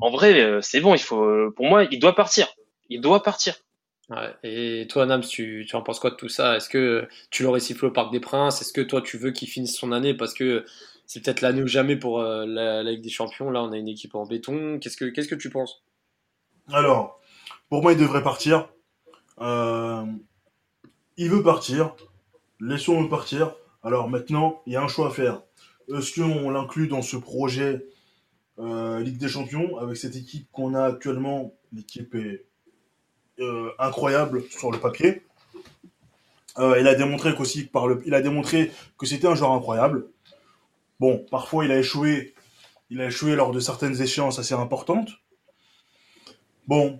en 0.00 0.10
vrai, 0.10 0.40
euh, 0.40 0.60
c'est 0.60 0.80
bon. 0.80 0.94
Il 0.94 1.00
faut, 1.00 1.22
euh, 1.22 1.52
pour 1.54 1.66
moi, 1.66 1.84
il 1.90 1.98
doit 1.98 2.14
partir. 2.14 2.48
Il 2.88 3.00
doit 3.00 3.22
partir. 3.22 3.54
Ouais. 4.08 4.34
Et 4.42 4.86
toi, 4.88 5.06
Nams, 5.06 5.22
tu, 5.22 5.64
tu 5.68 5.76
en 5.76 5.82
penses 5.82 6.00
quoi 6.00 6.10
de 6.10 6.16
tout 6.16 6.28
ça? 6.28 6.56
Est-ce 6.56 6.68
que 6.68 7.06
tu 7.30 7.42
l'aurais 7.44 7.60
sifflé 7.60 7.88
au 7.88 7.92
Parc 7.92 8.10
des 8.10 8.20
Princes? 8.20 8.60
Est-ce 8.60 8.72
que 8.72 8.80
toi, 8.80 9.02
tu 9.02 9.18
veux 9.18 9.30
qu'il 9.30 9.48
finisse 9.48 9.76
son 9.76 9.92
année? 9.92 10.14
Parce 10.14 10.34
que 10.34 10.64
c'est 11.06 11.22
peut-être 11.24 11.40
l'année 11.42 11.62
ou 11.62 11.68
jamais 11.68 11.96
pour 11.96 12.20
euh, 12.20 12.44
la, 12.46 12.82
la 12.82 12.90
Ligue 12.90 13.02
des 13.02 13.10
Champions 13.10 13.50
Là, 13.50 13.62
on 13.62 13.72
a 13.72 13.76
une 13.76 13.88
équipe 13.88 14.14
en 14.14 14.26
béton. 14.26 14.78
Qu'est-ce 14.80 14.96
que, 14.96 15.04
qu'est-ce 15.04 15.28
que 15.28 15.34
tu 15.36 15.50
penses? 15.50 15.84
Alors, 16.72 17.20
pour 17.68 17.82
moi, 17.82 17.92
il 17.92 17.98
devrait 17.98 18.22
partir. 18.22 18.68
Euh, 19.40 20.04
il 21.20 21.28
veut 21.28 21.42
partir. 21.42 21.94
Laissons-le 22.60 23.06
partir. 23.10 23.54
Alors 23.82 24.08
maintenant, 24.08 24.62
il 24.66 24.72
y 24.72 24.76
a 24.76 24.82
un 24.82 24.88
choix 24.88 25.08
à 25.08 25.10
faire. 25.10 25.42
Est-ce 25.94 26.18
qu'on 26.18 26.48
l'inclut 26.48 26.88
dans 26.88 27.02
ce 27.02 27.18
projet 27.18 27.84
euh, 28.58 29.00
Ligue 29.00 29.18
des 29.18 29.28
Champions 29.28 29.76
avec 29.76 29.98
cette 29.98 30.16
équipe 30.16 30.48
qu'on 30.50 30.72
a 30.72 30.82
actuellement? 30.82 31.52
L'équipe 31.74 32.14
est 32.14 32.46
euh, 33.38 33.70
incroyable 33.78 34.44
sur 34.48 34.72
le 34.72 34.78
papier. 34.78 35.22
Euh, 36.58 36.80
il 36.80 36.88
a 36.88 36.94
démontré 36.94 37.34
il 38.06 38.14
a 38.14 38.22
démontré 38.22 38.72
que 38.96 39.04
c'était 39.04 39.26
un 39.26 39.34
joueur 39.34 39.52
incroyable. 39.52 40.08
Bon, 41.00 41.26
parfois 41.30 41.66
il 41.66 41.70
a 41.70 41.78
échoué, 41.78 42.34
il 42.88 42.98
a 43.02 43.06
échoué 43.06 43.36
lors 43.36 43.52
de 43.52 43.60
certaines 43.60 44.00
échéances 44.00 44.38
assez 44.38 44.54
importantes. 44.54 45.10
Bon, 46.66 46.98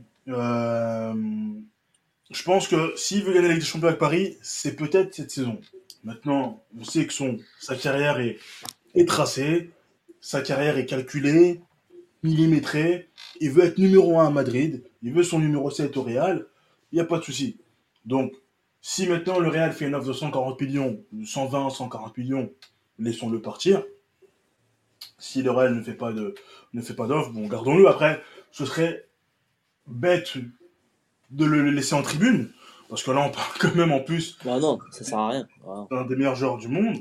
je 2.31 2.43
pense 2.45 2.69
que 2.69 2.93
s'il 2.97 3.25
veut 3.25 3.33
gagner 3.33 3.49
la 3.49 3.55
Ligue 3.55 3.62
des 3.62 3.69
Champions 3.69 3.88
avec 3.88 3.99
Paris, 3.99 4.38
c'est 4.40 4.77
peut-être 4.77 5.14
cette 5.14 5.31
saison. 5.31 5.61
Maintenant, 6.05 6.62
on 6.79 6.85
sait 6.85 7.07
que 7.07 7.12
son, 7.12 7.38
sa 7.59 7.75
carrière 7.75 8.19
est, 8.21 9.09
tracée, 9.09 9.71
sa 10.21 10.40
carrière 10.40 10.79
est 10.79 10.87
calculée, 10.87 11.61
millimétrée. 12.23 13.09
Il 13.40 13.51
veut 13.51 13.64
être 13.64 13.79
numéro 13.79 14.21
1 14.21 14.29
à 14.29 14.31
Madrid, 14.31 14.85
il 15.03 15.12
veut 15.12 15.25
son 15.25 15.40
numéro 15.40 15.71
7 15.71 15.97
au 15.97 16.03
Real, 16.03 16.47
il 16.93 16.97
n'y 16.97 17.01
a 17.01 17.05
pas 17.05 17.19
de 17.19 17.25
souci. 17.25 17.59
Donc, 18.05 18.33
si 18.81 19.07
maintenant 19.07 19.40
le 19.40 19.49
Real 19.49 19.73
fait 19.73 19.87
une 19.87 19.95
offre 19.95 20.07
de 20.09 20.12
140 20.12 20.61
millions, 20.61 21.05
120, 21.25 21.71
140 21.71 22.16
millions, 22.16 22.51
laissons-le 22.99 23.43
partir. 23.43 23.83
Si 25.19 25.43
le 25.43 25.51
Real 25.51 25.75
ne 25.75 25.83
fait 25.83 25.95
pas 25.95 26.12
de, 26.12 26.35
ne 26.73 26.81
d'offre, 26.81 27.31
bon, 27.31 27.47
gardons-le. 27.47 27.88
Après, 27.88 28.23
ce 28.53 28.64
serait 28.64 29.07
bête 29.87 30.37
de 31.31 31.45
le 31.45 31.71
laisser 31.71 31.95
en 31.95 32.03
tribune, 32.03 32.51
parce 32.88 33.03
que 33.03 33.11
là, 33.11 33.21
on 33.21 33.31
parle 33.31 33.53
quand 33.59 33.75
même 33.75 33.93
en 33.93 34.01
plus 34.01 34.37
Bah 34.45 34.59
non, 34.59 34.79
ça 34.90 35.05
sert 35.05 35.19
à 35.19 35.29
rien. 35.31 35.49
Voilà. 35.64 35.87
d'un 35.90 36.05
des 36.05 36.16
meilleurs 36.16 36.37
joueurs 36.37 36.59
du 36.59 36.69
monde. 36.69 36.99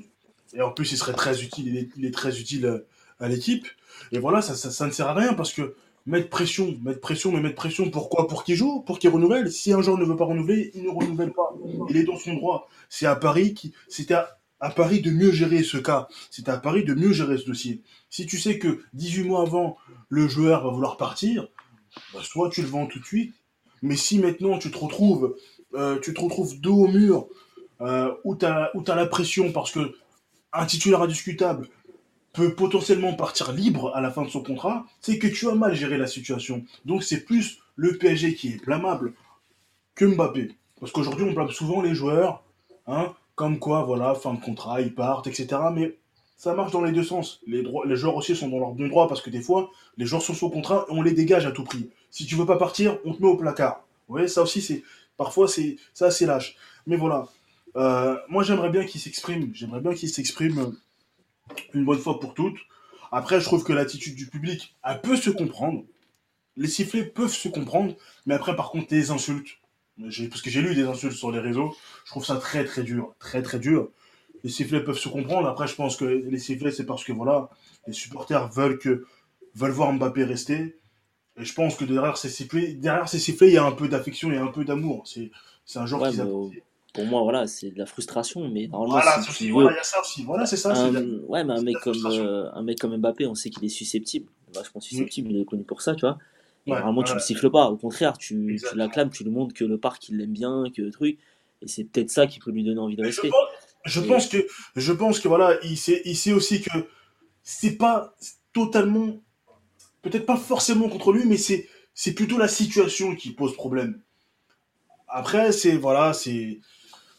Et 0.54 0.62
en 0.62 0.72
plus, 0.72 0.92
il 0.92 0.98
serait 0.98 1.13
très 1.13 1.44
utile, 1.44 1.68
il 1.68 1.78
est, 1.78 1.89
il 1.96 2.06
est 2.06 2.13
très 2.13 2.39
utile 2.39 2.65
euh, 2.65 2.88
à 3.20 3.28
l'équipe. 3.28 3.68
Et 4.12 4.20
voilà, 4.20 4.42
ça, 4.42 4.56
ça, 4.56 4.72
ça 4.72 4.86
ne 4.88 4.92
sert 4.92 5.08
à 5.08 5.13
rien 5.13 5.34
parce 5.34 5.54
que 5.54 5.76
mettre 6.06 6.30
pression, 6.30 6.76
mettre 6.84 7.02
pression, 7.02 7.32
mais 7.32 7.39
mettre 7.39 7.56
pression, 7.56 7.89
pourquoi? 7.92 8.28
Pour 8.28 8.44
qu'il 8.44 8.56
joue, 8.56 8.82
pour 8.82 8.98
qu'il 9.00 9.12
renouvelle. 9.12 9.52
Si 9.52 9.74
un 9.74 9.82
joueur 9.82 9.98
ne 9.98 10.06
veut 10.06 10.15
pas 10.15 10.26
renouveler, 10.26 10.72
il 10.74 10.84
ne 10.84 10.89
renouvelle 10.89 11.32
pas. 11.32 11.54
Il 11.89 11.98
est 11.98 12.04
dans 12.04 12.18
son 12.18 12.34
droit. 12.34 12.68
C'est 12.89 13.06
à 13.06 13.15
Paris 13.15 13.54
qui, 13.54 13.74
c'était 13.88 14.15
à, 14.15 14.39
à 14.60 14.72
Paris 14.72 15.02
de 15.02 15.12
mieux 15.12 15.32
gérer 15.32 15.63
ce 15.63 15.78
cas. 15.78 16.08
C'est 16.32 16.50
à 16.50 16.58
Paris 16.58 16.84
de 16.84 16.94
mieux 16.94 17.13
gérer 17.13 17.38
ce 17.38 17.46
dossier. 17.46 17.82
Si 18.10 18.26
tu 18.26 18.39
sais 18.39 18.58
que 18.58 18.82
18 18.94 19.24
mois 19.24 19.42
avant, 19.42 19.78
le 20.10 20.28
joueur 20.28 20.63
va 20.63 20.72
vouloir 20.72 20.98
partir, 20.98 21.48
bah, 22.13 22.22
soit 22.24 22.50
tu 22.50 22.62
le 22.62 22.68
vends 22.68 22.88
tout 22.88 23.00
de 23.00 23.06
suite. 23.06 23.36
Mais 23.82 23.96
si 23.96 24.20
maintenant 24.20 24.58
tu 24.58 24.72
te 24.72 24.78
retrouves, 24.78 25.36
euh, 25.76 26.00
tu 26.00 26.13
te 26.13 26.22
retrouves 26.22 26.60
dos 26.60 26.86
au 26.86 26.88
mur, 26.88 27.28
euh, 27.82 28.13
où 28.24 28.36
tu 28.36 28.46
as, 28.46 28.72
la 28.88 29.06
pression 29.06 29.52
parce 29.52 29.72
que 29.72 29.96
un 30.52 30.65
titulaire 30.65 31.02
indiscutable 31.02 31.68
peut 32.34 32.54
potentiellement 32.54 33.13
partir 33.13 33.52
libre 33.52 33.92
à 33.96 34.02
la 34.02 34.12
fin 34.12 34.24
de 34.24 34.30
son 34.30 34.44
contrat, 34.44 34.86
c'est 35.02 35.18
que 35.18 35.28
tu 35.28 35.48
as 35.48 35.56
mal 35.56 35.76
géré 35.76 35.98
la 35.98 36.08
situation. 36.08 36.63
Donc 36.86 37.04
c'est 37.04 37.24
plus 37.24 37.60
le 37.76 37.98
PSG 37.98 38.36
qui 38.36 38.50
est 38.50 38.65
blâmable 38.65 39.13
que 39.96 40.06
Mbappé. 40.06 40.52
Parce 40.80 40.92
qu'aujourd'hui, 40.92 41.26
on 41.26 41.34
blâme 41.34 41.52
souvent 41.52 41.82
les 41.82 41.94
joueurs, 41.94 42.44
hein, 42.88 43.13
comme 43.36 43.60
quoi, 43.60 43.84
voilà, 43.84 44.15
fin 44.15 44.34
de 44.34 44.39
contrat, 44.39 44.82
ils 44.82 44.94
partent, 44.94 45.28
etc. 45.28 45.48
Mais 45.74 45.98
ça 46.38 46.54
marche 46.54 46.72
dans 46.72 46.82
les 46.82 46.92
deux 46.92 47.04
sens. 47.04 47.42
Les, 47.48 47.63
les 47.86 47.96
joueurs 47.96 48.15
aussi 48.15 48.36
sont 48.36 48.48
dans 48.48 48.60
leur 48.60 48.72
bon 48.72 48.88
droit 48.88 49.08
parce 49.08 49.22
que 49.22 49.30
des 49.30 49.42
fois, 49.42 49.72
les 49.98 50.06
joueurs 50.06 50.22
sont 50.22 50.34
sous 50.34 50.50
contrat 50.50 50.86
et 50.89 50.94
on 50.94 51.02
les 51.02 51.13
dégage 51.13 51.46
à 51.46 51.52
tout 51.52 51.63
prix. 51.63 51.89
Si 52.12 52.26
tu 52.26 52.36
veux 52.36 52.45
pas 52.45 52.58
partir, 52.58 52.98
on 53.06 53.13
te 53.13 53.22
met 53.22 53.28
au 53.28 53.38
placard. 53.38 53.86
Vous 54.08 54.15
voyez, 54.15 54.28
ça 54.28 54.41
aussi, 54.41 54.62
c'est 54.62 54.84
parfois, 55.17 55.48
c'est 55.48 55.78
c'est 55.93 56.26
lâche. 56.26 56.56
Mais 56.88 56.95
voilà. 56.95 57.28
Euh, 57.76 58.17
moi, 58.30 58.43
j'aimerais 58.43 58.69
bien 58.69 58.86
qu'il 58.86 59.00
s'exprime. 59.00 59.52
J'aimerais 59.54 59.82
bien 59.82 59.93
qu'il 59.93 60.10
s'exprime 60.10 60.60
euh, 60.60 61.54
une 61.74 61.86
bonne 61.86 62.00
fois 62.00 62.19
pour 62.19 62.34
toutes. 62.34 62.58
Après, 63.12 63.39
je 63.39 63.45
trouve 63.45 63.63
que 63.63 63.74
l'attitude 63.74 64.15
du 64.15 64.28
public, 64.28 64.76
elle 64.84 65.02
peut 65.02 65.15
se 65.15 65.30
comprendre. 65.30 65.84
Les 66.58 66.67
sifflets 66.67 67.06
peuvent 67.06 67.34
se 67.34 67.48
comprendre. 67.48 67.95
Mais 68.26 68.34
après, 68.34 68.56
par 68.56 68.72
contre, 68.72 68.88
les 68.91 69.12
insultes. 69.12 69.58
Parce 69.98 70.41
que 70.41 70.50
j'ai 70.50 70.62
lu 70.62 70.76
des 70.76 70.84
insultes 70.84 71.13
sur 71.13 71.32
les 71.32 71.39
réseaux. 71.39 71.76
Je 72.06 72.12
trouve 72.12 72.26
ça 72.26 72.38
très, 72.38 72.65
très 72.65 72.84
dur. 72.84 73.13
Très, 73.19 73.41
très 73.41 73.60
dur. 73.60 73.89
Les 74.43 74.50
sifflets 74.50 74.84
peuvent 74.84 74.98
se 74.98 75.10
comprendre. 75.10 75.48
Après, 75.48 75.67
je 75.67 75.76
pense 75.76 75.98
que 75.98 76.06
les 76.06 76.39
sifflets, 76.39 76.72
c'est 76.72 76.86
parce 76.86 77.04
que 77.04 77.12
voilà, 77.12 77.50
les 77.88 77.93
supporters 77.93 78.48
veulent 78.50 78.80
que 78.80 79.06
veulent 79.56 79.72
voir 79.72 79.91
Mbappé 79.93 80.24
rester. 80.24 80.78
Et 81.39 81.45
je 81.45 81.54
pense 81.54 81.75
que 81.75 81.86
derrière 81.86 82.17
ces 82.17 82.30
sifflets, 82.30 82.73
derrière 82.73 83.08
ces 83.08 83.19
sifflets, 83.19 83.47
il 83.47 83.54
y 83.54 83.58
a 83.58 83.65
un 83.65 83.71
peu 83.71 83.88
d'affection 83.88 84.32
et 84.32 84.38
un 84.38 84.47
peu 84.47 84.65
d'amour. 84.65 85.04
C'est, 85.08 85.32
c'est 85.65 85.80
un 85.80 85.86
joueur 85.86 86.02
Ouais, 86.02 86.08
apprécient. 86.08 86.52
Pour 86.93 87.06
moi, 87.06 87.21
voilà, 87.21 87.47
c'est 87.47 87.69
de 87.71 87.78
la 87.78 87.86
frustration. 87.86 88.49
Mais 88.49 88.67
normalement, 88.67 88.95
Voilà, 88.95 89.21
si 89.21 89.45
tu 89.45 89.52
voilà, 89.52 89.69
veux 89.69 89.75
il 89.75 89.78
y 89.78 89.80
a 89.80 89.84
ça 89.84 90.02
aussi. 90.02 90.23
Voilà, 90.23 90.45
c'est 90.45 90.58
ça. 90.58 90.73
un, 90.73 90.91
la- 90.91 91.02
ouais, 91.28 91.43
mais 91.43 91.54
un 91.54 91.62
mec 91.62 91.80
comme 91.80 92.06
euh, 92.06 92.49
un 92.54 92.63
mec 92.63 92.80
comme 92.80 92.97
Mbappé, 92.97 93.28
on 93.28 93.36
sait 93.36 93.49
qu'il 93.52 93.63
est 93.65 93.69
susceptible, 93.69 94.28
vachement 94.54 94.82
susceptible. 94.82 95.32
Il 95.32 95.39
est 95.41 95.45
connu 95.45 95.63
pour 95.63 95.82
ça, 95.82 95.95
tu 95.95 96.02
vois. 96.02 96.17
Et 96.65 96.71
Ouais, 96.71 96.78
normalement, 96.78 97.04
tu 97.04 97.10
ouais. 97.12 97.15
le 97.15 97.21
siffles 97.21 97.49
pas. 97.49 97.69
Au 97.69 97.78
contraire, 97.78 98.17
tu, 98.17 98.60
l'acclames, 98.75 99.10
tu 99.12 99.23
lui 99.23 99.32
montres 99.32 99.54
que 99.54 99.63
le 99.65 99.78
parc 99.78 100.10
il 100.10 100.17
l'aime 100.17 100.34
bien, 100.34 100.65
que 100.75 100.82
le 100.82 100.91
truc. 100.91 101.19
Et 101.62 101.67
c'est 101.67 101.84
peut-être 101.84 102.10
ça 102.10 102.28
qui 102.28 102.39
peut 102.39 102.52
lui 102.52 102.63
donner 102.63 102.80
envie 102.80 102.95
de 102.95 103.02
Mais 103.02 103.12
je 103.12 103.21
rester. 103.21 103.30
pense, 103.30 103.47
je 103.86 104.02
pense 104.02 104.28
que, 104.28 104.38
je 104.75 104.91
pense 104.93 105.19
que 105.19 105.28
voilà, 105.28 105.58
il 105.63 105.78
sait, 105.78 106.02
il 106.06 106.15
sait 106.17 106.34
aussi 106.34 106.62
que 106.62 106.69
c'est 107.43 107.78
pas 107.78 108.15
totalement, 108.54 109.21
peut-être 110.02 110.26
pas 110.26 110.38
forcément 110.38 110.90
contre 110.90 111.12
lui, 111.12 111.26
mais 111.26 111.38
c'est, 111.38 111.68
c'est 111.94 112.14
plutôt 112.14 112.38
la 112.38 112.48
situation 112.48 113.16
qui 113.16 113.32
pose 113.32 113.54
problème. 113.56 114.02
Après, 115.08 115.52
c'est 115.52 115.76
voilà, 115.78 116.14
c'est, 116.14 116.60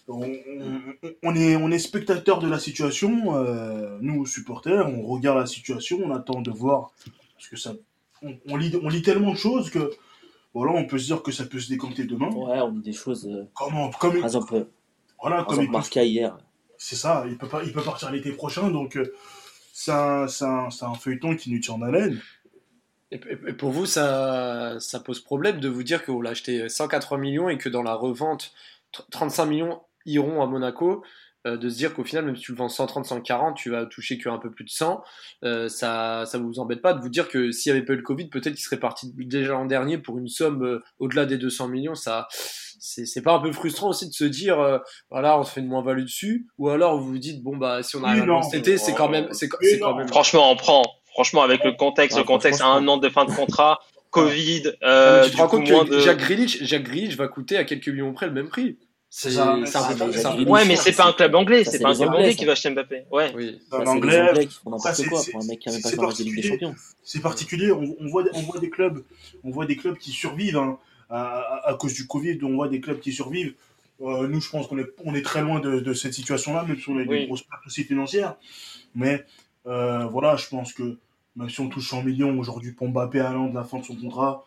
on, 0.08 1.34
est, 1.34 1.56
on 1.56 1.70
est 1.70 1.78
spectateur 1.78 2.38
de 2.38 2.48
la 2.48 2.58
situation. 2.58 3.36
euh, 3.36 3.98
nous 4.00 4.26
supporters, 4.26 4.86
on 4.88 5.02
regarde 5.02 5.38
la 5.38 5.46
situation, 5.46 5.98
on 6.04 6.10
attend 6.14 6.40
de 6.40 6.50
voir 6.50 6.92
parce 7.36 7.48
que 7.48 7.56
ça, 7.56 7.74
on, 8.22 8.36
on 8.48 8.56
lit, 8.56 8.74
on 8.82 8.88
lit 8.88 9.02
tellement 9.02 9.32
de 9.32 9.36
choses 9.36 9.70
que 9.70 9.90
voilà, 10.54 10.72
on 10.72 10.84
peut 10.86 10.98
se 10.98 11.06
dire 11.06 11.22
que 11.22 11.32
ça 11.32 11.44
peut 11.46 11.60
se 11.60 11.68
décanter 11.68 12.04
demain. 12.04 12.28
Ouais, 12.30 12.60
on 12.60 12.72
dit 12.72 12.80
des 12.82 12.92
choses. 12.92 13.26
euh, 13.26 13.44
Comment, 13.54 13.90
comme, 13.90 14.14
par 14.14 14.24
exemple, 14.24 14.54
euh, 14.54 14.64
voilà, 15.20 15.44
par 15.44 15.46
comme 15.46 15.60
exemple 15.60 15.72
Marca 15.72 16.04
hier. 16.04 16.38
c'est 16.78 16.96
ça, 16.96 17.24
il 17.28 17.36
peut, 17.38 17.48
pas, 17.48 17.62
il 17.62 17.72
peut 17.72 17.82
partir 17.82 18.10
l'été 18.10 18.32
prochain, 18.32 18.70
donc 18.70 18.96
euh, 18.96 19.12
c'est 19.72 19.92
un, 19.92 20.26
c'est 20.28 20.44
un, 20.44 20.70
c'est 20.70 20.84
un 20.84 20.94
feuilleton 20.94 21.36
qui 21.36 21.50
nous 21.52 21.60
tient 21.60 21.74
en 21.74 21.82
haleine. 21.82 22.20
Et, 23.12 23.18
pour 23.54 23.70
vous, 23.70 23.86
ça, 23.86 24.76
ça 24.78 25.00
pose 25.00 25.20
problème 25.20 25.58
de 25.60 25.68
vous 25.68 25.82
dire 25.82 26.04
que 26.04 26.10
vous 26.12 26.22
l'achetez 26.22 26.68
180 26.68 27.16
millions 27.18 27.48
et 27.48 27.58
que 27.58 27.68
dans 27.68 27.82
la 27.82 27.94
revente, 27.94 28.52
tr- 28.94 29.02
35 29.10 29.46
millions 29.46 29.80
iront 30.06 30.42
à 30.42 30.46
Monaco. 30.46 31.02
euh, 31.46 31.56
de 31.56 31.70
se 31.70 31.76
dire 31.76 31.94
qu'au 31.94 32.04
final, 32.04 32.26
même 32.26 32.36
si 32.36 32.42
tu 32.42 32.52
le 32.52 32.58
vends 32.58 32.68
130, 32.68 33.06
140, 33.06 33.56
tu 33.56 33.70
vas 33.70 33.86
toucher 33.86 34.18
qu'un 34.18 34.36
peu 34.38 34.50
plus 34.50 34.64
de 34.66 34.68
100. 34.70 35.02
euh, 35.42 35.68
ça, 35.70 36.24
ça 36.26 36.36
vous 36.36 36.58
embête 36.60 36.82
pas 36.82 36.92
de 36.92 37.00
vous 37.00 37.08
dire 37.08 37.28
que 37.28 37.50
s'il 37.50 37.72
n'y 37.72 37.78
avait 37.78 37.86
pas 37.86 37.94
eu 37.94 37.96
le 37.96 38.02
Covid, 38.02 38.28
peut-être 38.28 38.52
qu'il 38.54 38.62
serait 38.62 38.78
parti 38.78 39.10
déjà 39.16 39.52
l'an 39.52 39.64
dernier 39.64 39.96
pour 39.96 40.18
une 40.18 40.28
somme 40.28 40.62
euh, 40.62 40.82
au-delà 40.98 41.24
des 41.24 41.38
200 41.38 41.68
millions. 41.68 41.94
Ça, 41.94 42.28
c'est 42.78 43.06
c'est 43.06 43.22
pas 43.22 43.32
un 43.32 43.40
peu 43.40 43.52
frustrant 43.52 43.88
aussi 43.88 44.06
de 44.08 44.12
se 44.12 44.24
dire, 44.24 44.60
euh, 44.60 44.78
voilà, 45.10 45.38
on 45.38 45.42
se 45.42 45.50
fait 45.52 45.60
une 45.62 45.66
moins-value 45.68 46.02
dessus, 46.02 46.46
ou 46.58 46.68
alors 46.68 46.98
vous 47.00 47.08
vous 47.08 47.18
dites, 47.18 47.42
bon 47.42 47.56
bah 47.56 47.82
si 47.82 47.96
on 47.96 48.04
arrive 48.04 48.24
Oui, 48.24 48.36
à 48.38 48.42
cet 48.42 48.60
été, 48.60 48.76
c'est 48.76 48.92
quand 48.94 49.08
même, 49.08 49.28
c'est 49.32 49.48
quand 49.48 49.58
même. 49.96 50.08
Franchement, 50.08 50.50
on 50.52 50.56
prend. 50.56 50.82
Franchement, 51.20 51.42
avec 51.42 51.62
le 51.64 51.72
contexte, 51.72 52.16
Ouais, 52.16 52.22
le 52.22 52.26
contexte 52.26 52.62
à 52.62 52.66
un 52.68 52.88
an 52.88 52.96
de 52.96 53.08
fin 53.10 53.26
de 53.26 53.30
contrat, 53.30 53.80
Covid, 54.10 54.72
euh, 54.82 55.24
tu 55.24 55.30
te 55.32 55.36
du 55.36 55.40
rends 55.42 55.48
coup, 55.48 55.56
compte 55.58 55.70
moins 55.70 55.84
que 55.84 55.90
de... 55.90 55.98
Jack 56.00 56.16
Grealish, 56.18 56.62
Jack 56.64 56.82
Grealish 56.84 57.14
va 57.16 57.28
coûter 57.28 57.58
à 57.58 57.64
quelques 57.64 57.88
millions 57.88 58.14
près 58.14 58.24
le 58.26 58.32
même 58.32 58.48
prix. 58.48 58.78
C'est 59.10 59.30
ça. 59.32 59.58
Jack 59.66 59.98
peu- 59.98 60.44
Ouais, 60.50 60.64
mais 60.64 60.76
c'est 60.76 60.92
pas 60.96 61.04
un 61.08 61.12
club 61.12 61.34
anglais, 61.34 61.62
Ça, 61.64 61.72
c'est 61.72 61.80
pas 61.80 61.90
un 61.90 61.94
club 61.94 62.08
Anglais, 62.08 62.30
ça. 62.30 62.36
qui 62.38 62.44
va 62.46 62.52
acheter 62.52 62.70
Mbappé. 62.70 63.02
Ouais. 63.10 63.32
Oui. 63.36 63.60
C'est 63.68 63.76
un 63.76 63.84
Ça, 63.84 63.90
anglais, 63.90 64.20
Anglais 64.30 64.46
qui 64.46 64.54
font 64.54 64.78
Ça, 64.78 64.88
n'importe 64.88 64.94
c'est- 64.94 65.04
quoi 65.10 65.20
c'est- 65.20 65.30
pour 65.32 65.42
un 65.42 65.46
mec 65.46 65.58
qui 65.58 65.68
a 65.68 65.72
même 65.72 65.82
pas 65.82 65.90
fait 65.90 65.96
de 65.96 66.22
Ligue 66.24 66.36
des. 66.42 66.48
Champions. 66.48 66.74
c'est 67.02 67.20
particulier. 67.20 67.70
On, 67.70 67.96
on 68.00 68.06
voit, 68.08 68.24
on 68.32 68.40
voit 68.40 68.58
des 68.60 68.70
clubs, 68.70 69.02
on 69.44 69.50
voit 69.50 69.66
des 69.66 69.76
clubs 69.76 69.98
qui 69.98 70.12
survivent 70.12 70.56
hein, 70.56 70.78
à, 71.10 71.76
cause 71.78 71.92
du 71.92 72.06
Covid. 72.06 72.38
On 72.44 72.54
voit 72.54 72.68
des 72.68 72.80
clubs 72.80 72.98
qui 73.00 73.12
survivent. 73.12 73.52
Euh, 74.00 74.26
nous, 74.26 74.40
je 74.40 74.48
pense 74.48 74.66
qu'on 74.68 74.78
est, 74.78 74.86
on 75.04 75.14
est 75.14 75.22
très 75.22 75.42
loin 75.42 75.60
de, 75.60 75.80
de 75.80 75.92
cette 75.92 76.14
situation-là, 76.14 76.64
même 76.66 76.78
si 76.80 76.88
on 76.88 76.96
a 76.98 77.02
des 77.02 77.08
Oui. 77.08 77.26
grosses 77.26 77.42
pertes 77.42 77.66
aussi 77.66 77.84
financières. 77.84 78.36
Mais 78.94 79.24
euh, 79.66 80.06
voilà, 80.06 80.36
je 80.36 80.46
pense 80.48 80.72
que 80.72 80.96
même 81.36 81.48
si 81.50 81.60
on 81.60 81.68
touche 81.68 81.88
100 81.88 82.02
millions 82.02 82.38
aujourd'hui 82.38 82.72
pour 82.72 82.88
Mbappé 82.88 83.20
à 83.20 83.32
l'an 83.32 83.48
de 83.48 83.54
la 83.54 83.64
fin 83.64 83.78
de 83.78 83.84
son 83.84 83.94
contrat, 83.96 84.44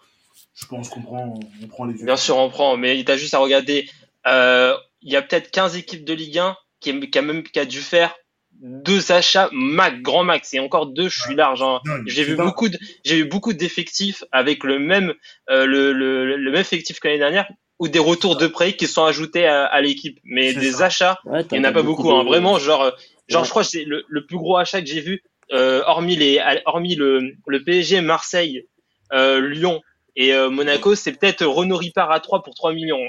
je 0.55 0.65
pense 0.65 0.89
qu'on 0.89 1.01
prend, 1.01 1.39
on 1.61 1.67
prend 1.67 1.85
les 1.85 1.99
yeux. 1.99 2.05
Bien 2.05 2.17
sûr, 2.17 2.37
on 2.37 2.49
prend, 2.49 2.75
mais 2.77 3.03
t'as 3.03 3.17
juste 3.17 3.33
à 3.33 3.39
regarder. 3.39 3.89
euh, 4.27 4.75
Il 5.01 5.11
y 5.11 5.15
a 5.15 5.21
peut-être 5.21 5.51
15 5.51 5.75
équipes 5.77 6.05
de 6.05 6.13
Ligue 6.13 6.39
1 6.39 6.55
qui, 6.79 6.99
qui 7.09 7.17
a 7.17 7.21
même 7.21 7.43
qui 7.43 7.59
a 7.59 7.65
dû 7.65 7.79
faire 7.81 8.13
deux 8.61 9.11
achats 9.11 9.49
max, 9.51 9.97
grand 10.01 10.23
max, 10.23 10.53
et 10.53 10.59
encore 10.59 10.85
deux, 10.87 11.09
je 11.09 11.21
suis 11.21 11.35
large. 11.35 11.61
Hein. 11.61 11.81
J'ai 12.05 12.23
vu 12.23 12.35
beaucoup, 12.35 12.69
de, 12.69 12.77
j'ai 13.03 13.17
eu 13.17 13.25
beaucoup 13.25 13.51
d'effectifs 13.53 14.23
avec 14.31 14.63
le 14.63 14.79
même, 14.79 15.13
euh, 15.49 15.65
le, 15.65 15.91
le, 15.91 16.37
le 16.37 16.51
même 16.51 16.61
effectif 16.61 16.99
que 16.99 17.07
l'année 17.07 17.19
dernière, 17.19 17.47
ou 17.79 17.87
des 17.89 17.99
retours 17.99 18.37
de 18.37 18.47
prêt 18.47 18.73
qui 18.73 18.87
sont 18.87 19.03
ajoutés 19.03 19.45
à, 19.47 19.65
à 19.65 19.81
l'équipe. 19.81 20.19
Mais 20.23 20.53
des 20.53 20.73
ça. 20.73 20.85
achats, 20.85 21.19
Ouais, 21.25 21.43
il 21.51 21.57
y 21.57 21.59
en 21.59 21.63
a 21.63 21.71
pas 21.71 21.81
beaucoup. 21.83 22.11
Hein. 22.11 22.23
de- 22.23 22.27
Vraiment, 22.29 22.57
genre, 22.59 22.83
euh, 22.83 22.91
genre, 23.27 23.41
Ouais. 23.41 23.45
je 23.45 23.49
crois 23.49 23.63
que 23.63 23.69
c'est 23.69 23.83
le, 23.85 24.05
le 24.07 24.25
plus 24.25 24.37
gros 24.37 24.55
achat 24.57 24.79
que 24.81 24.87
j'ai 24.87 25.01
vu, 25.01 25.23
hormis 25.51 26.15
les, 26.15 26.39
hormis 26.65 26.95
le, 26.95 27.33
le 27.47 27.63
PSG, 27.63 28.01
Marseille, 28.01 28.67
euh, 29.13 29.39
Lyon 29.39 29.81
et 30.15 30.33
euh, 30.33 30.49
Monaco, 30.49 30.95
c'est 30.95 31.13
peut-être 31.13 31.45
Renault 31.45 31.77
Ripard 31.77 32.11
à 32.11 32.19
3 32.19 32.43
pour 32.43 32.53
3 32.53 32.73
millions. 32.73 32.99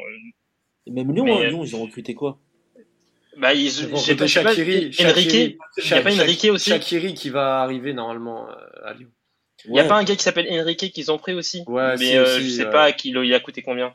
Et 0.87 0.90
Même 0.90 1.12
Lyon, 1.12 1.25
Mais, 1.25 1.33
hein, 1.33 1.40
euh, 1.40 1.49
Lyon, 1.49 1.64
ils 1.64 1.77
ont 1.77 1.83
recruté 1.83 2.14
quoi? 2.14 2.38
Bah, 3.37 3.53
ils, 3.53 3.70
j'ai 3.70 4.14
pas, 4.14 4.27
Shaqiri, 4.27 4.94
Enrique, 5.01 5.35
il 5.35 5.59
y 5.90 5.92
a 5.92 6.03
pas 6.03 6.14
Enrique 6.14 6.47
aussi. 6.51 6.70
Shaqiri 6.70 7.14
qui 7.14 7.31
va 7.31 7.62
arriver 7.62 7.92
normalement 7.92 8.49
euh, 8.49 8.55
à 8.85 8.94
Lyon. 8.94 9.11
Il 9.66 9.75
y 9.75 9.79
a 9.79 9.83
Ouais. 9.83 9.88
pas 9.88 9.97
un 9.97 10.05
gars 10.05 10.14
qui 10.14 10.23
s'appelle 10.23 10.47
Enrique 10.51 10.92
qu'ils 10.92 11.11
ont 11.11 11.18
pris 11.18 11.35
aussi. 11.35 11.64
Ouais, 11.66 11.97
mais 11.97 12.05
si, 12.05 12.16
euh, 12.16 12.23
aussi, 12.23 12.51
je 12.51 12.57
sais 12.57 12.66
euh, 12.66 12.70
pas 12.70 12.92
qui 12.92 13.11
il 13.11 13.35
a 13.35 13.40
coûté 13.40 13.62
combien. 13.62 13.94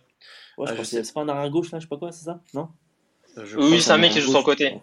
Ouais, 0.58 0.68
je 0.68 0.74
Ah, 0.82 0.84
c'est 0.84 1.14
pas 1.14 1.22
un 1.22 1.30
arrière 1.30 1.50
gauche 1.50 1.72
là, 1.72 1.80
je 1.80 1.86
sais 1.86 1.90
pas 1.90 1.98
quoi, 1.98 2.12
c'est 2.12 2.26
ça? 2.26 2.42
Non? 2.54 2.70
Je 3.38 3.58
Oui, 3.58 3.82
c'est 3.82 3.92
un 3.92 3.98
mec 3.98 4.12
qui 4.12 4.20
joue 4.20 4.32
sur 4.32 4.40
le 4.40 4.46
côté. 4.46 4.76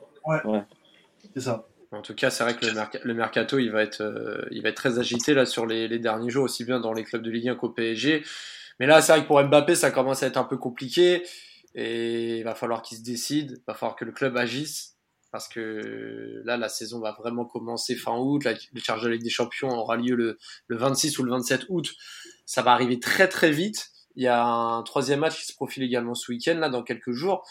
C'est 1.34 1.40
ça. 1.40 1.66
En 1.96 2.02
tout 2.02 2.14
cas, 2.14 2.30
c'est 2.30 2.44
vrai 2.44 2.54
que 2.56 2.66
le, 2.66 2.72
merc- 2.72 3.00
le 3.02 3.14
mercato, 3.14 3.58
il 3.58 3.70
va 3.70 3.82
être, 3.82 4.02
euh, 4.02 4.46
il 4.50 4.62
va 4.62 4.68
être 4.68 4.76
très 4.76 4.98
agité 4.98 5.34
là 5.34 5.46
sur 5.46 5.66
les, 5.66 5.98
derniers 5.98 6.30
jours, 6.30 6.44
aussi 6.44 6.64
bien 6.64 6.80
dans 6.80 6.92
les 6.92 7.04
clubs 7.04 7.22
de 7.22 7.30
Ligue 7.30 7.48
1 7.48 7.56
qu'au 7.56 7.70
PSG. 7.70 8.24
Mais 8.78 8.86
là, 8.86 9.00
c'est 9.00 9.12
vrai 9.12 9.22
que 9.22 9.26
pour 9.26 9.42
Mbappé, 9.42 9.74
ça 9.74 9.90
commence 9.90 10.22
à 10.22 10.26
être 10.26 10.36
un 10.36 10.44
peu 10.44 10.58
compliqué 10.58 11.24
et 11.74 12.38
il 12.38 12.44
va 12.44 12.54
falloir 12.54 12.82
qu'il 12.82 12.98
se 12.98 13.02
décide, 13.02 13.52
il 13.58 13.64
va 13.66 13.74
falloir 13.74 13.96
que 13.96 14.04
le 14.04 14.12
club 14.12 14.36
agisse 14.36 14.96
parce 15.32 15.48
que 15.48 16.42
là, 16.44 16.56
la 16.56 16.68
saison 16.68 17.00
va 17.00 17.12
vraiment 17.12 17.44
commencer 17.44 17.94
fin 17.94 18.16
août. 18.16 18.44
La, 18.44 18.54
charge 18.82 19.02
de 19.02 19.08
Ligue 19.08 19.22
des 19.22 19.30
Champions 19.30 19.68
aura 19.68 19.96
lieu 19.96 20.14
le, 20.14 20.38
le 20.68 20.76
26 20.76 21.18
ou 21.18 21.24
le 21.24 21.32
27 21.32 21.66
août. 21.68 21.92
Ça 22.46 22.62
va 22.62 22.72
arriver 22.72 23.00
très 23.00 23.28
très 23.28 23.50
vite. 23.50 23.90
Il 24.14 24.22
y 24.22 24.28
a 24.28 24.42
un 24.42 24.82
troisième 24.82 25.20
match 25.20 25.38
qui 25.38 25.44
se 25.44 25.52
profile 25.52 25.82
également 25.82 26.14
ce 26.14 26.30
week-end 26.32 26.56
là 26.58 26.70
dans 26.70 26.82
quelques 26.82 27.12
jours 27.12 27.46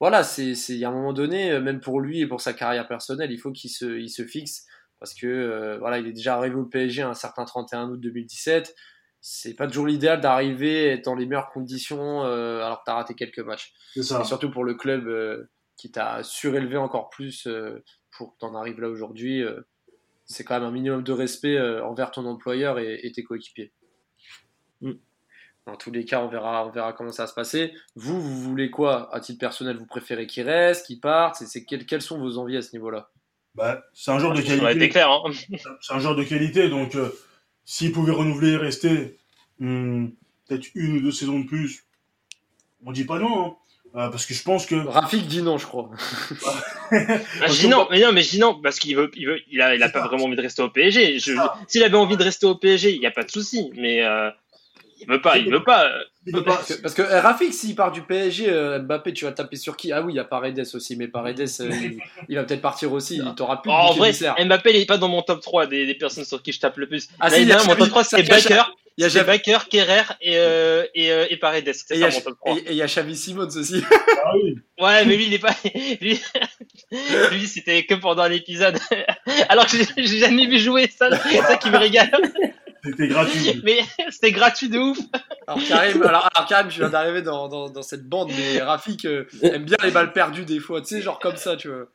voilà, 0.00 0.22
c'est, 0.24 0.54
c'est, 0.54 0.74
il 0.74 0.78
y 0.80 0.84
a 0.84 0.88
un 0.88 0.92
moment 0.92 1.12
donné, 1.12 1.50
euh, 1.52 1.60
même 1.60 1.80
pour 1.80 2.00
lui 2.00 2.20
et 2.20 2.26
pour 2.26 2.40
sa 2.40 2.52
carrière 2.52 2.86
personnelle, 2.88 3.30
il 3.32 3.38
faut 3.38 3.52
qu'il 3.52 3.70
se, 3.70 3.98
il 3.98 4.10
se 4.10 4.24
fixe 4.26 4.66
parce 5.00 5.14
que, 5.14 5.26
euh, 5.26 5.78
voilà, 5.78 5.98
il 5.98 6.06
est 6.06 6.12
déjà 6.12 6.36
arrivé 6.36 6.54
au 6.56 6.64
PSG 6.64 7.02
un 7.02 7.14
certain 7.14 7.44
31 7.44 7.90
août 7.90 8.00
2017. 8.00 8.74
C'est 9.20 9.54
pas 9.54 9.66
toujours 9.66 9.86
l'idéal 9.86 10.20
d'arriver 10.20 10.86
être 10.88 11.04
dans 11.06 11.14
les 11.14 11.26
meilleures 11.26 11.50
conditions 11.50 12.24
euh, 12.24 12.62
alors 12.62 12.80
que 12.80 12.84
t'as 12.86 12.94
raté 12.94 13.14
quelques 13.14 13.38
matchs. 13.40 13.72
C'est 13.94 14.02
ça. 14.02 14.20
Et 14.20 14.24
surtout 14.24 14.50
pour 14.50 14.64
le 14.64 14.74
club 14.74 15.06
euh, 15.08 15.50
qui 15.76 15.90
t'a 15.90 16.22
surélevé 16.22 16.76
encore 16.76 17.08
plus 17.10 17.46
euh, 17.46 17.82
pour 18.16 18.34
que 18.34 18.38
t'en 18.38 18.54
arrives 18.54 18.80
là 18.80 18.88
aujourd'hui. 18.88 19.42
euh, 19.42 19.60
c'est 20.26 20.44
quand 20.44 20.54
même 20.54 20.68
un 20.68 20.70
minimum 20.70 21.02
de 21.02 21.12
respect 21.12 21.56
euh, 21.56 21.84
envers 21.84 22.10
ton 22.10 22.24
employeur 22.26 22.78
et, 22.78 23.00
et 23.02 23.12
tes 23.12 23.22
coéquipiers. 23.24 23.72
Mm. 24.80 24.92
Dans 25.66 25.76
tous 25.76 25.90
les 25.90 26.04
cas, 26.04 26.20
on 26.20 26.28
verra, 26.28 26.66
on 26.66 26.70
verra 26.70 26.92
comment 26.92 27.10
ça 27.10 27.22
va 27.22 27.26
se 27.26 27.34
passer. 27.34 27.72
Vous, 27.96 28.20
vous 28.20 28.40
voulez 28.42 28.70
quoi? 28.70 29.08
À 29.14 29.20
titre 29.20 29.38
personnel 29.38 29.78
Vous 29.78 29.86
préférez 29.86 30.26
qu'il 30.26 30.42
reste, 30.46 30.86
qu'il 30.86 31.00
parte 31.00 31.36
C'est, 31.36 31.46
c'est 31.46 31.64
quelles, 31.64 32.02
sont 32.02 32.18
vos 32.18 32.36
envies 32.38 32.58
à 32.58 32.62
ce 32.62 32.72
niveau-là? 32.72 33.08
Bah, 33.54 33.82
c'est 33.94 34.10
un 34.10 34.18
joueur 34.18 34.34
de 34.34 34.42
Ça 34.42 34.48
aurait 34.56 34.74
été 34.74 34.88
qualité. 34.88 34.88
clair. 34.90 35.10
Hein. 35.10 35.30
C'est 35.80 35.94
un 35.94 35.98
joueur 36.00 36.16
de 36.16 36.24
qualité, 36.24 36.68
donc 36.68 36.94
euh, 36.96 37.08
s'il 37.64 37.92
pouvait 37.92 38.12
renouveler 38.12 38.50
et 38.52 38.56
rester 38.56 39.16
hum, 39.60 40.12
peut-être 40.48 40.66
une 40.74 40.98
ou 40.98 41.00
deux 41.00 41.12
saisons 41.12 41.38
de 41.40 41.46
plus, 41.46 41.84
on 42.84 42.92
dit 42.92 43.04
pas 43.04 43.18
non. 43.18 43.46
hein. 43.46 43.56
Euh, 43.96 44.08
parce 44.08 44.26
que 44.26 44.34
je 44.34 44.42
pense 44.42 44.66
que 44.66 44.74
Rafik 44.74 45.28
dit 45.28 45.40
non, 45.40 45.56
je 45.56 45.66
crois. 45.66 45.88
Ah, 46.90 47.46
je 47.48 47.60
dis 47.60 47.68
non, 47.68 47.86
mais 47.90 48.00
non, 48.00 48.12
mais 48.12 48.22
je 48.22 48.30
dis 48.30 48.38
non 48.40 48.60
parce 48.60 48.78
qu'il 48.78 48.96
veut, 48.96 49.10
il 49.14 49.26
veut, 49.26 49.40
il 49.50 49.60
a, 49.62 49.74
il 49.74 49.82
a 49.82 49.88
pas 49.88 50.06
vraiment 50.06 50.24
envie 50.24 50.36
de 50.36 50.42
rester 50.42 50.62
au 50.62 50.68
PSG. 50.68 51.18
Je- 51.20 51.32
S'il 51.68 51.82
avait 51.82 51.96
envie 51.96 52.16
de 52.16 52.22
rester 52.22 52.44
au 52.46 52.54
PSG, 52.56 52.92
il 52.94 53.00
y 53.00 53.06
a 53.06 53.10
pas 53.12 53.22
de 53.24 53.30
souci. 53.30 53.70
Mais 53.76 54.02
euh, 54.04 54.30
il 55.00 55.06
veut 55.08 55.20
pas, 55.20 55.38
il 55.38 55.50
veut 55.50 55.62
pas. 55.64 55.84
euh, 55.86 55.98
il 56.26 56.32
peut 56.32 56.44
pas. 56.44 56.54
Parce 56.56 56.68
que, 56.74 56.80
parce 56.82 56.94
que, 56.94 57.02
eh, 57.02 57.18
Rafik, 57.20 57.52
s'il 57.52 57.74
part 57.74 57.92
du 57.92 58.02
PSG, 58.02 58.46
euh, 58.48 58.78
Mbappé, 58.80 59.12
tu 59.12 59.24
vas 59.24 59.32
taper 59.32 59.56
sur 59.56 59.76
qui? 59.76 59.92
Ah 59.92 60.02
oui, 60.02 60.12
il 60.14 60.16
y 60.16 60.20
a 60.20 60.24
Paredes 60.24 60.64
aussi, 60.74 60.96
mais 60.96 61.08
Paredes, 61.08 61.40
euh, 61.60 61.70
il, 61.82 61.98
il 62.28 62.36
va 62.36 62.44
peut-être 62.44 62.62
partir 62.62 62.92
aussi. 62.92 63.16
Il 63.24 63.34
t'aura 63.34 63.60
plus 63.62 63.70
de 63.70 63.74
Oh, 63.74 63.78
en 63.88 63.92
vrai. 63.92 64.12
Mbappé, 64.44 64.70
il 64.70 64.76
est 64.82 64.86
pas 64.86 64.98
dans 64.98 65.08
mon 65.08 65.22
top 65.22 65.40
3 65.42 65.66
des, 65.66 65.86
des 65.86 65.94
personnes 65.94 66.24
sur 66.24 66.42
qui 66.42 66.52
je 66.52 66.60
tape 66.60 66.76
le 66.78 66.86
plus. 66.88 67.08
Ah, 67.20 67.28
L'année 67.28 67.36
si, 67.36 67.42
il 67.42 67.48
y 67.48 67.52
a 67.52 67.56
dernière, 67.56 67.74
mon 67.74 67.80
top 67.80 67.88
3 67.90 68.04
c'est 68.04 68.22
Baker, 68.22 68.62
Il 68.96 69.04
y 69.12 69.18
a 69.18 69.24
Baker, 69.24 69.58
Kerrer 69.68 70.02
et, 70.20 70.36
euh, 70.36 70.84
et, 70.94 71.10
euh, 71.12 71.26
et 71.28 71.36
Paredes. 71.36 71.66
et 71.68 71.72
C'est 71.72 71.94
il 71.94 71.96
y 71.96 72.00
ça 72.00 72.06
a- 72.06 72.10
mon 72.10 72.20
top 72.20 72.36
3. 72.38 72.56
et- 72.56 72.64
il 72.70 72.74
y 72.76 72.82
a 72.82 72.86
Xavi 72.86 73.16
Simons 73.16 73.48
aussi. 73.56 73.82
Ah 74.24 74.32
oui. 74.42 74.56
Ouais, 74.80 75.04
mais 75.04 75.16
lui, 75.16 75.26
il 75.26 75.34
est 75.34 75.38
pas, 75.38 75.54
lui, 76.00 76.20
lui, 77.30 77.46
c'était 77.46 77.84
que 77.84 77.94
pendant 77.94 78.26
l'épisode. 78.26 78.78
Alors 79.48 79.66
que 79.66 79.76
j'ai 79.76 79.86
j'ai 80.06 80.18
jamais 80.18 80.46
vu 80.46 80.58
jouer 80.58 80.88
ça, 80.96 81.08
c'est 81.28 81.38
ça 81.38 81.56
qui 81.56 81.70
me 81.70 81.76
régale. 81.78 82.10
C'était 82.84 83.08
gratuit. 83.08 83.60
Mais 83.64 83.80
c'était 84.10 84.32
gratuit 84.32 84.68
de 84.68 84.78
ouf. 84.78 84.98
Alors 85.46 85.60
Karim, 85.66 86.02
alors, 86.02 86.28
alors, 86.34 86.48
Karim, 86.48 86.70
je 86.70 86.78
viens 86.78 86.90
d'arriver 86.90 87.22
dans, 87.22 87.48
dans, 87.48 87.68
dans 87.68 87.82
cette 87.82 88.08
bande, 88.08 88.30
mais 88.36 88.62
Rafik 88.62 89.04
euh, 89.04 89.26
aime 89.42 89.64
bien 89.64 89.76
les 89.82 89.90
balles 89.90 90.12
perdues 90.12 90.44
des 90.44 90.60
fois, 90.60 90.80
tu 90.80 90.88
sais, 90.88 91.02
genre 91.02 91.18
comme 91.18 91.36
ça, 91.36 91.56
tu 91.56 91.68
vois. 91.68 91.86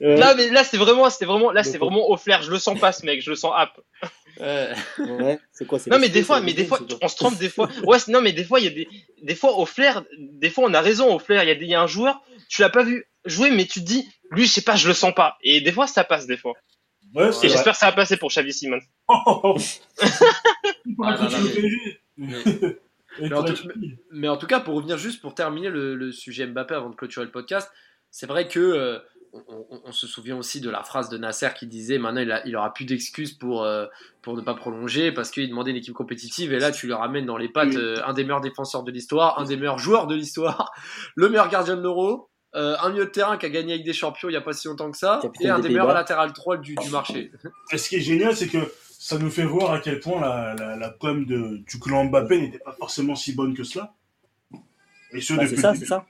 Là, 0.00 0.34
mais 0.34 0.48
là, 0.50 0.62
c'est 0.62 0.76
vraiment, 0.76 1.10
c'était 1.10 1.24
vraiment, 1.24 1.50
là, 1.50 1.64
c'est 1.64 1.78
vraiment 1.78 2.08
au 2.08 2.16
flair. 2.16 2.42
Je 2.42 2.50
le 2.50 2.58
sens 2.58 2.78
pas, 2.78 2.92
ce 2.92 3.04
mec. 3.04 3.20
Je 3.20 3.30
le 3.30 3.36
sens 3.36 3.52
app. 3.56 3.80
Ouais. 4.38 4.72
Ouais, 4.98 5.40
c'est 5.50 5.66
quoi 5.66 5.80
c'est 5.80 5.90
Non, 5.90 5.98
mais 5.98 6.08
des 6.08 6.22
fois, 6.22 6.40
mais 6.40 6.52
des 6.52 6.64
fois, 6.64 6.78
on 7.02 7.08
se 7.08 7.16
trompe 7.16 7.36
des 7.38 7.48
fois. 7.48 7.68
Ouais, 7.84 7.98
non, 8.06 8.20
mais 8.20 8.32
des 8.32 8.44
fois, 8.44 8.60
il 8.60 8.64
y 8.64 8.68
a 8.68 8.70
des, 8.70 8.88
des 9.22 9.34
fois, 9.34 9.58
au 9.58 9.66
flair, 9.66 10.04
des 10.16 10.50
fois, 10.50 10.68
on 10.68 10.74
a 10.74 10.80
raison, 10.80 11.12
au 11.12 11.18
flair. 11.18 11.42
Il 11.42 11.48
y 11.48 11.50
a 11.50 11.56
des, 11.56 11.64
il 11.64 11.70
y 11.70 11.74
a 11.74 11.82
un 11.82 11.88
joueur, 11.88 12.22
tu 12.48 12.62
l'as 12.62 12.70
pas 12.70 12.84
vu 12.84 13.06
jouer, 13.24 13.50
mais 13.50 13.64
tu 13.64 13.80
te 13.80 13.84
dis, 13.84 14.08
lui, 14.30 14.46
je 14.46 14.52
sais 14.52 14.62
pas, 14.62 14.76
je 14.76 14.86
le 14.86 14.94
sens 14.94 15.12
pas. 15.12 15.36
Et 15.42 15.60
des 15.60 15.72
fois, 15.72 15.88
ça 15.88 16.04
passe, 16.04 16.26
des 16.26 16.36
fois. 16.36 16.54
Ouais, 17.14 17.28
Et 17.28 17.32
c'est 17.32 17.38
vrai. 17.46 17.48
j'espère 17.48 17.72
que 17.72 17.78
ça 17.78 17.86
va 17.86 17.92
passer 17.92 18.16
pour 18.16 18.28
Xavi 18.30 18.52
Simons. 18.52 18.78
Il 20.86 20.96
peut 20.96 21.04
rester 21.04 21.24
non, 21.24 21.30
sur 21.30 21.38
non, 21.38 21.44
le 21.44 21.50
PSG. 21.50 22.78
mais- 23.20 23.32
en 23.34 23.44
tout- 23.44 23.56
fini. 23.56 23.96
Mais 24.12 24.28
en 24.28 24.36
tout 24.36 24.46
cas, 24.46 24.60
pour 24.60 24.74
revenir 24.74 24.98
juste 24.98 25.20
pour 25.20 25.34
terminer 25.34 25.70
le, 25.70 25.94
le 25.94 26.12
sujet 26.12 26.46
Mbappé 26.46 26.74
avant 26.74 26.90
de 26.90 26.94
clôturer 26.96 27.24
le 27.24 27.30
podcast, 27.32 27.70
c'est 28.10 28.26
vrai 28.26 28.48
que 28.48 28.58
euh, 28.60 28.98
on, 29.32 29.66
on- 29.70 29.80
on 29.86 29.92
se 29.92 30.06
souvient 30.06 30.36
aussi 30.36 30.60
de 30.60 30.70
la 30.70 30.82
phrase 30.82 31.08
de 31.08 31.18
Nasser 31.18 31.48
qui 31.58 31.66
disait 31.66 31.98
maintenant 31.98 32.20
il, 32.22 32.32
a, 32.32 32.46
il 32.46 32.56
aura 32.56 32.72
plus 32.72 32.84
d'excuses 32.84 33.32
pour, 33.34 33.62
euh, 33.64 33.86
pour 34.22 34.34
ne 34.36 34.40
pas 34.42 34.54
prolonger 34.54 35.12
parce 35.12 35.30
qu'il 35.30 35.48
demandait 35.48 35.70
une 35.70 35.76
équipe 35.76 35.94
compétitive 35.94 36.52
et 36.52 36.58
là 36.58 36.70
tu 36.72 36.86
le 36.86 36.94
ramènes 36.94 37.26
dans 37.26 37.36
les 37.36 37.48
pattes 37.48 37.74
euh, 37.76 38.00
un 38.06 38.12
des 38.14 38.24
meilleurs 38.24 38.40
défenseurs 38.40 38.82
de 38.84 38.90
l'histoire, 38.90 39.38
un 39.38 39.44
des 39.44 39.56
meilleurs 39.56 39.78
joueurs 39.78 40.06
de 40.06 40.14
l'histoire, 40.14 40.72
le 41.16 41.28
meilleur 41.28 41.48
gardien 41.48 41.76
de 41.76 41.82
l'euro. 41.82 42.30
Euh, 42.58 42.76
un 42.80 42.90
milieu 42.90 43.04
de 43.06 43.10
terrain 43.10 43.38
qui 43.38 43.46
a 43.46 43.50
gagné 43.50 43.74
avec 43.74 43.84
des 43.86 43.92
champions 43.92 44.28
il 44.28 44.32
n'y 44.32 44.36
a 44.36 44.40
pas 44.42 44.52
si 44.52 44.68
longtemps 44.68 44.90
que 44.90 44.98
ça, 44.98 45.20
Capitaine 45.22 45.46
et 45.46 45.50
un 45.50 45.56
des 45.60 45.68
des 45.68 45.74
meilleurs 45.74 45.94
latéral 45.94 46.32
3 46.32 46.56
du, 46.58 46.74
du 46.74 46.90
marché. 46.90 47.30
Et 47.72 47.78
ce 47.78 47.88
qui 47.88 47.96
est 47.96 48.00
génial, 48.00 48.36
c'est 48.36 48.48
que 48.48 48.58
ça 48.98 49.16
nous 49.18 49.30
fait 49.30 49.44
voir 49.44 49.72
à 49.72 49.78
quel 49.80 50.00
point 50.00 50.20
la, 50.20 50.54
la, 50.54 50.76
la 50.76 50.90
com 50.90 51.24
de, 51.24 51.58
du 51.58 51.78
clan 51.78 52.04
Mbappé 52.06 52.40
n'était 52.40 52.58
pas 52.58 52.72
forcément 52.72 53.14
si 53.14 53.32
bonne 53.32 53.54
que 53.54 53.62
cela. 53.64 53.94
Et 55.12 55.20
ce, 55.20 55.34
Bah, 55.34 55.44
depuis 55.44 55.56
c'est 55.56 55.62
ça, 55.62 55.70
le 55.70 55.74
c'est 55.74 55.80
début. 55.80 55.86
ça. 55.88 56.06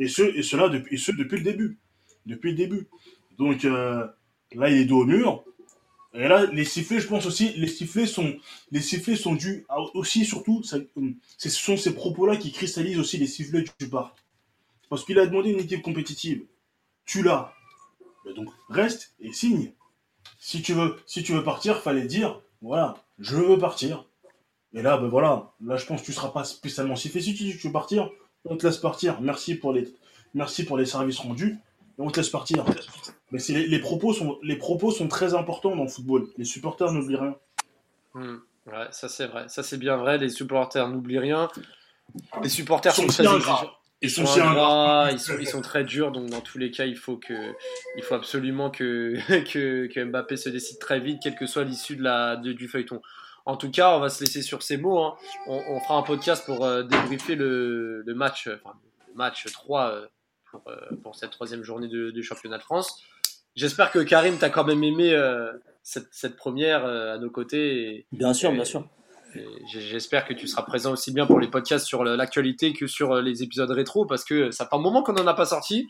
Et 0.00 0.08
ce, 0.08 0.22
et 0.22 0.42
cela 0.42 0.68
depuis, 0.68 0.94
et 0.94 0.98
ce 0.98 1.12
depuis 1.12 1.36
le 1.38 1.44
début. 1.44 1.78
Depuis 2.26 2.50
le 2.52 2.56
début. 2.56 2.88
Donc 3.38 3.64
euh, 3.64 4.06
là, 4.54 4.68
il 4.70 4.78
est 4.78 4.84
dos 4.86 5.02
au 5.02 5.04
mur. 5.04 5.44
Et 6.12 6.26
là, 6.26 6.46
les 6.46 6.64
sifflets, 6.64 6.98
je 6.98 7.06
pense 7.06 7.26
aussi, 7.26 7.52
les 7.56 7.68
sifflets 7.68 8.06
sont, 8.06 8.34
les 8.72 8.80
sifflets 8.80 9.14
sont 9.14 9.34
dus 9.34 9.64
à- 9.68 9.78
aussi, 9.94 10.24
surtout, 10.24 10.62
ça, 10.64 10.78
hum, 10.96 11.14
ce 11.38 11.48
sont 11.48 11.76
ces 11.76 11.94
propos-là 11.94 12.36
qui 12.36 12.50
cristallisent 12.50 12.98
aussi 12.98 13.16
les 13.18 13.28
sifflets 13.28 13.64
du 13.78 13.88
parc. 13.88 14.16
Parce 14.90 15.04
qu'il 15.04 15.18
a 15.18 15.24
demandé 15.24 15.50
une 15.50 15.60
équipe 15.60 15.82
compétitive. 15.82 16.44
Tu 17.06 17.22
l'as. 17.22 17.54
Ben 18.24 18.34
donc, 18.34 18.48
reste 18.68 19.14
et 19.20 19.32
signe. 19.32 19.72
Si 20.38 20.60
tu 20.60 20.74
veux, 20.74 20.96
si 21.06 21.22
tu 21.22 21.32
veux 21.32 21.44
partir, 21.44 21.80
fallait 21.80 22.06
dire, 22.06 22.40
voilà, 22.60 22.96
je 23.18 23.36
veux 23.36 23.58
partir. 23.58 24.04
Et 24.74 24.82
là, 24.82 24.98
ben 24.98 25.08
voilà, 25.08 25.52
là, 25.64 25.76
je 25.76 25.86
pense 25.86 26.02
que 26.02 26.06
tu 26.06 26.12
seras 26.12 26.28
pas 26.28 26.44
spécialement 26.44 26.96
sifflé. 26.96 27.22
Si 27.22 27.34
tu 27.34 27.44
dis 27.44 27.56
que 27.56 27.60
tu 27.60 27.68
veux 27.68 27.72
partir, 27.72 28.10
on 28.44 28.56
te 28.56 28.66
laisse 28.66 28.76
partir. 28.76 29.20
Merci 29.20 29.54
pour 29.54 29.72
les, 29.72 29.88
merci 30.34 30.64
pour 30.64 30.76
les 30.76 30.86
services 30.86 31.18
rendus. 31.18 31.58
Et 31.98 32.02
on 32.02 32.10
te 32.10 32.18
laisse 32.20 32.28
partir. 32.28 32.64
Mais 33.30 33.38
c'est 33.38 33.52
les, 33.52 33.66
les 33.66 33.78
propos 33.78 34.12
sont, 34.12 34.38
les 34.42 34.56
propos 34.56 34.90
sont 34.90 35.08
très 35.08 35.34
importants 35.34 35.74
dans 35.76 35.84
le 35.84 35.88
football. 35.88 36.28
Les 36.36 36.44
supporters 36.44 36.92
n'oublient 36.92 37.16
rien. 37.16 37.36
Hmm. 38.14 38.36
Ouais, 38.66 38.88
ça 38.90 39.08
c'est 39.08 39.26
vrai, 39.26 39.48
ça 39.48 39.62
c'est 39.62 39.78
bien 39.78 39.96
vrai. 39.96 40.18
Les 40.18 40.28
supporters 40.28 40.88
n'oublient 40.88 41.18
rien. 41.18 41.48
Les 42.42 42.48
supporters 42.48 42.94
sont, 42.94 43.02
sont 43.02 43.08
très 43.08 43.22
bien 43.22 43.36
exigeants. 43.36 43.70
Ils 44.02 44.10
sont 44.10 44.24
ingrats. 44.40 45.08
ils 45.12 45.18
sont, 45.20 45.34
ils 45.38 45.46
sont 45.46 45.60
très 45.60 45.84
durs, 45.84 46.10
donc 46.12 46.30
dans 46.30 46.40
tous 46.40 46.56
les 46.58 46.70
cas, 46.70 46.86
il 46.86 46.96
faut 46.96 47.16
que, 47.18 47.34
il 47.96 48.02
faut 48.02 48.14
absolument 48.14 48.70
que, 48.70 49.14
que, 49.52 49.86
que 49.86 50.04
Mbappé 50.04 50.36
se 50.36 50.48
décide 50.48 50.78
très 50.78 51.00
vite, 51.00 51.20
quelle 51.22 51.34
que 51.36 51.46
soit 51.46 51.64
l'issue 51.64 51.96
de 51.96 52.02
la, 52.02 52.36
de- 52.36 52.52
du 52.52 52.66
feuilleton. 52.68 53.02
En 53.46 53.56
tout 53.56 53.70
cas, 53.70 53.94
on 53.96 54.00
va 54.00 54.08
se 54.08 54.22
laisser 54.24 54.42
sur 54.42 54.62
ces 54.62 54.76
mots. 54.76 54.98
hein. 55.02 55.16
On, 55.46 55.60
on 55.68 55.80
fera 55.80 55.96
un 55.96 56.02
podcast 56.02 56.44
pour 56.46 56.64
euh, 56.64 56.82
débriefer 56.82 57.34
le, 57.34 58.02
le 58.06 58.14
match, 58.14 58.46
euh, 58.46 58.56
enfin, 58.64 58.76
le 59.08 59.14
match 59.14 59.44
3 59.52 59.90
euh, 59.90 60.06
pour, 60.50 60.62
euh, 60.68 60.76
pour 61.02 61.14
cette 61.16 61.30
troisième 61.30 61.62
journée 61.64 61.88
de- 61.88 62.10
du 62.10 62.22
championnat 62.22 62.58
de 62.58 62.62
France. 62.62 63.02
J'espère 63.56 63.90
que 63.90 63.98
Karim 63.98 64.38
t'a 64.38 64.48
quand 64.50 64.64
même 64.64 64.82
aimé 64.84 65.12
euh, 65.12 65.52
cette, 65.82 66.08
cette 66.12 66.36
première 66.36 66.84
euh, 66.86 67.14
à 67.14 67.18
nos 67.18 67.30
côtés. 67.30 67.82
Et, 67.96 68.06
Bien 68.12 68.32
sûr, 68.32 68.50
Et- 68.50 68.54
bien 68.54 68.64
sûr. 68.64 68.86
J'espère 69.72 70.24
que 70.26 70.34
tu 70.34 70.46
seras 70.46 70.62
présent 70.62 70.92
aussi 70.92 71.12
bien 71.12 71.26
pour 71.26 71.40
les 71.40 71.48
podcasts 71.48 71.86
sur 71.86 72.04
l'actualité 72.04 72.72
que 72.72 72.86
sur 72.86 73.12
euh, 73.12 73.22
les 73.22 73.42
épisodes 73.42 73.70
rétro 73.70 74.04
parce 74.06 74.24
que 74.24 74.50
ça 74.50 74.64
fait 74.66 74.74
un 74.76 74.80
moment 74.80 75.02
qu'on 75.02 75.12
n'en 75.12 75.26
a 75.26 75.34
pas 75.34 75.46
sorti. 75.46 75.88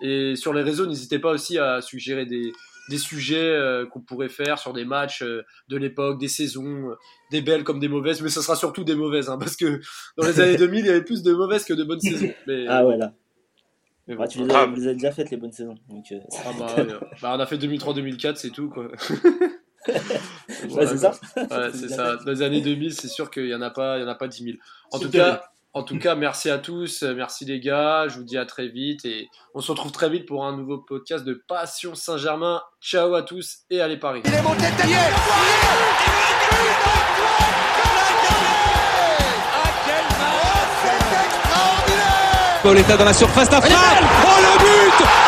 Et 0.00 0.36
sur 0.36 0.54
les 0.54 0.62
réseaux, 0.62 0.86
n'hésitez 0.86 1.18
pas 1.18 1.32
aussi 1.32 1.58
à 1.58 1.80
suggérer 1.80 2.24
des, 2.24 2.52
des 2.88 2.98
sujets 2.98 3.36
euh, 3.50 3.84
qu'on 3.84 4.00
pourrait 4.00 4.28
faire 4.28 4.58
sur 4.58 4.72
des 4.72 4.84
matchs 4.84 5.22
euh, 5.22 5.42
de 5.68 5.76
l'époque, 5.76 6.20
des 6.20 6.28
saisons, 6.28 6.94
des 7.32 7.42
belles 7.42 7.64
comme 7.64 7.80
des 7.80 7.88
mauvaises, 7.88 8.22
mais 8.22 8.28
ça 8.28 8.40
sera 8.40 8.54
surtout 8.54 8.84
des 8.84 8.94
mauvaises, 8.94 9.28
hein, 9.28 9.38
parce 9.38 9.56
que 9.56 9.80
dans 10.16 10.24
les 10.26 10.38
années 10.40 10.56
2000, 10.58 10.80
il 10.80 10.86
y 10.86 10.90
avait 10.90 11.02
plus 11.02 11.24
de 11.24 11.32
mauvaises 11.32 11.64
que 11.64 11.74
de 11.74 11.82
bonnes 11.82 11.98
saisons. 12.00 12.32
Mais, 12.46 12.64
Ah 12.68 12.86
ouais, 12.86 12.96
là. 12.96 13.12
mais 14.06 14.14
bon. 14.14 14.24
Tu 14.28 14.38
les 14.38 14.46
Ah. 14.54 14.60
as, 14.60 14.66
vous 14.66 14.76
les 14.76 14.84
avez 14.84 14.94
déjà 14.94 15.10
faites, 15.10 15.30
les 15.30 15.36
bonnes 15.36 15.50
saisons. 15.50 15.74
Donc, 15.88 16.04
euh, 16.12 16.18
Ah 16.46 16.50
bah, 16.56 16.66
ouais, 16.78 16.86
bah, 17.20 17.34
on 17.36 17.40
a 17.40 17.46
fait 17.46 17.58
2003-2004, 17.58 18.36
c'est 18.36 18.50
tout 18.50 18.68
quoi. 18.68 18.88
ouais, 20.70 20.86
c'est 20.86 20.98
ça. 20.98 21.12
Ouais, 21.36 21.70
c'est 21.72 21.88
ça. 21.88 22.16
Dans 22.16 22.30
les 22.30 22.42
années 22.42 22.60
2000, 22.60 22.94
c'est 22.94 23.08
sûr 23.08 23.30
qu'il 23.30 23.48
y 23.48 23.54
en 23.54 23.62
a 23.62 23.70
pas, 23.70 23.98
il 23.98 24.02
y 24.02 24.04
en 24.04 24.08
a 24.08 24.14
pas 24.14 24.28
10 24.28 24.44
000. 24.44 24.56
En 24.92 24.98
tout 24.98 25.10
cas, 25.10 25.42
en 25.74 25.82
tout 25.82 25.98
cas, 25.98 26.14
merci 26.14 26.50
à 26.50 26.58
tous, 26.58 27.02
merci 27.02 27.44
les 27.44 27.60
gars. 27.60 28.08
Je 28.08 28.18
vous 28.18 28.24
dis 28.24 28.38
à 28.38 28.46
très 28.46 28.68
vite 28.68 29.04
et 29.04 29.28
on 29.54 29.60
se 29.60 29.70
retrouve 29.70 29.92
très 29.92 30.08
vite 30.08 30.26
pour 30.26 30.44
un 30.44 30.56
nouveau 30.56 30.78
podcast 30.78 31.24
de 31.24 31.34
Passion 31.46 31.94
Saint-Germain. 31.94 32.62
Ciao 32.80 33.14
à 33.14 33.22
tous 33.22 33.58
et 33.70 33.80
allez 33.80 33.98
Paris. 33.98 34.22
Il 34.24 34.34
est 34.34 34.42
monté 34.42 34.64
de 34.64 34.78
Pauletta 42.62 42.96
dans 42.96 43.04
la 43.04 43.12
surface 43.12 43.48
d'affaire. 43.48 43.78
Oh 44.24 44.40
le 44.40 44.58
but 44.58 45.06
Oh 45.06 45.27